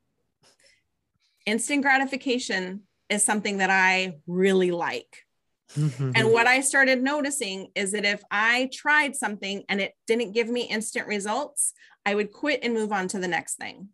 Instant 1.45 1.83
gratification 1.83 2.85
is 3.11 3.23
something 3.23 3.59
that 3.59 3.69
I 3.69 4.17
really 4.27 4.71
like. 4.71 5.25
Mm-hmm. 5.77 6.13
and 6.15 6.33
what 6.33 6.47
I 6.47 6.61
started 6.61 7.03
noticing 7.03 7.69
is 7.75 7.93
that 7.93 8.07
if 8.07 8.23
I 8.31 8.71
tried 8.73 9.15
something 9.15 9.65
and 9.69 9.81
it 9.81 9.93
didn't 10.07 10.33
give 10.33 10.49
me 10.49 10.63
instant 10.63 11.07
results, 11.07 11.75
I 12.07 12.15
would 12.15 12.33
quit 12.33 12.61
and 12.63 12.73
move 12.73 12.93
on 12.93 13.09
to 13.09 13.19
the 13.19 13.29
next 13.29 13.57
thing. 13.57 13.89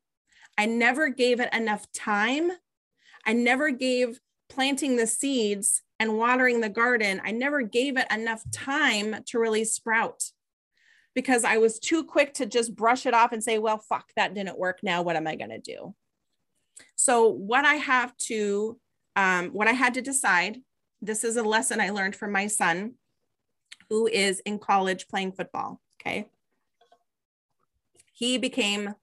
I 0.58 0.66
never 0.66 1.08
gave 1.08 1.40
it 1.40 1.52
enough 1.52 1.90
time. 1.92 2.50
I 3.26 3.32
never 3.32 3.70
gave 3.70 4.20
planting 4.48 4.96
the 4.96 5.06
seeds 5.06 5.82
and 5.98 6.18
watering 6.18 6.60
the 6.60 6.68
garden, 6.68 7.22
I 7.24 7.30
never 7.30 7.62
gave 7.62 7.96
it 7.96 8.10
enough 8.10 8.42
time 8.50 9.22
to 9.26 9.38
really 9.38 9.64
sprout 9.64 10.24
because 11.14 11.44
I 11.44 11.58
was 11.58 11.78
too 11.78 12.02
quick 12.02 12.34
to 12.34 12.46
just 12.46 12.74
brush 12.74 13.06
it 13.06 13.14
off 13.14 13.30
and 13.30 13.42
say, 13.42 13.58
well, 13.58 13.78
fuck, 13.78 14.06
that 14.16 14.34
didn't 14.34 14.58
work. 14.58 14.80
Now, 14.82 15.02
what 15.02 15.14
am 15.14 15.28
I 15.28 15.36
going 15.36 15.50
to 15.50 15.60
do? 15.60 15.94
So, 16.96 17.28
what 17.28 17.64
I 17.64 17.74
have 17.74 18.16
to, 18.28 18.80
um, 19.14 19.50
what 19.50 19.68
I 19.68 19.72
had 19.72 19.94
to 19.94 20.02
decide, 20.02 20.58
this 21.00 21.22
is 21.22 21.36
a 21.36 21.42
lesson 21.44 21.80
I 21.80 21.90
learned 21.90 22.16
from 22.16 22.32
my 22.32 22.48
son 22.48 22.94
who 23.88 24.08
is 24.08 24.40
in 24.40 24.58
college 24.58 25.06
playing 25.06 25.32
football. 25.32 25.80
Okay. 26.00 26.26
He 28.12 28.38
became 28.38 28.94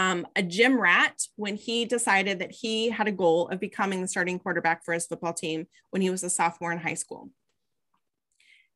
um, 0.00 0.26
a 0.34 0.42
gym 0.42 0.80
rat 0.80 1.20
when 1.36 1.56
he 1.56 1.84
decided 1.84 2.38
that 2.38 2.52
he 2.52 2.88
had 2.88 3.06
a 3.06 3.12
goal 3.12 3.48
of 3.48 3.60
becoming 3.60 4.00
the 4.00 4.08
starting 4.08 4.38
quarterback 4.38 4.82
for 4.82 4.94
his 4.94 5.06
football 5.06 5.34
team 5.34 5.66
when 5.90 6.00
he 6.00 6.08
was 6.08 6.24
a 6.24 6.30
sophomore 6.30 6.72
in 6.72 6.78
high 6.78 6.94
school. 6.94 7.28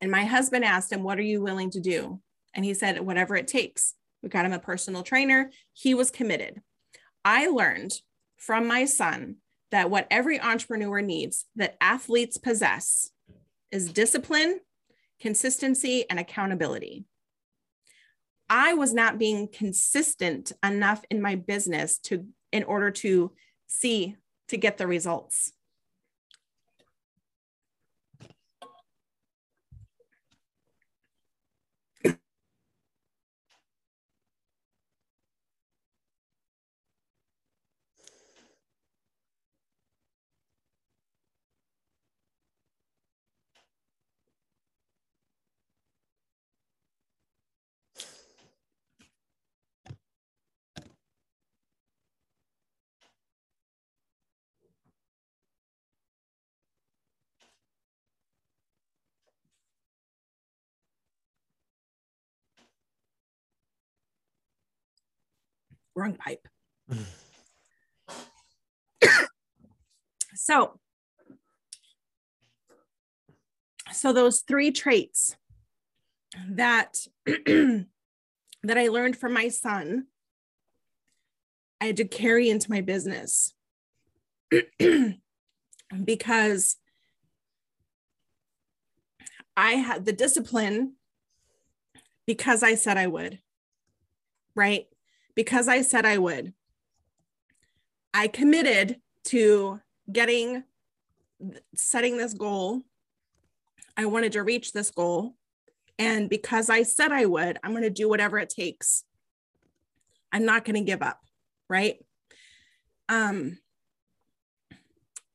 And 0.03 0.11
my 0.11 0.27
husband 0.27 0.66
asked 0.66 0.93
him, 0.93 1.03
What 1.03 1.18
are 1.18 1.22
you 1.22 1.41
willing 1.41 1.70
to 1.70 1.81
do? 1.81 2.20
And 2.53 2.62
he 2.62 2.75
said, 2.75 3.01
Whatever 3.01 3.37
it 3.37 3.49
takes. 3.49 3.95
We 4.22 4.29
got 4.29 4.45
him 4.45 4.53
a 4.53 4.59
personal 4.59 5.03
trainer. 5.03 5.51
He 5.72 5.95
was 5.95 6.11
committed. 6.11 6.61
I 7.25 7.47
learned 7.47 7.95
from 8.37 8.66
my 8.66 8.85
son 8.85 9.37
that 9.70 9.89
what 9.89 10.07
every 10.11 10.39
entrepreneur 10.39 11.01
needs 11.01 11.47
that 11.57 11.79
athletes 11.81 12.37
possess 12.37 13.12
is 13.72 13.91
discipline, 13.91 14.61
consistency, 15.20 16.05
and 16.11 16.20
accountability. 16.20 17.07
I 18.49 18.74
was 18.74 18.92
not 18.92 19.18
being 19.18 19.49
consistent 19.49 20.53
enough 20.62 21.05
in 21.11 21.22
my 21.22 21.34
business 21.36 21.99
to 22.01 22.26
in 22.53 22.64
order 22.64 22.90
to 22.90 23.32
see 23.66 24.16
to 24.49 24.57
get 24.57 24.78
the 24.78 24.86
results. 24.86 25.53
Wrong 65.95 66.14
pipe. 66.14 66.47
Mm. 66.90 67.05
so, 70.34 70.78
so 73.92 74.12
those 74.12 74.40
three 74.40 74.70
traits 74.70 75.36
that 76.49 77.07
that 77.26 77.86
I 78.68 78.88
learned 78.88 79.16
from 79.16 79.32
my 79.32 79.49
son, 79.49 80.07
I 81.80 81.86
had 81.86 81.97
to 81.99 82.05
carry 82.05 82.51
into 82.51 82.70
my 82.70 82.80
business 82.80 83.55
because 86.05 86.76
I 89.57 89.72
had 89.72 90.05
the 90.05 90.12
discipline 90.12 90.95
because 92.26 92.62
I 92.62 92.74
said 92.74 92.97
I 92.97 93.07
would, 93.07 93.38
right? 94.57 94.86
Because 95.35 95.68
I 95.68 95.82
said 95.82 96.05
I 96.05 96.18
would. 96.18 96.53
I 98.12 98.28
committed 98.28 99.01
to 99.24 99.80
getting, 100.11 100.64
setting 101.74 102.16
this 102.16 102.35
goal. 102.35 102.82
I 103.97 104.07
wanted 104.07 104.32
to 104.32 104.43
reach 104.43 104.72
this 104.72 104.91
goal. 104.91 105.35
And 105.99 106.28
because 106.28 106.70
I 106.70 106.82
said 106.82 107.12
I 107.12 107.26
would, 107.26 107.59
I'm 107.62 107.70
going 107.70 107.82
to 107.82 107.91
do 107.91 108.09
whatever 108.09 108.39
it 108.39 108.51
takes. 108.51 109.05
I'm 110.32 110.45
not 110.45 110.64
going 110.64 110.74
to 110.74 110.80
give 110.80 111.03
up, 111.03 111.20
right? 111.68 111.97
Um, 113.09 113.59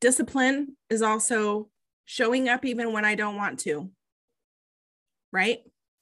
discipline 0.01 0.75
is 0.89 1.01
also 1.01 1.69
showing 2.05 2.49
up 2.49 2.65
even 2.65 2.91
when 2.91 3.05
I 3.05 3.15
don't 3.15 3.37
want 3.37 3.59
to, 3.59 3.91
right? 5.31 5.59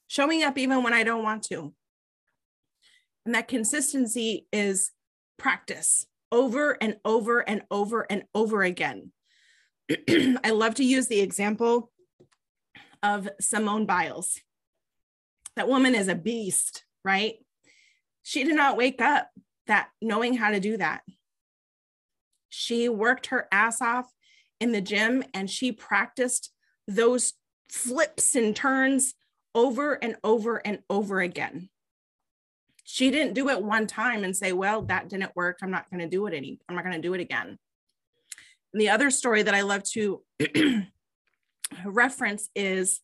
Showing 0.08 0.42
up 0.42 0.58
even 0.58 0.82
when 0.82 0.94
I 0.94 1.04
don't 1.04 1.22
want 1.22 1.44
to. 1.44 1.74
And 3.28 3.34
that 3.34 3.46
consistency 3.46 4.46
is 4.54 4.90
practice 5.36 6.06
over 6.32 6.78
and 6.80 6.96
over 7.04 7.40
and 7.40 7.60
over 7.70 8.06
and 8.08 8.24
over 8.34 8.62
again. 8.62 9.12
I 10.08 10.48
love 10.48 10.76
to 10.76 10.82
use 10.82 11.08
the 11.08 11.20
example 11.20 11.90
of 13.02 13.28
Simone 13.38 13.84
Biles. 13.84 14.40
That 15.56 15.68
woman 15.68 15.94
is 15.94 16.08
a 16.08 16.14
beast, 16.14 16.84
right? 17.04 17.34
She 18.22 18.44
did 18.44 18.56
not 18.56 18.78
wake 18.78 19.02
up 19.02 19.28
that 19.66 19.90
knowing 20.00 20.32
how 20.32 20.50
to 20.50 20.58
do 20.58 20.78
that. 20.78 21.02
She 22.48 22.88
worked 22.88 23.26
her 23.26 23.46
ass 23.52 23.82
off 23.82 24.10
in 24.58 24.72
the 24.72 24.80
gym 24.80 25.22
and 25.34 25.50
she 25.50 25.70
practiced 25.70 26.50
those 26.86 27.34
flips 27.68 28.34
and 28.34 28.56
turns 28.56 29.12
over 29.54 30.02
and 30.02 30.16
over 30.24 30.66
and 30.66 30.78
over 30.88 31.20
again 31.20 31.68
she 32.90 33.10
didn't 33.10 33.34
do 33.34 33.50
it 33.50 33.62
one 33.62 33.86
time 33.86 34.24
and 34.24 34.34
say, 34.34 34.54
well, 34.54 34.80
that 34.80 35.10
didn't 35.10 35.36
work. 35.36 35.58
I'm 35.60 35.70
not 35.70 35.90
going 35.90 36.00
to 36.00 36.08
do 36.08 36.26
it 36.26 36.32
any, 36.32 36.58
I'm 36.66 36.74
not 36.74 36.84
going 36.84 36.96
to 36.96 37.06
do 37.06 37.12
it 37.12 37.20
again. 37.20 37.58
And 38.72 38.80
the 38.80 38.88
other 38.88 39.10
story 39.10 39.42
that 39.42 39.54
I 39.54 39.60
love 39.60 39.82
to 39.90 40.22
reference 41.84 42.48
is 42.56 43.02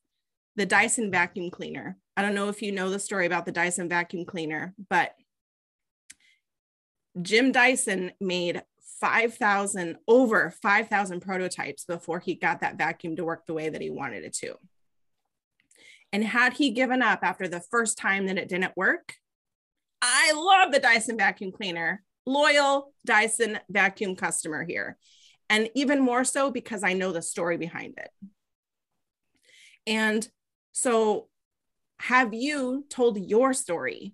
the 0.56 0.64
Dyson 0.64 1.10
vacuum 1.10 1.50
cleaner. 1.50 1.98
I 2.16 2.22
don't 2.22 2.34
know 2.34 2.48
if 2.48 2.62
you 2.62 2.72
know 2.72 2.88
the 2.88 2.98
story 2.98 3.26
about 3.26 3.44
the 3.44 3.52
Dyson 3.52 3.90
vacuum 3.90 4.24
cleaner, 4.24 4.72
but 4.88 5.14
Jim 7.20 7.52
Dyson 7.52 8.12
made 8.18 8.62
5,000, 9.02 9.96
over 10.08 10.50
5,000 10.62 11.20
prototypes 11.20 11.84
before 11.84 12.20
he 12.20 12.36
got 12.36 12.60
that 12.60 12.78
vacuum 12.78 13.16
to 13.16 13.24
work 13.24 13.44
the 13.44 13.52
way 13.52 13.68
that 13.68 13.82
he 13.82 13.90
wanted 13.90 14.24
it 14.24 14.32
to. 14.36 14.54
And 16.10 16.24
had 16.24 16.54
he 16.54 16.70
given 16.70 17.02
up 17.02 17.18
after 17.22 17.46
the 17.46 17.60
first 17.60 17.98
time 17.98 18.28
that 18.28 18.38
it 18.38 18.48
didn't 18.48 18.74
work, 18.78 19.16
I 20.06 20.32
love 20.36 20.70
the 20.70 20.80
Dyson 20.80 21.16
vacuum 21.16 21.50
cleaner. 21.50 22.02
Loyal 22.26 22.92
Dyson 23.06 23.58
vacuum 23.70 24.16
customer 24.16 24.62
here. 24.62 24.98
And 25.48 25.70
even 25.74 26.00
more 26.00 26.24
so 26.24 26.50
because 26.50 26.84
I 26.84 26.92
know 26.92 27.10
the 27.10 27.22
story 27.22 27.56
behind 27.56 27.94
it. 27.96 28.10
And 29.86 30.26
so, 30.72 31.28
have 32.00 32.34
you 32.34 32.84
told 32.90 33.18
your 33.18 33.54
story? 33.54 34.12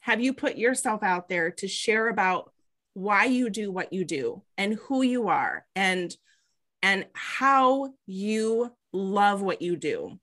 Have 0.00 0.20
you 0.20 0.32
put 0.32 0.56
yourself 0.56 1.02
out 1.04 1.28
there 1.28 1.52
to 1.52 1.68
share 1.68 2.08
about 2.08 2.52
why 2.94 3.26
you 3.26 3.50
do 3.50 3.70
what 3.70 3.92
you 3.92 4.04
do 4.04 4.42
and 4.58 4.74
who 4.74 5.02
you 5.02 5.28
are 5.28 5.64
and 5.76 6.14
and 6.82 7.06
how 7.14 7.92
you 8.06 8.72
love 8.92 9.42
what 9.42 9.62
you 9.62 9.76
do? 9.76 10.18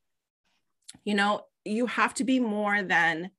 You 1.06 1.16
know, 1.16 1.46
you 1.64 1.86
have 1.86 2.14
to 2.16 2.26
be 2.26 2.40
more 2.40 2.82
than 2.82 3.32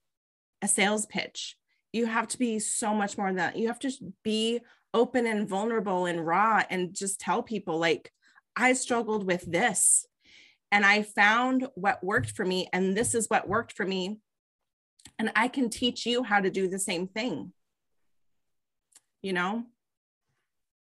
a 0.62 0.68
sales 0.68 1.06
pitch. 1.06 1.56
You 1.92 2.06
have 2.06 2.28
to 2.28 2.38
be 2.38 2.58
so 2.58 2.94
much 2.94 3.18
more 3.18 3.26
than 3.28 3.36
that. 3.36 3.56
You 3.56 3.68
have 3.68 3.78
to 3.80 3.90
be 4.22 4.60
open 4.92 5.26
and 5.26 5.48
vulnerable 5.48 6.06
and 6.06 6.26
raw 6.26 6.62
and 6.70 6.94
just 6.94 7.20
tell 7.20 7.42
people, 7.42 7.78
like, 7.78 8.12
I 8.56 8.72
struggled 8.74 9.24
with 9.26 9.50
this 9.50 10.06
and 10.72 10.84
I 10.84 11.02
found 11.02 11.66
what 11.74 12.04
worked 12.04 12.30
for 12.32 12.44
me, 12.44 12.68
and 12.72 12.96
this 12.96 13.14
is 13.14 13.28
what 13.28 13.48
worked 13.48 13.72
for 13.72 13.84
me. 13.84 14.18
And 15.18 15.32
I 15.34 15.48
can 15.48 15.68
teach 15.68 16.06
you 16.06 16.22
how 16.22 16.40
to 16.40 16.50
do 16.50 16.68
the 16.68 16.78
same 16.78 17.08
thing. 17.08 17.52
You 19.22 19.32
know? 19.32 19.64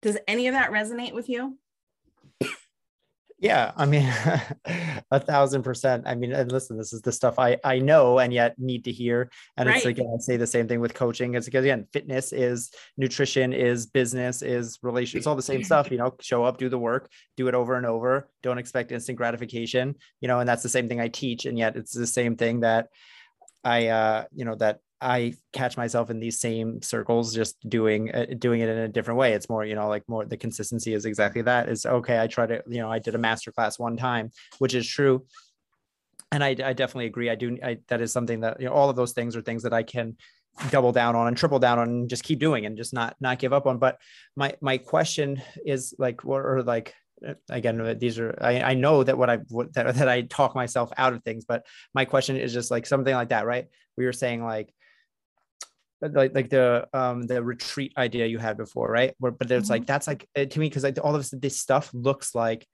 Does 0.00 0.18
any 0.26 0.48
of 0.48 0.54
that 0.54 0.70
resonate 0.70 1.14
with 1.14 1.28
you? 1.28 1.58
Yeah, 3.44 3.72
I 3.76 3.84
mean, 3.84 4.10
a 5.10 5.20
thousand 5.20 5.64
percent. 5.64 6.04
I 6.06 6.14
mean, 6.14 6.32
and 6.32 6.50
listen, 6.50 6.78
this 6.78 6.94
is 6.94 7.02
the 7.02 7.12
stuff 7.12 7.38
I 7.38 7.58
I 7.62 7.78
know 7.78 8.18
and 8.18 8.32
yet 8.32 8.58
need 8.58 8.84
to 8.84 8.90
hear. 8.90 9.30
And 9.58 9.68
right. 9.68 9.76
it's 9.76 9.84
again, 9.84 10.10
I 10.14 10.18
say 10.18 10.38
the 10.38 10.46
same 10.46 10.66
thing 10.66 10.80
with 10.80 10.94
coaching. 10.94 11.34
It's 11.34 11.44
because 11.44 11.62
again, 11.62 11.86
fitness 11.92 12.32
is 12.32 12.70
nutrition, 12.96 13.52
is 13.52 13.84
business, 13.84 14.40
is 14.40 14.78
relations, 14.80 15.18
it's 15.18 15.26
all 15.26 15.36
the 15.36 15.42
same 15.42 15.62
stuff. 15.62 15.90
You 15.90 15.98
know, 15.98 16.14
show 16.22 16.42
up, 16.42 16.56
do 16.56 16.70
the 16.70 16.78
work, 16.78 17.10
do 17.36 17.46
it 17.46 17.54
over 17.54 17.76
and 17.76 17.84
over. 17.84 18.30
Don't 18.42 18.56
expect 18.56 18.92
instant 18.92 19.18
gratification. 19.18 19.96
You 20.22 20.28
know, 20.28 20.40
and 20.40 20.48
that's 20.48 20.62
the 20.62 20.70
same 20.70 20.88
thing 20.88 21.02
I 21.02 21.08
teach, 21.08 21.44
and 21.44 21.58
yet 21.58 21.76
it's 21.76 21.92
the 21.92 22.06
same 22.06 22.36
thing 22.36 22.60
that 22.60 22.88
I 23.62 23.88
uh, 23.88 24.24
you 24.34 24.46
know, 24.46 24.54
that 24.54 24.80
I 25.00 25.34
catch 25.52 25.76
myself 25.76 26.10
in 26.10 26.20
these 26.20 26.40
same 26.40 26.80
circles, 26.80 27.34
just 27.34 27.56
doing 27.68 28.14
uh, 28.14 28.26
doing 28.38 28.60
it 28.60 28.68
in 28.68 28.78
a 28.78 28.88
different 28.88 29.18
way. 29.18 29.32
It's 29.32 29.48
more, 29.48 29.64
you 29.64 29.74
know, 29.74 29.88
like 29.88 30.08
more 30.08 30.24
the 30.24 30.36
consistency 30.36 30.94
is 30.94 31.04
exactly 31.04 31.42
that. 31.42 31.68
Is 31.68 31.84
okay. 31.84 32.20
I 32.20 32.26
try 32.26 32.46
to, 32.46 32.62
you 32.66 32.78
know, 32.78 32.90
I 32.90 32.98
did 32.98 33.14
a 33.14 33.18
master 33.18 33.52
class 33.52 33.78
one 33.78 33.96
time, 33.96 34.30
which 34.58 34.74
is 34.74 34.88
true, 34.88 35.26
and 36.32 36.42
I, 36.42 36.50
I 36.50 36.72
definitely 36.72 37.06
agree. 37.06 37.28
I 37.28 37.34
do. 37.34 37.58
I, 37.62 37.78
that 37.88 38.00
is 38.00 38.12
something 38.12 38.40
that 38.40 38.60
you 38.60 38.66
know, 38.66 38.72
all 38.72 38.88
of 38.88 38.96
those 38.96 39.12
things 39.12 39.36
are 39.36 39.42
things 39.42 39.64
that 39.64 39.74
I 39.74 39.82
can 39.82 40.16
double 40.70 40.92
down 40.92 41.16
on 41.16 41.26
and 41.26 41.36
triple 41.36 41.58
down 41.58 41.78
on 41.78 41.88
and 41.88 42.08
just 42.08 42.22
keep 42.22 42.38
doing 42.38 42.64
and 42.64 42.76
just 42.76 42.94
not 42.94 43.16
not 43.20 43.38
give 43.38 43.52
up 43.52 43.66
on. 43.66 43.78
But 43.78 43.98
my 44.36 44.54
my 44.60 44.78
question 44.78 45.42
is 45.66 45.94
like, 45.98 46.24
what 46.24 46.38
or 46.38 46.62
like 46.62 46.94
again 47.48 47.96
these 47.98 48.18
are 48.18 48.36
I, 48.40 48.60
I 48.60 48.74
know 48.74 49.02
that 49.02 49.16
what 49.16 49.30
i 49.30 49.36
that, 49.36 49.94
that 49.96 50.08
i 50.08 50.22
talk 50.22 50.54
myself 50.54 50.92
out 50.96 51.12
of 51.12 51.22
things 51.22 51.44
but 51.44 51.66
my 51.94 52.04
question 52.04 52.36
is 52.36 52.52
just 52.52 52.70
like 52.70 52.86
something 52.86 53.14
like 53.14 53.30
that 53.30 53.46
right 53.46 53.66
we 53.96 54.04
were 54.04 54.12
saying 54.12 54.44
like 54.44 54.74
like 56.00 56.34
like 56.34 56.50
the 56.50 56.86
um 56.92 57.22
the 57.22 57.42
retreat 57.42 57.92
idea 57.96 58.26
you 58.26 58.38
had 58.38 58.56
before 58.56 58.90
right 58.90 59.14
Where, 59.18 59.32
but 59.32 59.50
it's 59.50 59.64
mm-hmm. 59.64 59.72
like 59.72 59.86
that's 59.86 60.06
like 60.06 60.28
to 60.34 60.58
me 60.58 60.68
because 60.68 60.82
like 60.82 60.98
all 61.02 61.14
of 61.14 61.30
this 61.30 61.60
stuff 61.60 61.90
looks 61.94 62.34
like 62.34 62.66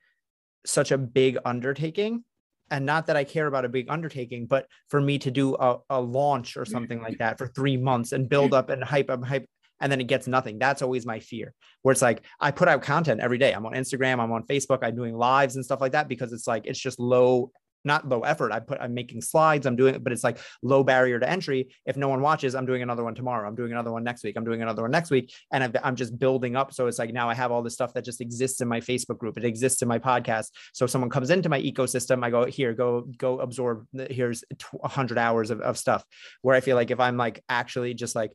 such 0.66 0.90
a 0.90 0.98
big 0.98 1.38
undertaking 1.44 2.24
and 2.70 2.86
not 2.86 3.06
that 3.06 3.16
I 3.16 3.24
care 3.24 3.46
about 3.46 3.64
a 3.64 3.68
big 3.68 3.90
undertaking, 3.90 4.46
but 4.46 4.66
for 4.88 5.00
me 5.00 5.18
to 5.18 5.30
do 5.30 5.56
a, 5.56 5.78
a 5.90 6.00
launch 6.00 6.56
or 6.56 6.64
something 6.64 7.02
like 7.02 7.18
that 7.18 7.36
for 7.36 7.48
three 7.48 7.76
months 7.76 8.12
and 8.12 8.28
build 8.28 8.54
up 8.54 8.70
and 8.70 8.82
hype 8.82 9.10
up 9.10 9.24
hype 9.24 9.46
and 9.80 9.90
then 9.90 10.00
it 10.00 10.06
gets 10.06 10.28
nothing. 10.28 10.58
That's 10.58 10.82
always 10.82 11.06
my 11.06 11.18
fear. 11.20 11.54
Where 11.82 11.92
it's 11.92 12.02
like 12.02 12.22
I 12.38 12.50
put 12.50 12.68
out 12.68 12.82
content 12.82 13.20
every 13.20 13.38
day. 13.38 13.52
I'm 13.52 13.66
on 13.66 13.72
Instagram, 13.72 14.20
I'm 14.20 14.30
on 14.30 14.44
Facebook, 14.44 14.80
I'm 14.82 14.94
doing 14.94 15.16
lives 15.16 15.56
and 15.56 15.64
stuff 15.64 15.80
like 15.80 15.92
that 15.92 16.06
because 16.06 16.32
it's 16.32 16.46
like 16.46 16.66
it's 16.66 16.78
just 16.78 17.00
low 17.00 17.50
not 17.84 18.08
low 18.08 18.20
effort. 18.20 18.52
I 18.52 18.60
put, 18.60 18.80
I'm 18.80 18.94
making 18.94 19.20
slides, 19.22 19.66
I'm 19.66 19.76
doing 19.76 19.94
it, 19.94 20.04
but 20.04 20.12
it's 20.12 20.24
like 20.24 20.38
low 20.62 20.82
barrier 20.82 21.18
to 21.18 21.28
entry. 21.28 21.74
If 21.86 21.96
no 21.96 22.08
one 22.08 22.20
watches, 22.20 22.54
I'm 22.54 22.66
doing 22.66 22.82
another 22.82 23.04
one 23.04 23.14
tomorrow. 23.14 23.48
I'm 23.48 23.54
doing 23.54 23.72
another 23.72 23.92
one 23.92 24.04
next 24.04 24.24
week. 24.24 24.36
I'm 24.36 24.44
doing 24.44 24.62
another 24.62 24.82
one 24.82 24.90
next 24.90 25.10
week. 25.10 25.32
And 25.52 25.64
i 25.64 25.88
am 25.88 25.96
just 25.96 26.18
building 26.18 26.56
up. 26.56 26.72
So 26.72 26.86
it's 26.86 26.98
like 26.98 27.12
now 27.12 27.28
I 27.28 27.34
have 27.34 27.52
all 27.52 27.62
this 27.62 27.74
stuff 27.74 27.94
that 27.94 28.04
just 28.04 28.20
exists 28.20 28.60
in 28.60 28.68
my 28.68 28.80
Facebook 28.80 29.18
group. 29.18 29.36
It 29.36 29.44
exists 29.44 29.82
in 29.82 29.88
my 29.88 29.98
podcast. 29.98 30.48
So 30.72 30.84
if 30.84 30.90
someone 30.90 31.10
comes 31.10 31.30
into 31.30 31.48
my 31.48 31.60
ecosystem, 31.60 32.24
I 32.24 32.30
go 32.30 32.44
here, 32.44 32.74
go, 32.74 33.02
go 33.16 33.40
absorb. 33.40 33.86
Here's 34.10 34.44
a 34.82 34.88
hundred 34.88 35.18
hours 35.18 35.50
of, 35.50 35.60
of 35.60 35.78
stuff 35.78 36.04
where 36.42 36.54
I 36.56 36.60
feel 36.60 36.76
like 36.76 36.90
if 36.90 37.00
I'm 37.00 37.16
like 37.16 37.42
actually 37.48 37.94
just 37.94 38.14
like, 38.14 38.32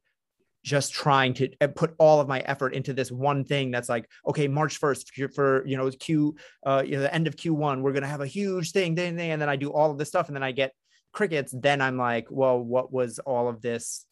just 0.66 0.93
trying 0.93 1.32
to 1.32 1.47
uh, 1.61 1.68
put 1.68 1.93
all 1.99 2.20
of 2.20 2.28
my 2.28 2.39
effort 2.39 2.74
into 2.74 2.91
this 2.91 3.11
one 3.11 3.45
thing 3.45 3.70
that's 3.70 3.88
like 3.88 4.09
okay 4.28 4.47
march 4.47 4.82
1st 4.82 5.34
for 5.34 5.66
you 5.66 5.78
know 5.78 5.89
q 5.91 6.36
uh 6.66 6.82
you 6.84 6.93
know 6.93 7.01
the 7.01 7.13
end 7.13 7.28
of 7.28 7.36
q1 7.36 7.82
we're 7.82 7.93
gonna 7.93 8.07
have 8.07 8.22
a 8.22 8.28
huge 8.28 8.72
thing 8.72 8.95
then. 8.95 9.18
and 9.20 9.39
then 9.41 9.47
i 9.47 9.55
do 9.55 9.72
all 9.72 9.91
of 9.91 9.97
this 9.99 10.09
stuff 10.09 10.28
and 10.28 10.36
then 10.36 10.43
i 10.43 10.51
get 10.51 10.74
crickets 11.13 11.53
then 11.57 11.82
i'm 11.82 11.97
like 11.97 12.28
well 12.32 12.59
what 12.59 12.91
was 12.91 13.20
all 13.20 13.47
of 13.47 13.61
this 13.61 14.05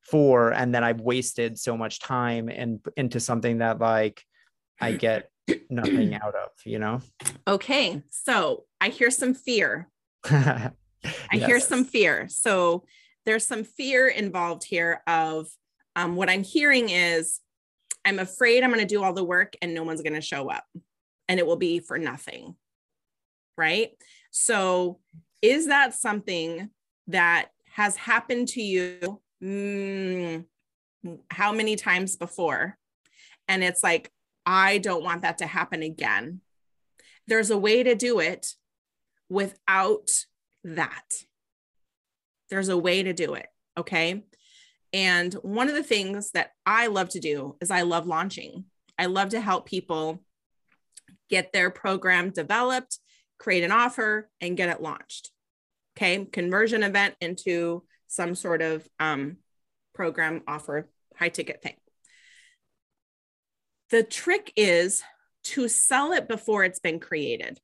for 0.00 0.52
and 0.52 0.72
then 0.72 0.84
i've 0.84 1.00
wasted 1.00 1.58
so 1.58 1.76
much 1.76 1.98
time 1.98 2.48
and 2.48 2.78
into 2.96 3.18
something 3.18 3.58
that 3.58 3.80
like 3.80 4.22
i 4.80 4.92
get 4.92 5.28
nothing 5.70 6.14
out 6.14 6.34
of 6.36 6.50
you 6.64 6.78
know 6.78 7.00
okay 7.48 8.00
so 8.10 8.64
i 8.80 8.88
hear 8.90 9.10
some 9.10 9.34
fear 9.34 9.88
i 10.24 10.70
yes. 11.32 11.46
hear 11.46 11.58
some 11.58 11.84
fear 11.84 12.28
so 12.28 12.84
there's 13.26 13.44
some 13.44 13.64
fear 13.64 14.06
involved 14.06 14.62
here 14.62 15.02
of 15.08 15.48
um, 15.96 16.14
what 16.14 16.30
I'm 16.30 16.44
hearing 16.44 16.90
is 16.90 17.40
I'm 18.04 18.18
afraid 18.20 18.62
I'm 18.62 18.70
going 18.70 18.86
to 18.86 18.86
do 18.86 19.02
all 19.02 19.14
the 19.14 19.24
work 19.24 19.54
and 19.60 19.74
no 19.74 19.82
one's 19.82 20.02
going 20.02 20.12
to 20.14 20.20
show 20.20 20.48
up 20.48 20.64
and 21.28 21.40
it 21.40 21.46
will 21.46 21.56
be 21.56 21.80
for 21.80 21.98
nothing. 21.98 22.54
Right. 23.56 23.90
So, 24.30 25.00
is 25.42 25.66
that 25.68 25.94
something 25.94 26.70
that 27.08 27.48
has 27.72 27.96
happened 27.96 28.48
to 28.48 28.62
you 28.62 29.20
mm, 29.42 30.44
how 31.30 31.52
many 31.52 31.76
times 31.76 32.16
before? 32.16 32.76
And 33.48 33.64
it's 33.64 33.82
like, 33.82 34.10
I 34.44 34.78
don't 34.78 35.04
want 35.04 35.22
that 35.22 35.38
to 35.38 35.46
happen 35.46 35.82
again. 35.82 36.40
There's 37.26 37.50
a 37.50 37.58
way 37.58 37.82
to 37.82 37.94
do 37.94 38.20
it 38.20 38.46
without 39.28 40.10
that. 40.64 41.04
There's 42.50 42.68
a 42.68 42.78
way 42.78 43.02
to 43.02 43.12
do 43.12 43.34
it. 43.34 43.46
Okay. 43.78 44.24
And 44.96 45.34
one 45.34 45.68
of 45.68 45.74
the 45.74 45.82
things 45.82 46.30
that 46.30 46.52
I 46.64 46.86
love 46.86 47.10
to 47.10 47.20
do 47.20 47.56
is 47.60 47.70
I 47.70 47.82
love 47.82 48.06
launching. 48.06 48.64
I 48.98 49.06
love 49.06 49.28
to 49.30 49.40
help 49.42 49.66
people 49.66 50.22
get 51.28 51.52
their 51.52 51.68
program 51.68 52.30
developed, 52.30 52.98
create 53.38 53.62
an 53.62 53.72
offer, 53.72 54.30
and 54.40 54.56
get 54.56 54.70
it 54.70 54.80
launched. 54.80 55.32
Okay, 55.98 56.24
conversion 56.24 56.82
event 56.82 57.14
into 57.20 57.82
some 58.06 58.34
sort 58.34 58.62
of 58.62 58.88
um, 58.98 59.36
program 59.94 60.42
offer, 60.48 60.88
high 61.14 61.28
ticket 61.28 61.60
thing. 61.62 61.76
The 63.90 64.02
trick 64.02 64.50
is 64.56 65.02
to 65.44 65.68
sell 65.68 66.12
it 66.12 66.26
before 66.26 66.64
it's 66.64 66.80
been 66.80 67.00
created, 67.00 67.60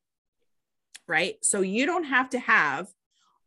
right? 1.09 1.37
So 1.41 1.63
you 1.63 1.87
don't 1.87 2.05
have 2.05 2.29
to 2.31 2.39
have 2.39 2.89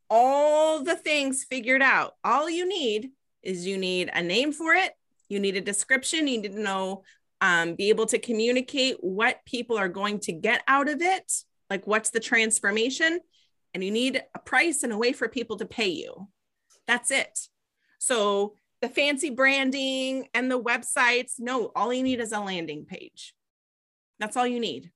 all 0.10 0.84
the 0.84 0.96
things 0.96 1.46
figured 1.48 1.84
out. 1.84 2.16
All 2.24 2.50
you 2.50 2.68
need 2.68 3.12
is 3.46 3.66
you 3.66 3.78
need 3.78 4.10
a 4.14 4.22
name 4.22 4.52
for 4.52 4.74
it, 4.74 4.94
you 5.30 5.40
need 5.40 5.56
a 5.56 5.62
description, 5.62 6.28
you 6.28 6.42
need 6.42 6.54
to 6.54 6.62
know, 6.62 7.04
um, 7.42 7.76
be 7.76 7.90
able 7.90 8.06
to 8.08 8.20
communicate 8.20 8.98
what 9.02 9.46
people 9.46 9.78
are 9.78 9.90
going 9.90 10.20
to 10.22 10.32
get 10.32 10.64
out 10.68 10.90
of 10.90 11.02
it, 11.02 11.32
like 11.70 11.86
what's 11.86 12.10
the 12.10 12.20
transformation, 12.20 13.20
and 13.74 13.84
you 13.84 13.92
need 13.92 14.24
a 14.34 14.40
price 14.40 14.84
and 14.84 14.94
a 14.94 14.98
way 14.98 15.12
for 15.12 15.28
people 15.28 15.58
to 15.58 15.66
pay 15.66 15.90
you. 15.90 16.28
That's 16.88 17.12
it. 17.12 17.40
So 18.00 18.56
the 18.82 18.90
fancy 18.90 19.30
branding 19.30 20.28
and 20.34 20.50
the 20.50 20.62
websites, 20.62 21.34
no, 21.40 21.72
all 21.76 21.94
you 21.94 22.04
need 22.04 22.20
is 22.20 22.32
a 22.32 22.40
landing 22.40 22.86
page. 22.86 23.34
That's 24.20 24.38
all 24.38 24.48
you 24.48 24.60
need. 24.60 24.92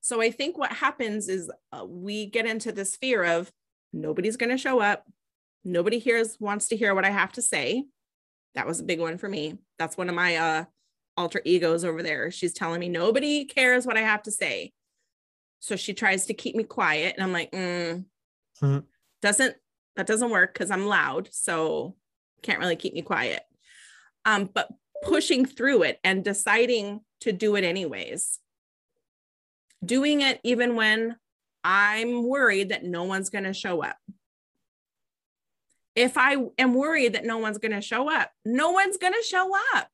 So 0.00 0.20
I 0.20 0.30
think 0.30 0.58
what 0.58 0.72
happens 0.72 1.28
is 1.28 1.50
uh, 1.72 1.84
we 1.86 2.26
get 2.26 2.46
into 2.46 2.72
this 2.72 2.96
fear 2.96 3.22
of 3.22 3.52
nobody's 3.92 4.36
going 4.36 4.50
to 4.50 4.58
show 4.58 4.80
up. 4.80 5.04
Nobody 5.64 5.98
hears 5.98 6.36
wants 6.40 6.68
to 6.68 6.76
hear 6.76 6.94
what 6.94 7.04
I 7.04 7.10
have 7.10 7.32
to 7.32 7.42
say. 7.42 7.84
That 8.54 8.66
was 8.66 8.80
a 8.80 8.84
big 8.84 9.00
one 9.00 9.18
for 9.18 9.28
me. 9.28 9.58
That's 9.78 9.96
one 9.96 10.08
of 10.08 10.14
my 10.14 10.36
uh 10.36 10.64
alter 11.16 11.42
egos 11.44 11.84
over 11.84 12.02
there. 12.02 12.30
She's 12.30 12.54
telling 12.54 12.80
me 12.80 12.88
nobody 12.88 13.44
cares 13.44 13.86
what 13.86 13.96
I 13.96 14.02
have 14.02 14.22
to 14.22 14.30
say. 14.30 14.72
So 15.60 15.76
she 15.76 15.92
tries 15.92 16.26
to 16.26 16.34
keep 16.34 16.56
me 16.56 16.64
quiet 16.64 17.14
and 17.16 17.22
I'm 17.22 17.32
like, 17.32 17.52
mm, 17.52 18.04
mm-hmm. 18.62 18.78
doesn't 19.20 19.56
that 19.96 20.06
doesn't 20.06 20.30
work 20.30 20.54
because 20.54 20.70
I'm 20.70 20.86
loud. 20.86 21.28
So 21.32 21.96
can't 22.42 22.58
really 22.58 22.76
keep 22.76 22.94
me 22.94 23.02
quiet. 23.02 23.42
Um, 24.24 24.48
but 24.52 24.68
pushing 25.02 25.44
through 25.44 25.82
it 25.82 25.98
and 26.04 26.24
deciding 26.24 27.00
to 27.20 27.32
do 27.32 27.56
it 27.56 27.64
anyways. 27.64 28.38
Doing 29.84 30.22
it 30.22 30.40
even 30.42 30.74
when 30.74 31.16
I'm 31.64 32.26
worried 32.26 32.70
that 32.70 32.84
no 32.84 33.04
one's 33.04 33.30
going 33.30 33.44
to 33.44 33.52
show 33.52 33.82
up 33.82 33.96
if 35.94 36.16
I 36.16 36.36
am 36.58 36.74
worried 36.74 37.14
that 37.14 37.24
no 37.24 37.38
one's 37.38 37.58
going 37.58 37.72
to 37.72 37.80
show 37.80 38.10
up, 38.10 38.30
no 38.44 38.70
one's 38.70 38.96
going 38.96 39.12
to 39.12 39.26
show 39.26 39.50
up. 39.74 39.88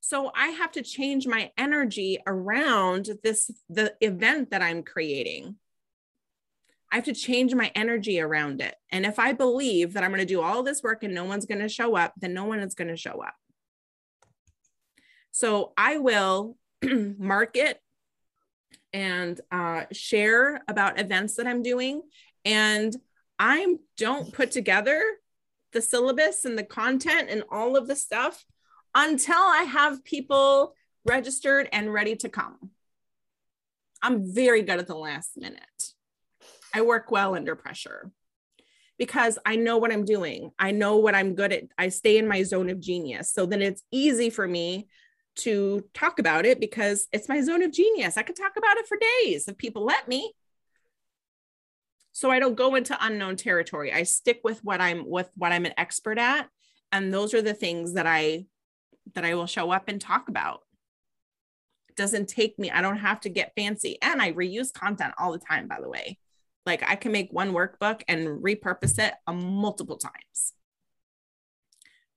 So 0.00 0.30
I 0.34 0.48
have 0.48 0.72
to 0.72 0.82
change 0.82 1.26
my 1.26 1.52
energy 1.56 2.18
around 2.26 3.10
this 3.22 3.50
the 3.68 3.94
event 4.00 4.50
that 4.50 4.62
I'm 4.62 4.82
creating. 4.82 5.56
I 6.92 6.96
have 6.96 7.04
to 7.04 7.14
change 7.14 7.54
my 7.54 7.70
energy 7.74 8.20
around 8.20 8.60
it. 8.60 8.74
And 8.90 9.06
if 9.06 9.18
I 9.18 9.32
believe 9.32 9.92
that 9.92 10.02
I'm 10.02 10.10
going 10.10 10.20
to 10.20 10.26
do 10.26 10.40
all 10.40 10.62
this 10.62 10.82
work 10.82 11.04
and 11.04 11.14
no 11.14 11.24
one's 11.24 11.46
going 11.46 11.60
to 11.60 11.68
show 11.68 11.94
up, 11.96 12.14
then 12.16 12.34
no 12.34 12.44
one 12.44 12.58
is 12.60 12.74
going 12.74 12.88
to 12.88 12.96
show 12.96 13.22
up. 13.22 13.34
So 15.30 15.72
I 15.76 15.98
will 15.98 16.56
market 16.82 17.80
and 18.92 19.40
uh, 19.52 19.84
share 19.92 20.60
about 20.66 20.98
events 20.98 21.36
that 21.36 21.46
I'm 21.46 21.62
doing 21.62 22.02
and 22.44 22.96
I 23.42 23.76
don't 23.96 24.34
put 24.34 24.50
together 24.50 25.02
the 25.72 25.80
syllabus 25.80 26.44
and 26.44 26.58
the 26.58 26.62
content 26.62 27.30
and 27.30 27.42
all 27.50 27.74
of 27.74 27.88
the 27.88 27.96
stuff 27.96 28.44
until 28.94 29.38
I 29.38 29.62
have 29.62 30.04
people 30.04 30.74
registered 31.06 31.66
and 31.72 31.90
ready 31.90 32.16
to 32.16 32.28
come. 32.28 32.70
I'm 34.02 34.34
very 34.34 34.60
good 34.60 34.78
at 34.78 34.86
the 34.86 34.94
last 34.94 35.38
minute. 35.38 35.60
I 36.74 36.82
work 36.82 37.10
well 37.10 37.34
under 37.34 37.56
pressure 37.56 38.10
because 38.98 39.38
I 39.46 39.56
know 39.56 39.78
what 39.78 39.90
I'm 39.90 40.04
doing. 40.04 40.50
I 40.58 40.72
know 40.72 40.96
what 40.96 41.14
I'm 41.14 41.34
good 41.34 41.54
at. 41.54 41.64
I 41.78 41.88
stay 41.88 42.18
in 42.18 42.28
my 42.28 42.42
zone 42.42 42.68
of 42.68 42.78
genius. 42.78 43.32
So 43.32 43.46
then 43.46 43.62
it's 43.62 43.82
easy 43.90 44.28
for 44.28 44.46
me 44.46 44.86
to 45.36 45.82
talk 45.94 46.18
about 46.18 46.44
it 46.44 46.60
because 46.60 47.08
it's 47.10 47.28
my 47.28 47.40
zone 47.40 47.62
of 47.62 47.72
genius. 47.72 48.18
I 48.18 48.22
could 48.22 48.36
talk 48.36 48.52
about 48.58 48.76
it 48.76 48.86
for 48.86 48.98
days 49.22 49.48
if 49.48 49.56
people 49.56 49.86
let 49.86 50.08
me 50.08 50.34
so 52.20 52.30
i 52.30 52.38
don't 52.38 52.54
go 52.54 52.74
into 52.74 52.94
unknown 53.00 53.34
territory. 53.34 53.90
I 53.90 54.02
stick 54.02 54.40
with 54.44 54.62
what 54.62 54.78
i'm 54.78 55.08
with 55.08 55.30
what 55.36 55.52
i'm 55.52 55.64
an 55.64 55.72
expert 55.78 56.18
at 56.18 56.48
and 56.92 57.14
those 57.14 57.32
are 57.32 57.40
the 57.40 57.54
things 57.54 57.94
that 57.94 58.06
i 58.06 58.44
that 59.14 59.24
i 59.24 59.34
will 59.34 59.46
show 59.46 59.70
up 59.70 59.84
and 59.88 59.98
talk 59.98 60.28
about. 60.28 60.60
It 61.88 61.96
doesn't 61.96 62.28
take 62.28 62.58
me 62.58 62.70
i 62.70 62.82
don't 62.82 62.98
have 62.98 63.20
to 63.20 63.30
get 63.30 63.54
fancy 63.56 63.96
and 64.02 64.20
i 64.20 64.32
reuse 64.32 64.70
content 64.70 65.14
all 65.18 65.32
the 65.32 65.38
time 65.38 65.66
by 65.66 65.80
the 65.80 65.88
way. 65.88 66.18
Like 66.66 66.82
i 66.86 66.94
can 66.94 67.10
make 67.10 67.30
one 67.32 67.54
workbook 67.54 68.02
and 68.06 68.42
repurpose 68.44 68.98
it 68.98 69.14
a 69.26 69.32
multiple 69.32 69.96
times. 69.96 70.52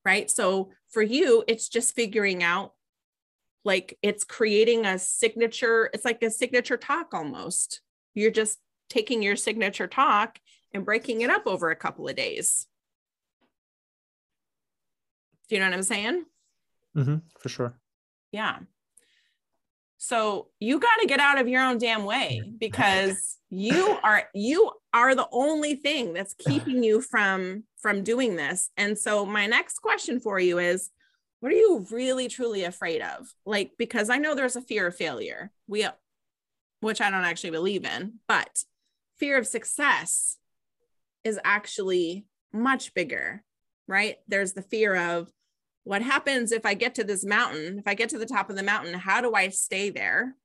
Right? 0.03 0.29
So 0.29 0.71
for 0.89 1.01
you 1.01 1.45
it's 1.47 1.69
just 1.69 1.95
figuring 1.95 2.43
out 2.43 2.73
like 3.63 3.97
it's 4.01 4.25
creating 4.25 4.85
a 4.85 4.99
signature 4.99 5.89
it's 5.93 6.03
like 6.03 6.21
a 6.23 6.29
signature 6.29 6.75
talk 6.75 7.13
almost. 7.13 7.79
You're 8.15 8.31
just 8.31 8.59
taking 8.93 9.23
your 9.23 9.35
signature 9.35 9.87
talk 9.87 10.39
and 10.71 10.85
breaking 10.85 11.21
it 11.21 11.29
up 11.29 11.47
over 11.47 11.71
a 11.71 11.75
couple 11.75 12.07
of 12.07 12.15
days. 12.15 12.67
Do 15.49 15.55
you 15.55 15.61
know 15.61 15.67
what 15.67 15.75
I'm 15.75 15.83
saying? 15.83 16.25
Mm-hmm, 16.95 17.15
for 17.39 17.49
sure. 17.49 17.73
Yeah. 18.31 18.59
So 19.97 20.49
you 20.59 20.79
got 20.79 20.95
to 21.01 21.07
get 21.07 21.19
out 21.19 21.39
of 21.39 21.47
your 21.47 21.63
own 21.63 21.77
damn 21.77 22.05
way 22.05 22.41
because 22.59 23.37
you 23.49 23.97
are 24.03 24.23
you 24.33 24.71
are 24.93 25.15
the 25.15 25.27
only 25.31 25.75
thing 25.75 26.13
that's 26.13 26.33
keeping 26.33 26.83
you 26.83 27.01
from 27.01 27.63
from 27.81 28.03
doing 28.03 28.35
this. 28.35 28.69
And 28.77 28.97
so 28.97 29.25
my 29.25 29.47
next 29.47 29.79
question 29.79 30.19
for 30.19 30.39
you 30.39 30.59
is 30.59 30.89
what 31.39 31.51
are 31.51 31.55
you 31.55 31.85
really 31.89 32.27
truly 32.27 32.63
afraid 32.63 33.01
of? 33.01 33.33
Like 33.45 33.71
because 33.77 34.09
I 34.09 34.17
know 34.17 34.35
there's 34.35 34.55
a 34.55 34.61
fear 34.61 34.87
of 34.87 34.95
failure. 34.95 35.51
We 35.67 35.87
which 36.81 36.99
I 36.99 37.09
don't 37.09 37.23
actually 37.23 37.51
believe 37.51 37.85
in, 37.85 38.19
but 38.27 38.63
fear 39.23 39.37
of 39.37 39.47
success 39.47 40.37
is 41.23 41.39
actually 41.45 42.25
much 42.51 42.93
bigger, 42.93 43.41
right? 43.87 44.17
There's 44.27 44.51
the 44.51 44.61
fear 44.61 44.93
of 44.97 45.31
what 45.85 46.01
happens 46.01 46.51
if 46.51 46.65
I 46.65 46.73
get 46.73 46.95
to 46.95 47.05
this 47.05 47.23
mountain? 47.23 47.79
If 47.79 47.87
I 47.87 47.93
get 47.93 48.09
to 48.09 48.17
the 48.17 48.25
top 48.25 48.49
of 48.49 48.57
the 48.57 48.63
mountain, 48.63 48.93
how 48.93 49.21
do 49.21 49.33
I 49.33 49.47
stay 49.47 49.89
there? 49.89 50.35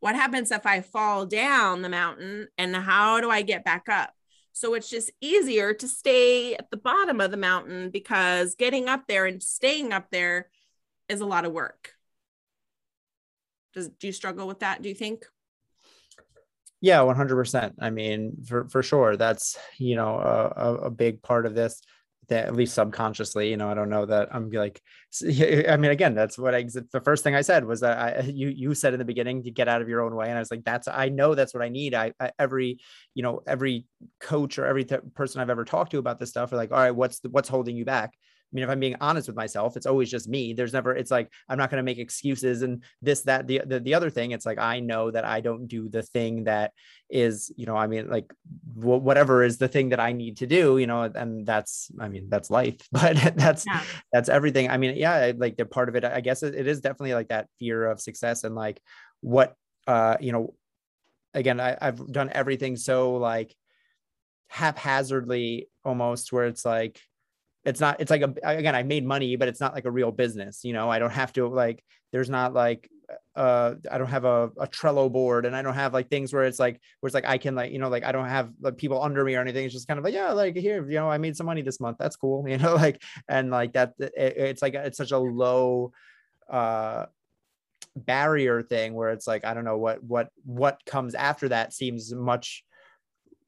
What 0.00 0.14
happens 0.14 0.50
if 0.50 0.64
I 0.64 0.80
fall 0.80 1.26
down 1.26 1.82
the 1.82 1.90
mountain 1.90 2.48
and 2.56 2.74
how 2.74 3.20
do 3.20 3.28
I 3.28 3.42
get 3.42 3.66
back 3.66 3.90
up? 3.90 4.14
So 4.54 4.72
it's 4.72 4.88
just 4.88 5.10
easier 5.20 5.74
to 5.74 5.86
stay 5.86 6.54
at 6.54 6.70
the 6.70 6.78
bottom 6.78 7.20
of 7.20 7.32
the 7.32 7.36
mountain 7.36 7.90
because 7.90 8.54
getting 8.54 8.88
up 8.88 9.02
there 9.08 9.26
and 9.26 9.42
staying 9.42 9.92
up 9.92 10.06
there 10.10 10.48
is 11.06 11.20
a 11.20 11.26
lot 11.26 11.44
of 11.44 11.52
work. 11.52 11.90
Does 13.74 13.90
do 13.90 14.06
you 14.06 14.12
struggle 14.14 14.46
with 14.46 14.60
that? 14.60 14.80
Do 14.80 14.88
you 14.88 14.94
think? 14.94 15.26
Yeah, 16.82 17.00
100%. 17.04 17.76
I 17.80 17.90
mean, 17.90 18.36
for, 18.46 18.68
for 18.68 18.82
sure. 18.82 19.16
That's, 19.16 19.56
you 19.78 19.96
know, 19.96 20.16
a, 20.18 20.74
a 20.86 20.90
big 20.90 21.22
part 21.22 21.46
of 21.46 21.54
this 21.54 21.80
that 22.28 22.46
at 22.46 22.56
least 22.56 22.74
subconsciously, 22.74 23.50
you 23.50 23.56
know, 23.56 23.68
I 23.70 23.74
don't 23.74 23.88
know 23.88 24.06
that 24.06 24.28
I'm 24.34 24.50
like, 24.50 24.82
I 25.24 25.76
mean, 25.76 25.92
again, 25.92 26.14
that's 26.14 26.36
what 26.38 26.54
I, 26.56 26.64
the 26.64 27.00
first 27.04 27.22
thing 27.24 27.36
I 27.36 27.42
said 27.42 27.64
was 27.64 27.80
that 27.80 27.98
I, 27.98 28.20
you, 28.26 28.48
you 28.48 28.74
said 28.74 28.94
in 28.94 28.98
the 28.98 29.04
beginning 29.04 29.44
to 29.44 29.50
get 29.52 29.68
out 29.68 29.80
of 29.82 29.88
your 29.88 30.02
own 30.02 30.14
way. 30.16 30.26
And 30.28 30.36
I 30.36 30.40
was 30.40 30.50
like, 30.50 30.64
that's, 30.64 30.88
I 30.88 31.08
know 31.08 31.36
that's 31.36 31.54
what 31.54 31.62
I 31.62 31.68
need. 31.68 31.94
I, 31.94 32.12
I 32.20 32.32
every, 32.38 32.80
you 33.14 33.22
know, 33.22 33.42
every 33.46 33.86
coach 34.20 34.58
or 34.58 34.66
every 34.66 34.84
th- 34.84 35.02
person 35.14 35.40
I've 35.40 35.50
ever 35.50 35.64
talked 35.64 35.92
to 35.92 35.98
about 35.98 36.18
this 36.20 36.30
stuff 36.30 36.52
are 36.52 36.56
like, 36.56 36.72
all 36.72 36.78
right, 36.78 36.90
what's 36.90 37.20
the, 37.20 37.30
what's 37.30 37.48
holding 37.48 37.76
you 37.76 37.84
back? 37.84 38.12
I 38.52 38.54
mean, 38.54 38.64
if 38.64 38.70
I'm 38.70 38.80
being 38.80 38.96
honest 39.00 39.28
with 39.28 39.36
myself, 39.36 39.78
it's 39.78 39.86
always 39.86 40.10
just 40.10 40.28
me. 40.28 40.52
There's 40.52 40.74
never, 40.74 40.94
it's 40.94 41.10
like, 41.10 41.32
I'm 41.48 41.56
not 41.56 41.70
going 41.70 41.78
to 41.78 41.82
make 41.82 41.96
excuses 41.96 42.60
and 42.60 42.82
this, 43.00 43.22
that, 43.22 43.46
the, 43.46 43.62
the, 43.64 43.80
the 43.80 43.94
other 43.94 44.10
thing, 44.10 44.32
it's 44.32 44.44
like, 44.44 44.58
I 44.58 44.80
know 44.80 45.10
that 45.10 45.24
I 45.24 45.40
don't 45.40 45.66
do 45.66 45.88
the 45.88 46.02
thing 46.02 46.44
that 46.44 46.72
is, 47.08 47.50
you 47.56 47.64
know, 47.64 47.76
I 47.76 47.86
mean, 47.86 48.10
like 48.10 48.30
w- 48.78 49.00
whatever 49.00 49.42
is 49.42 49.56
the 49.56 49.68
thing 49.68 49.88
that 49.88 50.00
I 50.00 50.12
need 50.12 50.36
to 50.38 50.46
do, 50.46 50.76
you 50.76 50.86
know, 50.86 51.04
and 51.04 51.46
that's, 51.46 51.90
I 51.98 52.08
mean, 52.08 52.28
that's 52.28 52.50
life, 52.50 52.76
but 52.92 53.16
that's, 53.36 53.64
yeah. 53.66 53.82
that's 54.12 54.28
everything. 54.28 54.68
I 54.70 54.76
mean, 54.76 54.96
yeah, 54.96 55.32
like 55.34 55.56
the 55.56 55.64
part 55.64 55.88
of 55.88 55.96
it, 55.96 56.04
I 56.04 56.20
guess 56.20 56.42
it, 56.42 56.54
it 56.54 56.66
is 56.66 56.82
definitely 56.82 57.14
like 57.14 57.28
that 57.28 57.48
fear 57.58 57.90
of 57.90 58.02
success 58.02 58.44
and 58.44 58.54
like 58.54 58.82
what, 59.22 59.54
uh, 59.86 60.18
you 60.20 60.32
know, 60.32 60.54
again, 61.32 61.58
I, 61.58 61.78
I've 61.80 62.06
done 62.12 62.28
everything 62.32 62.76
so 62.76 63.16
like 63.16 63.54
haphazardly 64.48 65.70
almost 65.86 66.34
where 66.34 66.44
it's 66.44 66.66
like, 66.66 67.00
it's 67.64 67.80
not 67.80 68.00
it's 68.00 68.10
like 68.10 68.22
a 68.22 68.34
again 68.42 68.74
i 68.74 68.82
made 68.82 69.04
money 69.04 69.36
but 69.36 69.48
it's 69.48 69.60
not 69.60 69.74
like 69.74 69.84
a 69.84 69.90
real 69.90 70.10
business 70.10 70.64
you 70.64 70.72
know? 70.72 70.90
I 70.90 70.98
don't 70.98 71.10
have 71.10 71.32
to 71.34 71.48
like 71.48 71.82
there's 72.12 72.30
not 72.30 72.52
like 72.52 72.90
uh 73.36 73.74
i 73.90 73.98
don't 73.98 74.08
have 74.08 74.24
a, 74.24 74.50
a 74.58 74.66
trello 74.66 75.10
board 75.10 75.44
and 75.44 75.54
i 75.54 75.62
don't 75.62 75.74
have 75.74 75.92
like 75.92 76.08
things 76.08 76.32
where 76.32 76.44
it's 76.44 76.58
like 76.58 76.80
where 77.00 77.08
it's 77.08 77.14
like 77.14 77.26
i 77.26 77.36
can 77.36 77.54
like 77.54 77.70
you 77.70 77.78
know 77.78 77.88
like 77.88 78.04
i 78.04 78.12
don't 78.12 78.28
have 78.28 78.50
like 78.60 78.78
people 78.78 79.02
under 79.02 79.22
me 79.24 79.34
or 79.34 79.40
anything. 79.40 79.64
It's 79.64 79.74
just 79.74 79.86
kind 79.86 79.98
of 79.98 80.04
like 80.04 80.14
yeah 80.14 80.32
like 80.32 80.56
here 80.56 80.88
you 80.88 80.96
know 80.96 81.10
i 81.10 81.18
made 81.18 81.36
some 81.36 81.46
money 81.46 81.62
this 81.62 81.80
month. 81.80 81.98
That's 81.98 82.16
cool 82.16 82.48
you 82.48 82.58
know 82.58 82.74
like 82.74 83.02
and 83.28 83.50
like 83.50 83.74
that 83.74 83.94
it, 83.98 84.12
it's 84.16 84.62
like 84.62 84.74
it's 84.74 84.98
such 84.98 85.12
a 85.12 85.18
low 85.18 85.92
uh 86.50 87.06
barrier 87.94 88.62
thing 88.62 88.94
where 88.94 89.10
it's 89.10 89.26
like 89.26 89.44
i 89.44 89.52
don't 89.52 89.64
know 89.64 89.76
what 89.76 90.02
what 90.02 90.28
what 90.44 90.80
comes 90.86 91.14
after 91.14 91.48
that 91.50 91.74
seems 91.74 92.14
much 92.14 92.64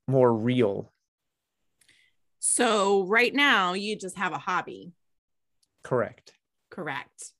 more 0.06 0.32
real 0.32 0.92
so 2.46 3.06
right 3.06 3.34
now 3.34 3.72
you 3.72 3.96
just 3.96 4.18
have 4.18 4.34
a 4.34 4.38
hobby. 4.38 4.92
Correct. 5.82 6.34
Correct. 6.68 7.32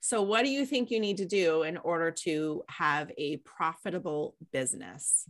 So 0.00 0.20
what 0.20 0.42
do 0.42 0.50
you 0.50 0.66
think 0.66 0.90
you 0.90 1.00
need 1.00 1.16
to 1.16 1.24
do 1.24 1.62
in 1.62 1.78
order 1.78 2.10
to 2.10 2.62
have 2.68 3.10
a 3.16 3.38
profitable 3.38 4.36
business? 4.52 5.26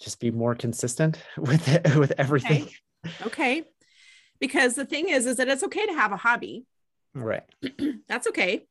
Just 0.00 0.18
be 0.18 0.30
more 0.30 0.54
consistent 0.54 1.22
with 1.36 1.68
it, 1.68 1.94
with 1.96 2.14
everything. 2.16 2.70
Okay. 3.04 3.26
okay. 3.26 3.64
Because 4.40 4.74
the 4.74 4.86
thing 4.86 5.10
is 5.10 5.26
is 5.26 5.36
that 5.36 5.48
it's 5.48 5.64
okay 5.64 5.84
to 5.84 5.92
have 5.92 6.12
a 6.12 6.16
hobby. 6.16 6.64
Right. 7.12 7.44
That's 8.08 8.28
okay. 8.28 8.66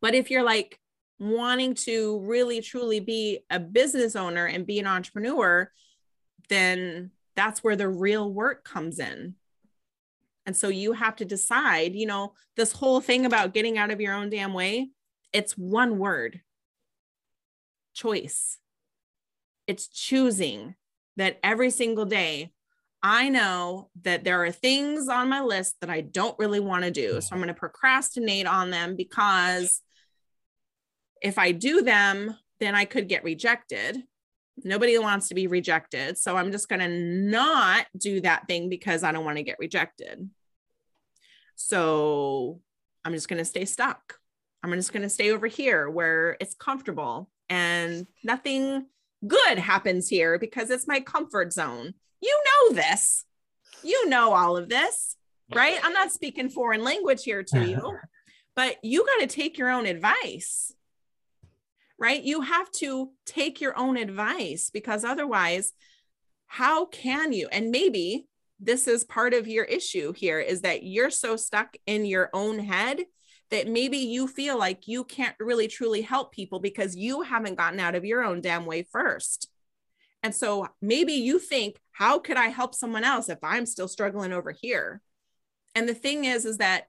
But 0.00 0.14
if 0.14 0.30
you're 0.30 0.44
like 0.44 0.78
wanting 1.18 1.74
to 1.74 2.20
really 2.20 2.60
truly 2.60 3.00
be 3.00 3.40
a 3.50 3.58
business 3.58 4.14
owner 4.14 4.46
and 4.46 4.64
be 4.64 4.78
an 4.78 4.86
entrepreneur, 4.86 5.68
then 6.48 7.10
that's 7.34 7.62
where 7.62 7.76
the 7.76 7.88
real 7.88 8.32
work 8.32 8.64
comes 8.64 8.98
in. 8.98 9.34
And 10.44 10.56
so 10.56 10.68
you 10.68 10.92
have 10.92 11.16
to 11.16 11.24
decide, 11.24 11.94
you 11.94 12.06
know, 12.06 12.34
this 12.56 12.72
whole 12.72 13.00
thing 13.00 13.24
about 13.24 13.54
getting 13.54 13.78
out 13.78 13.90
of 13.90 14.00
your 14.00 14.14
own 14.14 14.28
damn 14.28 14.52
way, 14.52 14.90
it's 15.32 15.56
one 15.56 15.98
word 15.98 16.40
choice. 17.94 18.58
It's 19.66 19.86
choosing 19.86 20.74
that 21.16 21.38
every 21.42 21.70
single 21.70 22.04
day, 22.04 22.52
I 23.02 23.28
know 23.28 23.90
that 24.02 24.24
there 24.24 24.44
are 24.44 24.52
things 24.52 25.08
on 25.08 25.28
my 25.28 25.40
list 25.40 25.76
that 25.80 25.90
I 25.90 26.00
don't 26.00 26.38
really 26.38 26.60
want 26.60 26.84
to 26.84 26.90
do. 26.90 27.20
So 27.20 27.28
I'm 27.32 27.38
going 27.38 27.48
to 27.48 27.54
procrastinate 27.54 28.46
on 28.46 28.70
them 28.70 28.96
because 28.96 29.80
if 31.20 31.38
I 31.38 31.52
do 31.52 31.82
them, 31.82 32.36
then 32.60 32.74
I 32.74 32.84
could 32.84 33.08
get 33.08 33.24
rejected 33.24 34.02
nobody 34.64 34.98
wants 34.98 35.28
to 35.28 35.34
be 35.34 35.46
rejected. 35.46 36.18
So 36.18 36.36
I'm 36.36 36.52
just 36.52 36.68
going 36.68 36.80
to 36.80 36.88
not 36.88 37.86
do 37.96 38.20
that 38.20 38.46
thing 38.46 38.68
because 38.68 39.02
I 39.02 39.12
don't 39.12 39.24
want 39.24 39.38
to 39.38 39.42
get 39.42 39.58
rejected. 39.58 40.28
So 41.56 42.60
I'm 43.04 43.12
just 43.12 43.28
going 43.28 43.38
to 43.38 43.44
stay 43.44 43.64
stuck. 43.64 44.18
I'm 44.62 44.72
just 44.74 44.92
going 44.92 45.02
to 45.02 45.08
stay 45.08 45.32
over 45.32 45.46
here 45.46 45.90
where 45.90 46.36
it's 46.40 46.54
comfortable 46.54 47.28
and 47.48 48.06
nothing 48.22 48.86
good 49.26 49.58
happens 49.58 50.08
here 50.08 50.38
because 50.38 50.70
it's 50.70 50.86
my 50.86 51.00
comfort 51.00 51.52
zone. 51.52 51.94
You 52.20 52.42
know 52.46 52.74
this. 52.74 53.24
You 53.82 54.08
know 54.08 54.32
all 54.32 54.56
of 54.56 54.68
this, 54.68 55.16
right? 55.52 55.78
I'm 55.82 55.92
not 55.92 56.12
speaking 56.12 56.48
foreign 56.48 56.84
language 56.84 57.24
here 57.24 57.42
to 57.42 57.66
you, 57.66 57.98
but 58.56 58.76
you 58.84 59.04
got 59.04 59.20
to 59.20 59.26
take 59.26 59.58
your 59.58 59.70
own 59.70 59.86
advice 59.86 60.72
right? 61.98 62.22
You 62.22 62.40
have 62.42 62.70
to 62.72 63.10
take 63.26 63.60
your 63.60 63.78
own 63.78 63.96
advice 63.96 64.70
because 64.72 65.04
otherwise, 65.04 65.72
how 66.46 66.86
can 66.86 67.32
you? 67.32 67.48
And 67.50 67.70
maybe 67.70 68.26
this 68.60 68.86
is 68.86 69.04
part 69.04 69.34
of 69.34 69.48
your 69.48 69.64
issue 69.64 70.12
here 70.12 70.38
is 70.38 70.60
that 70.60 70.82
you're 70.82 71.10
so 71.10 71.36
stuck 71.36 71.76
in 71.86 72.04
your 72.04 72.30
own 72.32 72.58
head 72.58 73.00
that 73.50 73.68
maybe 73.68 73.98
you 73.98 74.26
feel 74.26 74.58
like 74.58 74.88
you 74.88 75.04
can't 75.04 75.36
really 75.38 75.68
truly 75.68 76.00
help 76.00 76.32
people 76.32 76.60
because 76.60 76.96
you 76.96 77.22
haven't 77.22 77.56
gotten 77.56 77.80
out 77.80 77.94
of 77.94 78.04
your 78.04 78.22
own 78.22 78.40
damn 78.40 78.64
way 78.64 78.82
first. 78.82 79.50
And 80.22 80.34
so 80.34 80.68
maybe 80.80 81.14
you 81.14 81.38
think, 81.38 81.76
how 81.90 82.18
could 82.18 82.36
I 82.36 82.48
help 82.48 82.74
someone 82.74 83.04
else 83.04 83.28
if 83.28 83.38
I'm 83.42 83.66
still 83.66 83.88
struggling 83.88 84.32
over 84.32 84.52
here? 84.52 85.02
And 85.74 85.88
the 85.88 85.94
thing 85.94 86.24
is, 86.24 86.44
is 86.44 86.58
that 86.58 86.84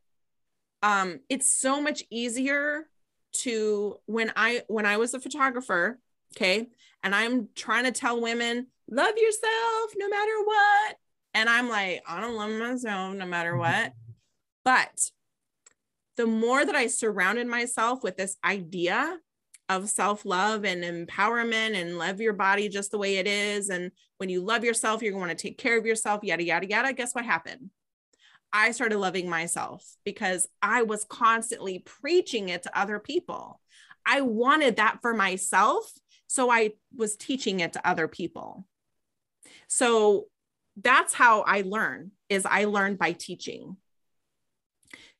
um, 0.81 1.19
it's 1.29 1.53
so 1.53 1.81
much 1.81 2.03
easier 2.09 2.87
to 3.33 3.97
when 4.05 4.31
I 4.35 4.63
when 4.67 4.85
I 4.85 4.97
was 4.97 5.13
a 5.13 5.19
photographer, 5.19 5.99
okay, 6.35 6.67
and 7.03 7.13
I'm 7.13 7.49
trying 7.55 7.85
to 7.85 7.91
tell 7.91 8.21
women, 8.21 8.67
love 8.89 9.17
yourself 9.17 9.93
no 9.97 10.07
matter 10.09 10.43
what. 10.43 10.95
And 11.33 11.49
I'm 11.49 11.69
like, 11.69 12.03
I 12.07 12.21
don't 12.21 12.35
love 12.35 12.51
myself 12.51 13.15
no 13.15 13.25
matter 13.25 13.51
mm-hmm. 13.51 13.59
what. 13.59 13.93
But 14.63 15.11
the 16.15 16.27
more 16.27 16.63
that 16.63 16.75
I 16.75 16.87
surrounded 16.87 17.47
myself 17.47 18.03
with 18.03 18.17
this 18.17 18.37
idea 18.45 19.17
of 19.69 19.89
self 19.89 20.25
love 20.25 20.65
and 20.65 20.83
empowerment 20.83 21.75
and 21.75 21.97
love 21.97 22.21
your 22.21 22.33
body 22.33 22.69
just 22.69 22.91
the 22.91 22.97
way 22.97 23.17
it 23.17 23.27
is. 23.27 23.69
And 23.69 23.91
when 24.17 24.29
you 24.29 24.41
love 24.41 24.63
yourself, 24.63 25.01
you're 25.01 25.13
going 25.13 25.29
to 25.29 25.35
take 25.35 25.57
care 25.57 25.77
of 25.77 25.85
yourself, 25.85 26.23
yada, 26.23 26.43
yada, 26.43 26.67
yada. 26.67 26.93
Guess 26.93 27.15
what 27.15 27.25
happened? 27.25 27.69
I 28.53 28.71
started 28.71 28.99
loving 28.99 29.27
myself 29.27 29.83
because 30.05 30.47
I 30.61 30.83
was 30.83 31.03
constantly 31.03 31.79
preaching 31.79 32.49
it 32.49 32.63
to 32.63 32.79
other 32.79 32.99
people. 32.99 33.59
I 34.05 34.21
wanted 34.21 34.75
that 34.75 34.99
for 35.01 35.13
myself. 35.13 35.91
So 36.27 36.51
I 36.51 36.71
was 36.95 37.15
teaching 37.15 37.61
it 37.61 37.73
to 37.73 37.87
other 37.87 38.07
people. 38.07 38.65
So 39.67 40.27
that's 40.77 41.13
how 41.13 41.41
I 41.41 41.61
learn 41.61 42.11
is 42.29 42.45
I 42.45 42.65
learn 42.65 42.95
by 42.95 43.13
teaching. 43.13 43.77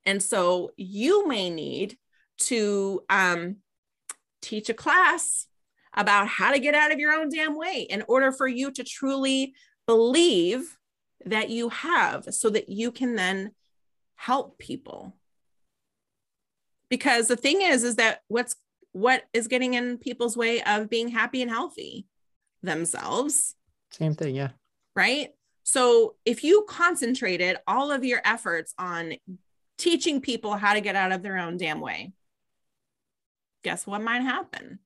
And 0.06 0.22
so 0.22 0.72
you 0.78 1.28
may 1.28 1.50
need 1.50 1.98
to 2.42 3.02
um, 3.10 3.58
teach 4.42 4.70
a 4.70 4.74
class 4.74 5.48
about 5.96 6.28
how 6.28 6.52
to 6.52 6.60
get 6.60 6.76
out 6.76 6.92
of 6.92 7.00
your 7.00 7.14
own 7.14 7.30
damn 7.30 7.58
way 7.58 7.88
in 7.90 8.04
order 8.08 8.32
for 8.32 8.48
you 8.48 8.72
to 8.72 8.84
truly 8.84 9.54
believe 9.88 10.78
that 11.26 11.50
you 11.50 11.70
have 11.70 12.26
so 12.34 12.50
that 12.50 12.70
you 12.70 12.92
can 12.92 13.16
then 13.16 13.52
help 14.16 14.58
people. 14.58 15.16
Because 16.90 17.28
the 17.28 17.36
thing 17.36 17.62
is 17.62 17.84
is 17.84 17.96
that 17.96 18.22
what's 18.28 18.56
what 18.92 19.24
is 19.34 19.48
getting 19.48 19.74
in 19.74 19.98
people's 19.98 20.38
way 20.38 20.62
of 20.62 20.90
being 20.90 21.08
happy 21.08 21.42
and 21.42 21.50
healthy 21.50 22.06
themselves. 22.62 23.56
Same 23.92 24.14
thing 24.14 24.36
yeah. 24.36 24.50
Right? 24.96 25.30
So 25.64 26.16
if 26.26 26.44
you 26.44 26.66
concentrated 26.70 27.58
all 27.66 27.92
of 27.92 28.04
your 28.04 28.22
efforts 28.24 28.74
on 28.78 29.14
teaching 29.78 30.22
people 30.22 30.56
how 30.56 30.74
to 30.74 30.82
get 30.82 30.96
out 30.96 31.12
of 31.12 31.24
their 31.24 31.38
own 31.38 31.58
damn 31.58 31.80
way 31.80 32.14
guess 33.64 33.88
what 33.88 34.02
might 34.02 34.22
happen? 34.22 34.80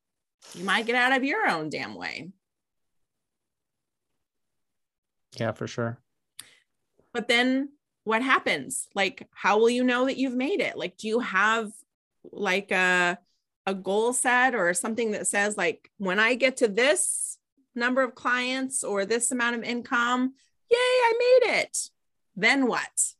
You 0.53 0.63
might 0.63 0.85
get 0.85 0.95
out 0.95 1.15
of 1.15 1.23
your 1.23 1.47
own 1.47 1.69
damn 1.69 1.95
way. 1.95 2.29
Yeah 5.35 5.51
for 5.51 5.67
sure 5.67 5.99
but 7.13 7.27
then 7.27 7.69
what 8.03 8.21
happens? 8.21 8.87
Like, 8.95 9.27
how 9.33 9.59
will 9.59 9.69
you 9.69 9.83
know 9.83 10.05
that 10.05 10.17
you've 10.17 10.35
made 10.35 10.61
it? 10.61 10.77
Like, 10.77 10.97
do 10.97 11.07
you 11.07 11.19
have 11.19 11.71
like 12.31 12.71
a, 12.71 13.19
a 13.65 13.73
goal 13.73 14.13
set 14.13 14.55
or 14.55 14.73
something 14.73 15.11
that 15.11 15.27
says, 15.27 15.57
like, 15.57 15.91
when 15.97 16.19
I 16.19 16.35
get 16.35 16.57
to 16.57 16.67
this 16.67 17.37
number 17.75 18.01
of 18.01 18.15
clients 18.15 18.83
or 18.83 19.05
this 19.05 19.31
amount 19.31 19.55
of 19.55 19.63
income, 19.63 20.33
yay, 20.69 20.77
I 20.77 21.13
made 21.19 21.59
it. 21.59 21.89
Then 22.35 22.67
what? 22.67 23.13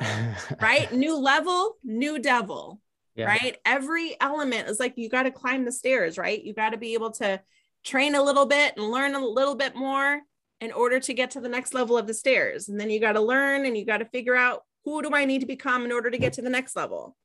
right? 0.60 0.92
New 0.92 1.16
level, 1.18 1.76
new 1.84 2.18
devil. 2.18 2.80
Yeah. 3.14 3.26
Right. 3.26 3.58
Every 3.64 4.16
element 4.20 4.68
is 4.68 4.80
like 4.80 4.96
you 4.96 5.08
got 5.08 5.24
to 5.24 5.30
climb 5.30 5.64
the 5.64 5.72
stairs, 5.72 6.16
right? 6.16 6.42
You 6.42 6.54
got 6.54 6.70
to 6.70 6.78
be 6.78 6.94
able 6.94 7.10
to 7.12 7.40
train 7.84 8.14
a 8.14 8.22
little 8.22 8.46
bit 8.46 8.74
and 8.76 8.90
learn 8.90 9.14
a 9.14 9.26
little 9.26 9.56
bit 9.56 9.74
more 9.74 10.20
in 10.60 10.72
order 10.72 11.00
to 11.00 11.14
get 11.14 11.30
to 11.32 11.40
the 11.40 11.48
next 11.48 11.74
level 11.74 11.96
of 11.96 12.06
the 12.06 12.14
stairs. 12.14 12.68
And 12.68 12.78
then 12.78 12.90
you 12.90 13.00
got 13.00 13.12
to 13.12 13.20
learn 13.20 13.64
and 13.64 13.76
you 13.76 13.86
got 13.86 13.98
to 13.98 14.04
figure 14.04 14.36
out 14.36 14.62
who 14.84 15.02
do 15.02 15.10
I 15.14 15.24
need 15.24 15.40
to 15.40 15.46
become 15.46 15.84
in 15.84 15.92
order 15.92 16.10
to 16.10 16.18
get 16.18 16.34
to 16.34 16.42
the 16.42 16.50
next 16.50 16.76
level. 16.76 17.16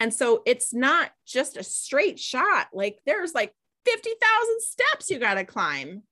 And 0.00 0.12
so 0.14 0.42
it's 0.46 0.72
not 0.72 1.10
just 1.26 1.56
a 1.56 1.62
straight 1.62 2.18
shot. 2.18 2.68
Like 2.72 2.98
there's 3.04 3.34
like 3.34 3.54
50,000 3.84 4.60
steps 4.60 5.10
you 5.10 5.18
got 5.18 5.34
to 5.34 5.44
climb 5.44 6.02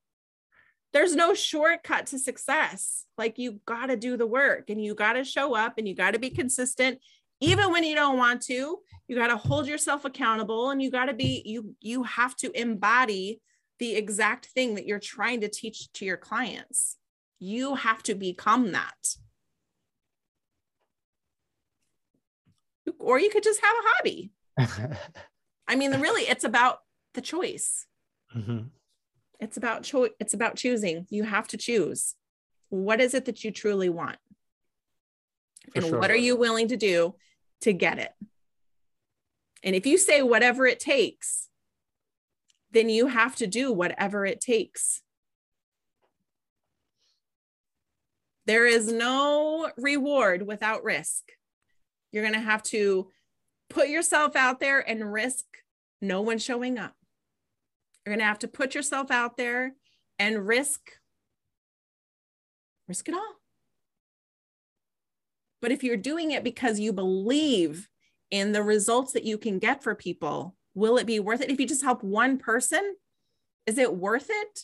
there's 0.96 1.14
no 1.14 1.34
shortcut 1.34 2.06
to 2.06 2.18
success. 2.18 3.04
Like 3.18 3.36
you 3.36 3.60
got 3.66 3.86
to 3.86 3.96
do 3.96 4.16
the 4.16 4.26
work 4.26 4.70
and 4.70 4.82
you 4.82 4.94
got 4.94 5.12
to 5.12 5.24
show 5.24 5.54
up 5.54 5.74
and 5.76 5.86
you 5.86 5.94
got 5.94 6.12
to 6.12 6.18
be 6.18 6.30
consistent 6.30 7.00
even 7.38 7.70
when 7.70 7.84
you 7.84 7.94
don't 7.94 8.16
want 8.16 8.40
to. 8.44 8.78
You 9.06 9.16
got 9.16 9.26
to 9.26 9.36
hold 9.36 9.66
yourself 9.66 10.06
accountable 10.06 10.70
and 10.70 10.80
you 10.80 10.90
got 10.90 11.06
to 11.06 11.12
be 11.12 11.42
you 11.44 11.74
you 11.82 12.02
have 12.04 12.34
to 12.36 12.50
embody 12.58 13.42
the 13.78 13.94
exact 13.94 14.46
thing 14.46 14.74
that 14.74 14.86
you're 14.86 14.98
trying 14.98 15.40
to 15.42 15.48
teach 15.48 15.92
to 15.94 16.04
your 16.04 16.16
clients. 16.16 16.96
You 17.38 17.74
have 17.74 18.02
to 18.04 18.14
become 18.14 18.72
that. 18.72 19.16
Or 22.98 23.18
you 23.18 23.30
could 23.30 23.42
just 23.42 23.60
have 23.60 23.76
a 23.76 23.88
hobby. 23.88 24.32
I 25.68 25.76
mean, 25.76 26.00
really, 26.00 26.22
it's 26.22 26.44
about 26.44 26.78
the 27.14 27.20
choice. 27.20 27.86
Mm-hmm. 28.34 28.68
It's 29.40 29.56
about 29.56 29.82
choice. 29.82 30.10
It's 30.18 30.34
about 30.34 30.56
choosing. 30.56 31.06
You 31.10 31.24
have 31.24 31.48
to 31.48 31.56
choose. 31.56 32.14
What 32.68 33.00
is 33.00 33.14
it 33.14 33.26
that 33.26 33.44
you 33.44 33.50
truly 33.50 33.88
want? 33.88 34.18
For 35.72 35.78
and 35.80 35.86
sure. 35.86 35.98
what 35.98 36.10
are 36.10 36.16
you 36.16 36.36
willing 36.36 36.68
to 36.68 36.76
do 36.76 37.16
to 37.62 37.72
get 37.72 37.98
it? 37.98 38.12
And 39.62 39.74
if 39.74 39.84
you 39.86 39.98
say 39.98 40.22
whatever 40.22 40.66
it 40.66 40.80
takes, 40.80 41.45
then 42.76 42.90
you 42.90 43.06
have 43.06 43.34
to 43.36 43.46
do 43.46 43.72
whatever 43.72 44.26
it 44.26 44.38
takes. 44.38 45.00
There 48.44 48.66
is 48.66 48.92
no 48.92 49.70
reward 49.78 50.46
without 50.46 50.84
risk. 50.84 51.22
You're 52.12 52.22
going 52.22 52.34
to 52.34 52.40
have 52.40 52.62
to 52.64 53.10
put 53.70 53.88
yourself 53.88 54.36
out 54.36 54.60
there 54.60 54.78
and 54.78 55.10
risk 55.10 55.44
no 56.02 56.20
one 56.20 56.36
showing 56.38 56.78
up. 56.78 56.94
You're 58.04 58.14
going 58.14 58.20
to 58.20 58.26
have 58.26 58.40
to 58.40 58.48
put 58.48 58.74
yourself 58.74 59.10
out 59.10 59.38
there 59.38 59.74
and 60.18 60.46
risk 60.46 60.80
risk 62.88 63.08
it 63.08 63.14
all. 63.14 63.36
But 65.62 65.72
if 65.72 65.82
you're 65.82 65.96
doing 65.96 66.30
it 66.30 66.44
because 66.44 66.78
you 66.78 66.92
believe 66.92 67.88
in 68.30 68.52
the 68.52 68.62
results 68.62 69.12
that 69.12 69.24
you 69.24 69.38
can 69.38 69.58
get 69.58 69.82
for 69.82 69.94
people, 69.94 70.54
will 70.76 70.98
it 70.98 71.06
be 71.06 71.18
worth 71.18 71.40
it? 71.40 71.50
If 71.50 71.58
you 71.58 71.66
just 71.66 71.82
help 71.82 72.04
one 72.04 72.38
person, 72.38 72.94
is 73.66 73.78
it 73.78 73.96
worth 73.96 74.28
it 74.30 74.60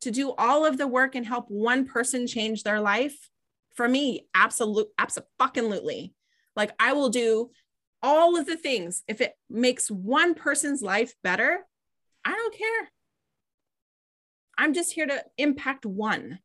to 0.00 0.10
do 0.10 0.32
all 0.36 0.66
of 0.66 0.76
the 0.76 0.88
work 0.88 1.14
and 1.14 1.24
help 1.24 1.46
one 1.48 1.86
person 1.86 2.26
change 2.26 2.64
their 2.64 2.80
life? 2.80 3.30
For 3.76 3.88
me, 3.88 4.26
absolute, 4.34 4.88
absolutely. 4.98 6.14
Like 6.56 6.72
I 6.80 6.94
will 6.94 7.10
do 7.10 7.50
all 8.02 8.36
of 8.36 8.46
the 8.46 8.56
things 8.56 9.04
if 9.06 9.20
it 9.20 9.34
makes 9.48 9.88
one 9.88 10.34
person's 10.34 10.82
life 10.82 11.14
better 11.22 11.60
I 12.24 12.32
don't 12.32 12.56
care. 12.56 12.90
I'm 14.58 14.74
just 14.74 14.92
here 14.92 15.06
to 15.06 15.24
impact 15.38 15.86
one. 15.86 16.40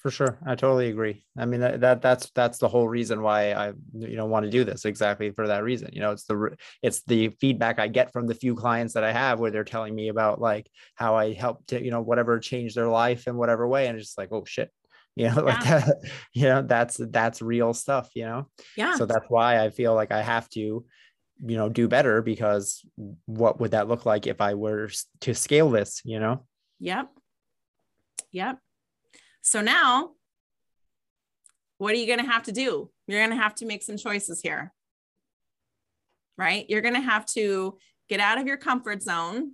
For 0.00 0.10
sure. 0.10 0.38
I 0.46 0.54
totally 0.54 0.88
agree. 0.88 1.26
I 1.36 1.44
mean 1.44 1.60
that, 1.60 1.80
that 1.80 2.00
that's 2.00 2.30
that's 2.30 2.56
the 2.56 2.68
whole 2.68 2.88
reason 2.88 3.20
why 3.20 3.52
I 3.52 3.72
you 3.92 4.16
know 4.16 4.24
want 4.24 4.44
to 4.46 4.50
do 4.50 4.64
this 4.64 4.86
exactly 4.86 5.30
for 5.30 5.46
that 5.48 5.62
reason. 5.62 5.90
You 5.92 6.00
know, 6.00 6.12
it's 6.12 6.24
the 6.24 6.56
it's 6.82 7.02
the 7.02 7.28
feedback 7.38 7.78
I 7.78 7.86
get 7.86 8.10
from 8.10 8.26
the 8.26 8.34
few 8.34 8.54
clients 8.54 8.94
that 8.94 9.04
I 9.04 9.12
have 9.12 9.40
where 9.40 9.50
they're 9.50 9.62
telling 9.62 9.94
me 9.94 10.08
about 10.08 10.40
like 10.40 10.70
how 10.94 11.16
I 11.16 11.34
helped 11.34 11.68
to, 11.68 11.84
you 11.84 11.90
know 11.90 12.00
whatever 12.00 12.38
change 12.38 12.74
their 12.74 12.88
life 12.88 13.28
in 13.28 13.36
whatever 13.36 13.68
way 13.68 13.88
and 13.88 13.98
it's 13.98 14.06
just 14.06 14.18
like, 14.18 14.32
"Oh 14.32 14.46
shit, 14.46 14.70
you 15.16 15.28
know 15.28 15.42
like 15.42 15.62
yeah. 15.64 15.78
that 15.80 15.96
you 16.32 16.44
know 16.44 16.62
that's 16.62 16.96
that's 17.10 17.42
real 17.42 17.74
stuff 17.74 18.10
you 18.14 18.24
know 18.24 18.46
yeah 18.76 18.94
so 18.94 19.06
that's 19.06 19.26
why 19.28 19.62
i 19.62 19.68
feel 19.68 19.94
like 19.94 20.12
i 20.12 20.22
have 20.22 20.48
to 20.48 20.60
you 20.60 21.56
know 21.56 21.68
do 21.68 21.88
better 21.88 22.22
because 22.22 22.84
what 23.26 23.60
would 23.60 23.72
that 23.72 23.88
look 23.88 24.06
like 24.06 24.26
if 24.26 24.40
i 24.40 24.54
were 24.54 24.88
to 25.20 25.34
scale 25.34 25.68
this 25.68 26.00
you 26.04 26.20
know 26.20 26.44
yep 26.78 27.10
yep 28.30 28.58
so 29.42 29.60
now 29.60 30.10
what 31.78 31.92
are 31.92 31.98
you 31.98 32.06
going 32.06 32.24
to 32.24 32.30
have 32.30 32.42
to 32.42 32.52
do 32.52 32.90
you're 33.06 33.20
going 33.20 33.36
to 33.36 33.42
have 33.42 33.54
to 33.54 33.66
make 33.66 33.82
some 33.82 33.96
choices 33.96 34.40
here 34.40 34.72
right 36.36 36.66
you're 36.68 36.82
going 36.82 36.94
to 36.94 37.00
have 37.00 37.26
to 37.26 37.78
get 38.08 38.20
out 38.20 38.38
of 38.38 38.46
your 38.46 38.56
comfort 38.56 39.02
zone 39.02 39.52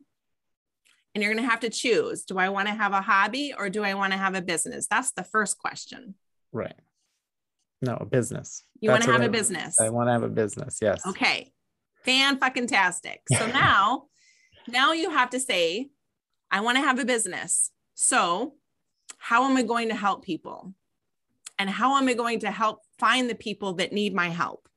and 1.17 1.23
you're 1.23 1.33
going 1.33 1.43
to 1.43 1.51
have 1.51 1.61
to 1.61 1.71
choose 1.71 2.25
do 2.25 2.37
I 2.39 2.51
want 2.51 2.69
to 2.69 2.75
have 2.75 2.93
a 2.93 3.01
hobby 3.01 3.55
or 3.57 3.71
do 3.71 3.83
I 3.83 3.95
want 3.95 4.13
to 4.13 4.19
have 4.19 4.35
a 4.35 4.43
business? 4.43 4.87
That's 4.87 5.13
the 5.13 5.25
first 5.25 5.59
question. 5.59 6.15
Right. 6.53 6.75
No, 7.81 7.97
a 7.99 8.05
business. 8.05 8.65
You 8.81 8.91
want 8.91 9.05
to 9.05 9.13
have 9.13 9.23
a 9.23 9.31
business. 9.31 9.81
I 9.81 9.89
want 9.89 10.09
to 10.09 10.13
have 10.13 10.23
a 10.23 10.29
business. 10.29 10.79
Yes. 10.83 11.07
Okay. 11.07 11.55
Fan 12.05 12.39
fucking 12.39 12.67
tastic. 12.67 13.23
So 13.33 13.47
now, 13.53 14.09
now 14.69 14.93
you 14.93 15.09
have 15.09 15.31
to 15.31 15.41
say, 15.41 15.89
I 16.51 16.61
want 16.61 16.77
to 16.77 16.83
have 16.83 16.99
a 16.99 17.07
business. 17.07 17.71
So, 17.95 18.53
how 19.29 19.45
am 19.49 19.57
I 19.57 19.63
going 19.63 19.89
to 19.89 19.95
help 19.95 20.25
people? 20.25 20.73
And 21.59 21.71
how 21.71 21.97
am 21.97 22.09
I 22.09 22.15
going 22.15 22.41
to 22.41 22.51
help 22.51 22.83
find 22.99 23.29
the 23.29 23.35
people 23.35 23.75
that 23.75 23.93
need 23.93 24.15
my 24.15 24.29
help? 24.29 24.69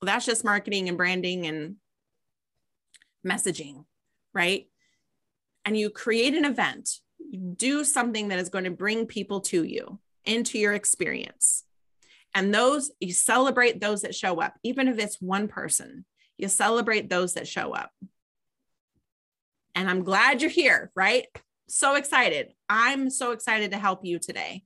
Well, 0.00 0.06
that's 0.06 0.26
just 0.26 0.44
marketing 0.44 0.88
and 0.88 0.98
branding 0.98 1.46
and 1.46 1.76
messaging, 3.24 3.84
right? 4.32 4.66
and 5.68 5.76
you 5.76 5.90
create 5.90 6.34
an 6.34 6.46
event, 6.46 6.88
you 7.18 7.38
do 7.38 7.84
something 7.84 8.28
that 8.28 8.38
is 8.38 8.48
going 8.48 8.64
to 8.64 8.70
bring 8.70 9.04
people 9.04 9.42
to 9.42 9.64
you 9.64 9.98
into 10.24 10.58
your 10.58 10.72
experience. 10.72 11.62
And 12.34 12.54
those, 12.54 12.90
you 13.00 13.12
celebrate 13.12 13.78
those 13.78 14.00
that 14.00 14.14
show 14.14 14.40
up, 14.40 14.54
even 14.62 14.88
if 14.88 14.98
it's 14.98 15.20
one 15.20 15.46
person, 15.46 16.06
you 16.38 16.48
celebrate 16.48 17.10
those 17.10 17.34
that 17.34 17.46
show 17.46 17.74
up. 17.74 17.90
And 19.74 19.90
I'm 19.90 20.04
glad 20.04 20.40
you're 20.40 20.50
here, 20.50 20.90
right? 20.94 21.26
So 21.68 21.96
excited. 21.96 22.54
I'm 22.68 23.10
so 23.10 23.32
excited 23.32 23.70
to 23.72 23.78
help 23.78 24.04
you 24.04 24.18
today. 24.18 24.64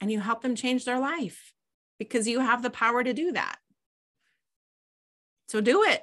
And 0.00 0.10
you 0.10 0.20
help 0.20 0.42
them 0.42 0.54
change 0.54 0.84
their 0.84 0.98
life 0.98 1.52
because 1.98 2.26
you 2.26 2.40
have 2.40 2.62
the 2.62 2.70
power 2.70 3.02
to 3.04 3.12
do 3.12 3.32
that. 3.32 3.56
So 5.48 5.60
do 5.60 5.84
it. 5.84 6.02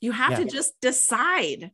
You 0.00 0.12
have 0.12 0.32
yeah. 0.32 0.38
to 0.38 0.44
just 0.46 0.80
decide. 0.80 1.70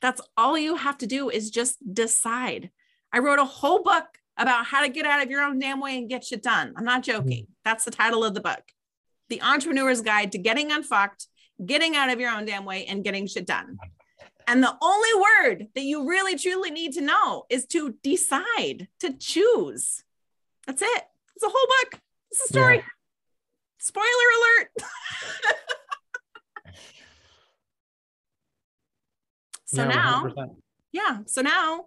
That's 0.00 0.20
all 0.36 0.56
you 0.56 0.76
have 0.76 0.98
to 0.98 1.06
do 1.06 1.28
is 1.28 1.50
just 1.50 1.76
decide. 1.92 2.70
I 3.12 3.18
wrote 3.18 3.38
a 3.38 3.44
whole 3.44 3.82
book 3.82 4.06
about 4.36 4.66
how 4.66 4.82
to 4.82 4.88
get 4.88 5.06
out 5.06 5.22
of 5.22 5.30
your 5.30 5.42
own 5.42 5.58
damn 5.58 5.80
way 5.80 5.98
and 5.98 6.08
get 6.08 6.24
shit 6.24 6.42
done. 6.42 6.74
I'm 6.76 6.84
not 6.84 7.02
joking. 7.02 7.44
Mm-hmm. 7.44 7.52
That's 7.64 7.84
the 7.84 7.90
title 7.90 8.24
of 8.24 8.34
the 8.34 8.40
book. 8.40 8.62
The 9.28 9.42
Entrepreneur's 9.42 10.00
Guide 10.00 10.32
to 10.32 10.38
Getting 10.38 10.70
Unfucked, 10.70 11.26
Getting 11.64 11.96
Out 11.96 12.10
of 12.10 12.20
Your 12.20 12.30
Own 12.30 12.44
Damn 12.44 12.64
Way, 12.64 12.86
and 12.86 13.04
Getting 13.04 13.26
Shit 13.26 13.46
Done. 13.46 13.78
And 14.46 14.62
the 14.62 14.76
only 14.80 15.10
word 15.14 15.68
that 15.74 15.82
you 15.82 16.08
really 16.08 16.36
truly 16.36 16.70
need 16.70 16.94
to 16.94 17.00
know 17.02 17.44
is 17.50 17.66
to 17.66 17.94
decide, 18.02 18.88
to 19.00 19.12
choose. 19.12 20.04
That's 20.66 20.82
it. 20.82 21.02
It's 21.36 21.44
a 21.44 21.48
whole 21.48 21.66
book. 21.82 22.00
It's 22.30 22.44
a 22.44 22.48
story. 22.48 22.76
Yeah. 22.76 22.82
Spoiler 23.78 24.04
alert. 24.04 24.70
So 29.68 29.82
yeah, 29.82 29.88
now, 29.88 30.24
100%. 30.24 30.56
yeah. 30.92 31.18
So 31.26 31.42
now, 31.42 31.86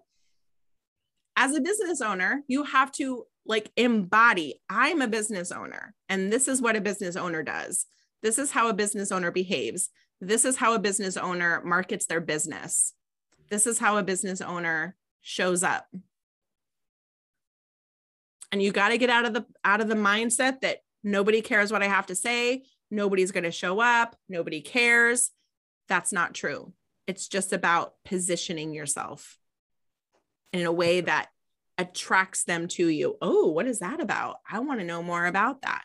as 1.36 1.56
a 1.56 1.62
business 1.62 2.00
owner, 2.00 2.44
you 2.48 2.64
have 2.64 2.92
to 2.94 3.26
like 3.44 3.72
embody 3.76 4.62
I'm 4.70 5.02
a 5.02 5.08
business 5.08 5.52
owner, 5.52 5.96
and 6.08 6.32
this 6.32 6.48
is 6.48 6.62
what 6.62 6.76
a 6.76 6.82
business 6.82 7.16
owner 7.16 7.42
does. 7.42 7.88
This 8.22 8.38
is 8.38 8.52
how 8.52 8.70
a 8.70 8.74
business 8.74 9.12
owner 9.12 9.32
behaves. 9.32 9.90
This 10.20 10.46
is 10.46 10.58
how 10.58 10.74
a 10.74 10.80
business 10.80 11.18
owner 11.18 11.62
markets 11.66 12.06
their 12.06 12.22
business. 12.22 12.94
This 13.50 13.66
is 13.66 13.80
how 13.80 13.98
a 13.98 14.04
business 14.04 14.42
owner 14.42 14.96
shows 15.22 15.64
up. 15.64 15.88
And 18.52 18.62
you 18.62 18.72
got 18.72 18.90
to 18.90 18.98
get 18.98 19.10
out 19.10 19.26
of 19.26 19.34
the 19.34 19.46
out 19.64 19.82
of 19.82 19.88
the 19.88 19.96
mindset 19.96 20.62
that 20.62 20.80
nobody 21.04 21.42
cares 21.42 21.72
what 21.72 21.82
I 21.82 21.88
have 21.88 22.08
to 22.08 22.16
say, 22.16 22.64
nobody's 22.92 23.32
going 23.32 23.46
to 23.46 23.52
show 23.52 23.80
up, 23.80 24.16
nobody 24.30 24.62
cares. 24.62 25.32
That's 25.88 26.14
not 26.14 26.34
true 26.34 26.74
It's 27.08 27.28
just 27.28 27.52
about 27.52 27.94
positioning 28.06 28.74
yourself 28.74 29.38
in 30.54 30.66
a 30.66 30.72
way 30.72 31.02
that 31.02 31.28
attracts 31.78 32.44
them 32.44 32.68
to 32.70 32.88
you. 32.88 33.18
Oh, 33.22 33.48
what 33.48 33.68
is 33.68 33.80
that 33.80 34.00
about? 34.00 34.38
I 34.50 34.60
want 34.60 34.80
to 34.80 34.86
know 34.86 35.02
more 35.02 35.26
about 35.26 35.64
that. 35.64 35.84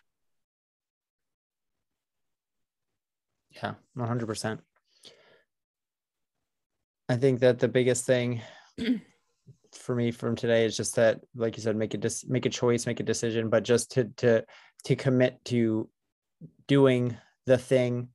Yeah, 3.57 3.75
100%. 3.97 4.59
I 7.09 7.17
think 7.17 7.41
that 7.41 7.59
the 7.59 7.69
biggest 7.69 8.05
thing 8.05 8.43
for 9.73 9.95
me 9.95 10.11
from 10.11 10.35
today 10.37 10.65
is 10.65 10.77
just 10.77 10.97
that, 10.97 11.21
like 11.35 11.57
you 11.57 11.63
said, 11.63 11.77
make 11.77 11.95
a 11.95 11.99
dis- 11.99 12.27
make 12.27 12.47
a 12.47 12.51
choice, 12.51 12.87
make 12.87 13.01
a 13.01 13.05
decision, 13.05 13.49
but 13.49 13.63
just 13.63 13.93
to 13.93 14.05
to 14.17 14.45
to 14.85 14.97
commit 14.97 15.45
to 15.47 15.89
doing 16.67 17.17
the 17.47 17.57
thing, 17.57 18.09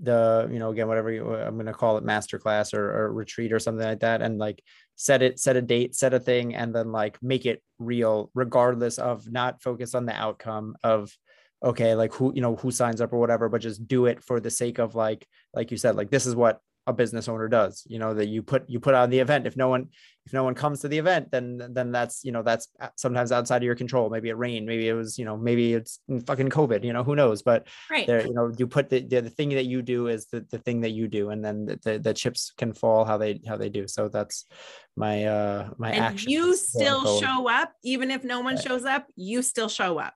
the 0.00 0.48
you 0.50 0.58
know 0.58 0.70
again 0.70 0.88
whatever 0.88 1.12
you, 1.12 1.32
I'm 1.32 1.54
going 1.54 1.66
to 1.66 1.72
call 1.72 1.96
it 1.96 2.04
masterclass 2.04 2.74
or, 2.74 2.90
or 2.90 3.12
retreat 3.12 3.52
or 3.52 3.60
something 3.60 3.86
like 3.86 4.00
that, 4.00 4.20
and 4.20 4.38
like 4.38 4.62
set 4.96 5.22
it, 5.22 5.38
set 5.38 5.56
a 5.56 5.62
date, 5.62 5.94
set 5.94 6.12
a 6.12 6.20
thing, 6.20 6.54
and 6.54 6.74
then 6.74 6.90
like 6.90 7.22
make 7.22 7.46
it 7.46 7.62
real, 7.78 8.30
regardless 8.34 8.98
of 8.98 9.30
not 9.30 9.62
focus 9.62 9.94
on 9.94 10.06
the 10.06 10.14
outcome 10.14 10.74
of 10.82 11.16
okay 11.64 11.94
like 11.94 12.12
who 12.12 12.32
you 12.34 12.40
know 12.40 12.56
who 12.56 12.70
signs 12.70 13.00
up 13.00 13.12
or 13.12 13.18
whatever 13.18 13.48
but 13.48 13.60
just 13.60 13.86
do 13.88 14.06
it 14.06 14.22
for 14.22 14.38
the 14.38 14.50
sake 14.50 14.78
of 14.78 14.94
like 14.94 15.26
like 15.54 15.70
you 15.70 15.76
said 15.76 15.96
like 15.96 16.10
this 16.10 16.26
is 16.26 16.36
what 16.36 16.60
a 16.86 16.92
business 16.92 17.28
owner 17.28 17.48
does 17.48 17.84
you 17.88 17.98
know 17.98 18.12
that 18.12 18.26
you 18.26 18.42
put 18.42 18.68
you 18.68 18.78
put 18.78 18.94
on 18.94 19.08
the 19.08 19.18
event. 19.18 19.46
If 19.46 19.56
no 19.56 19.68
one 19.68 19.88
if 20.26 20.32
no 20.32 20.44
one 20.44 20.54
comes 20.54 20.80
to 20.80 20.88
the 20.88 20.98
event 20.98 21.30
then 21.30 21.62
then 21.70 21.92
that's 21.92 22.24
you 22.24 22.32
know 22.32 22.42
that's 22.42 22.68
sometimes 22.96 23.32
outside 23.32 23.58
of 23.58 23.62
your 23.62 23.74
control. 23.74 24.10
Maybe 24.10 24.28
it 24.28 24.36
rained 24.36 24.66
maybe 24.66 24.88
it 24.88 24.92
was 24.92 25.18
you 25.18 25.24
know 25.24 25.36
maybe 25.36 25.72
it's 25.72 26.00
fucking 26.26 26.50
covid 26.50 26.84
you 26.84 26.92
know 26.92 27.02
who 27.02 27.16
knows? 27.16 27.42
But 27.42 27.68
right. 27.90 28.06
there 28.06 28.26
you 28.26 28.34
know 28.34 28.52
you 28.56 28.66
put 28.66 28.90
the, 28.90 29.00
the, 29.00 29.22
the 29.22 29.30
thing 29.30 29.50
that 29.50 29.64
you 29.64 29.80
do 29.80 30.08
is 30.08 30.26
the, 30.26 30.46
the 30.50 30.58
thing 30.58 30.82
that 30.82 30.90
you 30.90 31.08
do 31.08 31.30
and 31.30 31.42
then 31.42 31.64
the, 31.64 31.80
the, 31.82 31.98
the 31.98 32.14
chips 32.14 32.52
can 32.56 32.74
fall 32.74 33.04
how 33.04 33.16
they 33.16 33.40
how 33.46 33.56
they 33.56 33.70
do. 33.70 33.88
So 33.88 34.08
that's 34.08 34.44
my 34.94 35.24
uh 35.24 35.70
my 35.78 35.92
and 35.92 36.04
action 36.04 36.30
you 36.30 36.54
still 36.54 37.20
show 37.20 37.48
up 37.48 37.72
even 37.82 38.10
if 38.10 38.24
no 38.24 38.40
one 38.40 38.56
right. 38.56 38.64
shows 38.64 38.84
up 38.84 39.06
you 39.16 39.40
still 39.40 39.68
show 39.68 39.98
up. 39.98 40.14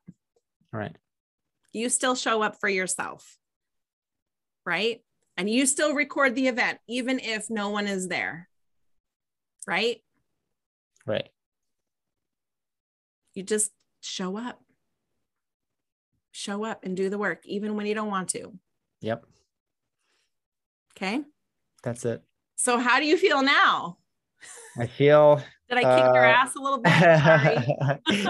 Right 0.71 0.95
you 1.73 1.89
still 1.89 2.15
show 2.15 2.43
up 2.43 2.57
for 2.61 2.69
yourself 2.69 3.37
right? 4.67 5.01
And 5.39 5.49
you 5.49 5.65
still 5.65 5.95
record 5.95 6.35
the 6.35 6.49
event 6.49 6.79
even 6.87 7.21
if 7.21 7.49
no 7.49 7.71
one 7.71 7.87
is 7.87 8.09
there 8.09 8.49
right? 9.69 10.03
Right. 11.07 11.29
You 13.35 13.43
just 13.43 13.71
show 14.01 14.37
up. 14.37 14.59
Show 16.33 16.65
up 16.65 16.85
and 16.85 16.97
do 16.97 17.11
the 17.11 17.19
work 17.19 17.45
even 17.45 17.77
when 17.77 17.87
you 17.87 17.95
don't 17.95 18.11
want 18.11 18.31
to. 18.31 18.53
Yep. 19.01 19.27
Okay? 20.97 21.21
That's 21.83 22.05
it. 22.05 22.23
So 22.57 22.79
how 22.79 22.99
do 22.99 23.07
you 23.07 23.17
feel 23.17 23.43
now? 23.43 23.99
I 24.79 24.87
feel 24.87 25.43
did 25.69 25.79
I 25.79 25.83
kick 25.83 26.05
uh, 26.05 26.13
your 26.15 26.25
ass 26.25 26.55
a 26.55 26.61
little 26.61 26.79
bit? 26.83 26.93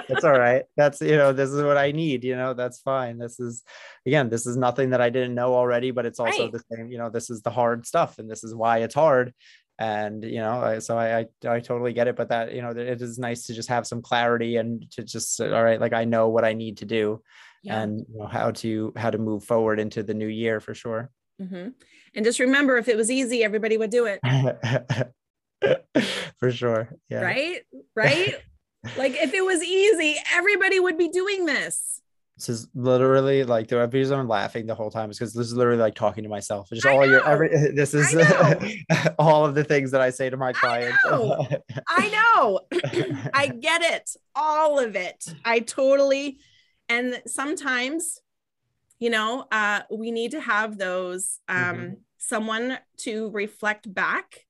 that's 0.09 0.24
all 0.24 0.39
right. 0.39 0.64
That's 0.76 1.01
you 1.01 1.16
know, 1.16 1.32
this 1.32 1.51
is 1.51 1.62
what 1.62 1.76
I 1.76 1.93
need. 1.93 2.24
You 2.24 2.36
know, 2.36 2.55
that's 2.55 2.80
fine. 2.80 3.18
This 3.18 3.39
is 3.39 3.62
again, 4.07 4.28
this 4.28 4.47
is 4.47 4.57
nothing 4.57 4.91
that 4.91 5.01
I 5.01 5.11
didn't 5.11 5.34
know 5.34 5.55
already, 5.55 5.91
but 5.93 6.05
it's 6.05 6.18
also 6.18 6.45
right. 6.45 6.53
the 6.53 6.62
same. 6.72 6.91
You 6.91 6.99
know, 6.99 7.11
this 7.11 7.30
is 7.30 7.43
the 7.43 7.51
hard 7.51 7.86
stuff, 7.86 8.18
and 8.18 8.28
this 8.28 8.43
is 8.43 8.55
why 8.55 8.78
it's 8.78 8.95
hard. 8.95 9.32
And 9.78 10.24
you 10.24 10.41
know, 10.41 10.80
so 10.80 10.99
I, 10.99 11.18
I 11.18 11.26
I 11.47 11.61
totally 11.61 11.93
get 11.93 12.09
it. 12.09 12.16
But 12.16 12.30
that 12.30 12.53
you 12.53 12.62
know, 12.62 12.70
it 12.70 13.01
is 13.01 13.18
nice 13.18 13.47
to 13.47 13.55
just 13.55 13.68
have 13.68 13.86
some 13.86 14.03
clarity 14.03 14.57
and 14.57 14.91
to 14.93 15.05
just 15.05 15.41
all 15.41 15.62
right, 15.62 15.80
like 15.80 15.93
I 15.93 16.05
know 16.05 16.28
what 16.28 16.45
I 16.45 16.55
need 16.55 16.78
to 16.78 16.86
do, 16.86 17.22
yeah. 17.62 17.82
and 17.82 18.01
you 18.09 18.18
know, 18.18 18.26
how 18.26 18.51
to 18.51 18.93
how 18.97 19.11
to 19.11 19.18
move 19.18 19.45
forward 19.45 19.78
into 19.78 20.03
the 20.03 20.14
new 20.14 20.26
year 20.26 20.59
for 20.59 20.74
sure. 20.74 21.11
Mm-hmm. 21.41 21.68
And 22.14 22.24
just 22.24 22.41
remember, 22.41 22.78
if 22.78 22.89
it 22.89 22.97
was 22.97 23.12
easy, 23.12 23.45
everybody 23.45 23.76
would 23.76 23.91
do 23.91 24.07
it. 24.07 24.18
for 26.38 26.50
sure. 26.50 26.90
Yeah. 27.09 27.20
Right? 27.20 27.61
Right? 27.94 28.34
like 28.96 29.14
if 29.16 29.34
it 29.34 29.44
was 29.44 29.62
easy, 29.62 30.16
everybody 30.32 30.80
would 30.80 30.98
be 30.98 31.09
doing 31.09 31.46
this. 31.46 32.00
This 32.36 32.48
is 32.48 32.68
literally 32.72 33.42
like 33.42 33.66
the 33.66 33.88
reason 33.88 34.16
I'm 34.16 34.28
laughing 34.28 34.66
the 34.66 34.74
whole 34.74 34.92
time 34.92 35.11
is 35.11 35.18
because 35.18 35.34
this 35.34 35.48
is 35.48 35.54
literally 35.54 35.80
like 35.80 35.96
talking 35.96 36.22
to 36.22 36.30
myself. 36.30 36.68
Just 36.72 36.86
all 36.86 37.04
your 37.04 37.26
every 37.26 37.48
this 37.74 37.94
is 37.94 38.14
all 39.18 39.44
of 39.44 39.56
the 39.56 39.64
things 39.64 39.90
that 39.90 40.00
I 40.00 40.11
say 40.11 40.30
to 40.30 40.36
my 40.36 40.52
clients. 40.52 40.98
I 41.04 41.11
know. 41.11 41.48
I, 41.88 42.09
know. 42.09 42.61
I 43.34 43.48
get 43.48 43.82
it. 43.82 44.11
All 44.36 44.78
of 44.78 44.94
it. 44.94 45.24
I 45.44 45.59
totally 45.59 46.38
and 46.88 47.20
sometimes 47.26 48.20
you 48.98 49.11
know 49.11 49.46
uh 49.52 49.82
we 49.90 50.11
need 50.11 50.30
to 50.32 50.40
have 50.40 50.78
those 50.78 51.40
um 51.48 51.56
mm-hmm. 51.56 51.94
someone 52.18 52.78
to 52.98 53.30
reflect 53.30 53.92
back 53.92 54.46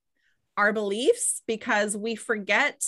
our 0.59 0.73
beliefs 0.73 1.43
because 1.47 1.97
we 1.97 2.17
forget, 2.17 2.85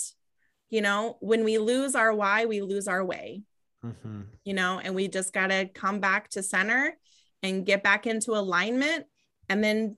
you 0.69 0.81
know, 0.81 1.17
when 1.21 1.45
we 1.45 1.57
lose 1.57 1.95
our 1.95 2.13
why, 2.13 2.45
we 2.45 2.61
lose 2.61 2.85
our 2.85 3.03
way, 3.03 3.43
mm-hmm. 3.83 4.23
you 4.43 4.53
know, 4.53 4.79
and 4.83 4.93
we 4.93 5.07
just 5.07 5.31
got 5.31 5.47
to 5.47 5.69
come 5.73 6.01
back 6.01 6.29
to 6.31 6.43
center 6.43 6.97
and 7.41 7.65
get 7.65 7.81
back 7.81 8.05
into 8.05 8.33
alignment 8.33 9.05
and 9.47 9.63
then 9.63 9.95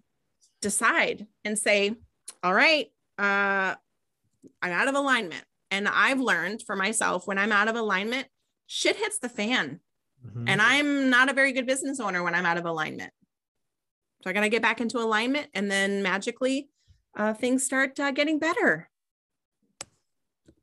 decide 0.62 1.26
and 1.44 1.58
say, 1.58 1.96
all 2.44 2.54
right, 2.54 2.92
uh, 3.18 3.74
I'm 4.62 4.72
out 4.72 4.88
of 4.88 4.94
alignment. 4.94 5.44
And 5.72 5.88
I've 5.88 6.20
learned 6.20 6.62
for 6.62 6.76
myself 6.76 7.26
when 7.26 7.40
I'm 7.40 7.52
out 7.52 7.68
of 7.68 7.76
alignment, 7.76 8.28
shit 8.68 8.98
hits 8.98 9.18
the 9.18 9.30
fan. 9.30 9.80
Mm-hmm. 10.24 10.48
And 10.48 10.62
I'm 10.62 11.10
not 11.10 11.30
a 11.30 11.34
very 11.34 11.54
good 11.54 11.66
business 11.66 12.00
owner 12.00 12.24
when 12.24 12.36
I'm 12.36 12.46
out 12.46 12.58
of 12.58 12.66
alignment. 12.66 13.12
So 14.22 14.30
I 14.30 14.34
got 14.34 14.42
to 14.42 14.50
get 14.50 14.62
back 14.62 14.80
into 14.80 15.00
alignment 15.00 15.48
and 15.56 15.72
then 15.72 16.04
magically 16.04 16.70
uh, 17.16 17.34
things 17.34 17.64
start 17.64 18.00
uh, 18.00 18.12
getting 18.12 18.40
better. 18.40 18.90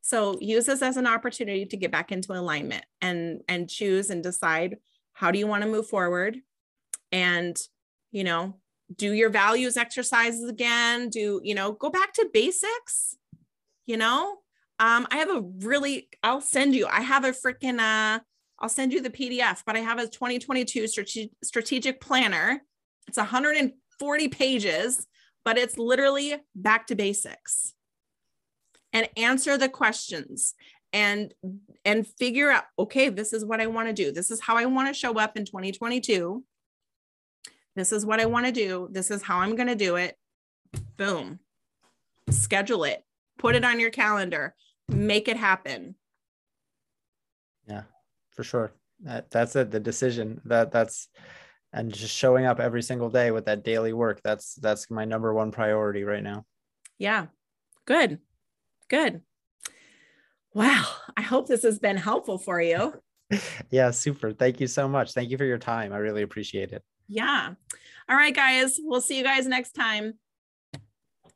So 0.01 0.39
use 0.41 0.67
this 0.67 0.83
as 0.83 0.97
an 0.97 1.07
opportunity 1.07 1.67
to 1.67 1.77
get 1.77 1.93
back 1.93 2.11
into 2.11 2.33
alignment 2.33 2.85
and 3.01 3.43
and 3.49 3.69
choose 3.69 4.11
and 4.11 4.23
decide 4.23 4.79
how 5.13 5.31
do 5.31 5.39
you 5.39 5.47
want 5.47 5.63
to 5.63 5.69
move 5.69 5.87
forward, 5.87 6.39
and 7.13 7.57
you 8.11 8.25
know 8.25 8.57
do 8.97 9.13
your 9.13 9.31
values 9.31 9.77
exercises 9.77 10.49
again. 10.49 11.11
Do 11.11 11.41
you 11.45 11.55
know 11.55 11.73
go 11.73 11.91
back 11.91 12.13
to 12.15 12.29
basics? 12.33 13.17
You 13.87 13.99
know, 13.99 14.39
um, 14.79 15.07
I 15.11 15.19
have 15.19 15.31
a 15.31 15.43
really 15.61 16.09
I'll 16.23 16.41
send 16.41 16.75
you. 16.75 16.87
I 16.87 17.03
have 17.03 17.25
a 17.25 17.31
freaking 17.31 17.79
uh, 17.79 18.21
I'll 18.59 18.69
send 18.69 18.93
you 18.93 19.01
the 19.01 19.11
PDF, 19.11 19.63
but 19.65 19.77
I 19.77 19.81
have 19.81 19.99
a 19.99 20.07
2022 20.09 20.89
strate- 20.89 21.33
strategic 21.45 22.01
planner. 22.01 22.63
It's 23.07 23.17
140 23.17 24.29
pages 24.29 25.07
but 25.45 25.59
it's 25.59 25.79
literally 25.79 26.37
back 26.55 26.87
to 26.87 26.95
basics 26.95 27.75
and 28.93 29.09
answer 29.17 29.57
the 29.57 29.69
questions 29.69 30.55
and 30.93 31.33
and 31.85 32.07
figure 32.07 32.51
out 32.51 32.65
okay 32.79 33.09
this 33.09 33.33
is 33.33 33.45
what 33.45 33.61
i 33.61 33.67
want 33.67 33.89
to 33.89 33.95
do. 33.95 34.13
This 34.13 34.31
is 34.31 34.41
how 34.41 34.57
i 34.57 34.67
want 34.67 34.89
to 34.89 34.95
show 34.95 35.19
up 35.19 35.37
in 35.37 35.45
2022 35.45 36.45
this 37.77 37.93
is 37.93 38.05
what 38.05 38.21
i 38.21 38.27
want 38.27 38.47
to 38.47 38.53
do. 38.53 38.89
This 38.91 39.11
is 39.11 39.23
how 39.23 39.39
i'm 39.39 39.55
going 39.55 39.69
to 39.69 39.77
do 39.77 39.97
it. 39.97 40.17
Boom. 40.97 41.39
Schedule 42.31 42.85
it. 42.85 43.05
Put 43.39 43.55
it 43.55 43.65
on 43.65 43.81
your 43.81 43.91
calendar. 43.91 44.55
Make 44.89 45.29
it 45.29 45.37
happen. 45.37 45.95
Yeah 47.69 47.83
for 48.41 48.45
sure. 48.45 48.73
That, 49.01 49.31
that's 49.31 49.55
it 49.55 49.71
the 49.71 49.81
decision. 49.81 50.41
That 50.47 50.73
that's 50.73 51.09
and 51.73 51.93
just 51.93 52.15
showing 52.15 52.47
up 52.47 52.61
every 52.61 52.83
single 52.83 53.11
day 53.11 53.31
with 53.31 53.47
that 53.47 53.65
daily 53.65 53.93
work 53.93 54.21
that's 54.25 54.55
that's 54.57 54.91
my 54.91 55.05
number 55.05 55.33
one 55.33 55.51
priority 55.51 56.05
right 56.05 56.23
now. 56.23 56.45
Yeah. 56.99 57.27
Good. 57.87 58.19
Good. 58.89 59.23
Wow. 60.53 60.85
I 61.17 61.23
hope 61.23 61.47
this 61.47 61.63
has 61.63 61.79
been 61.79 61.97
helpful 61.97 62.39
for 62.39 62.61
you. 62.61 62.95
Yeah 63.71 63.93
super. 63.93 64.33
Thank 64.33 64.61
you 64.61 64.67
so 64.67 64.89
much. 64.89 65.13
Thank 65.13 65.31
you 65.31 65.39
for 65.39 65.45
your 65.45 65.59
time. 65.59 65.93
I 65.93 65.99
really 65.99 66.23
appreciate 66.23 66.73
it. 66.73 66.83
Yeah. 67.07 67.55
All 68.09 68.17
right 68.17 68.35
guys. 68.35 68.81
We'll 68.83 69.01
see 69.01 69.17
you 69.17 69.23
guys 69.23 69.47
next 69.47 69.73
time 69.73 70.15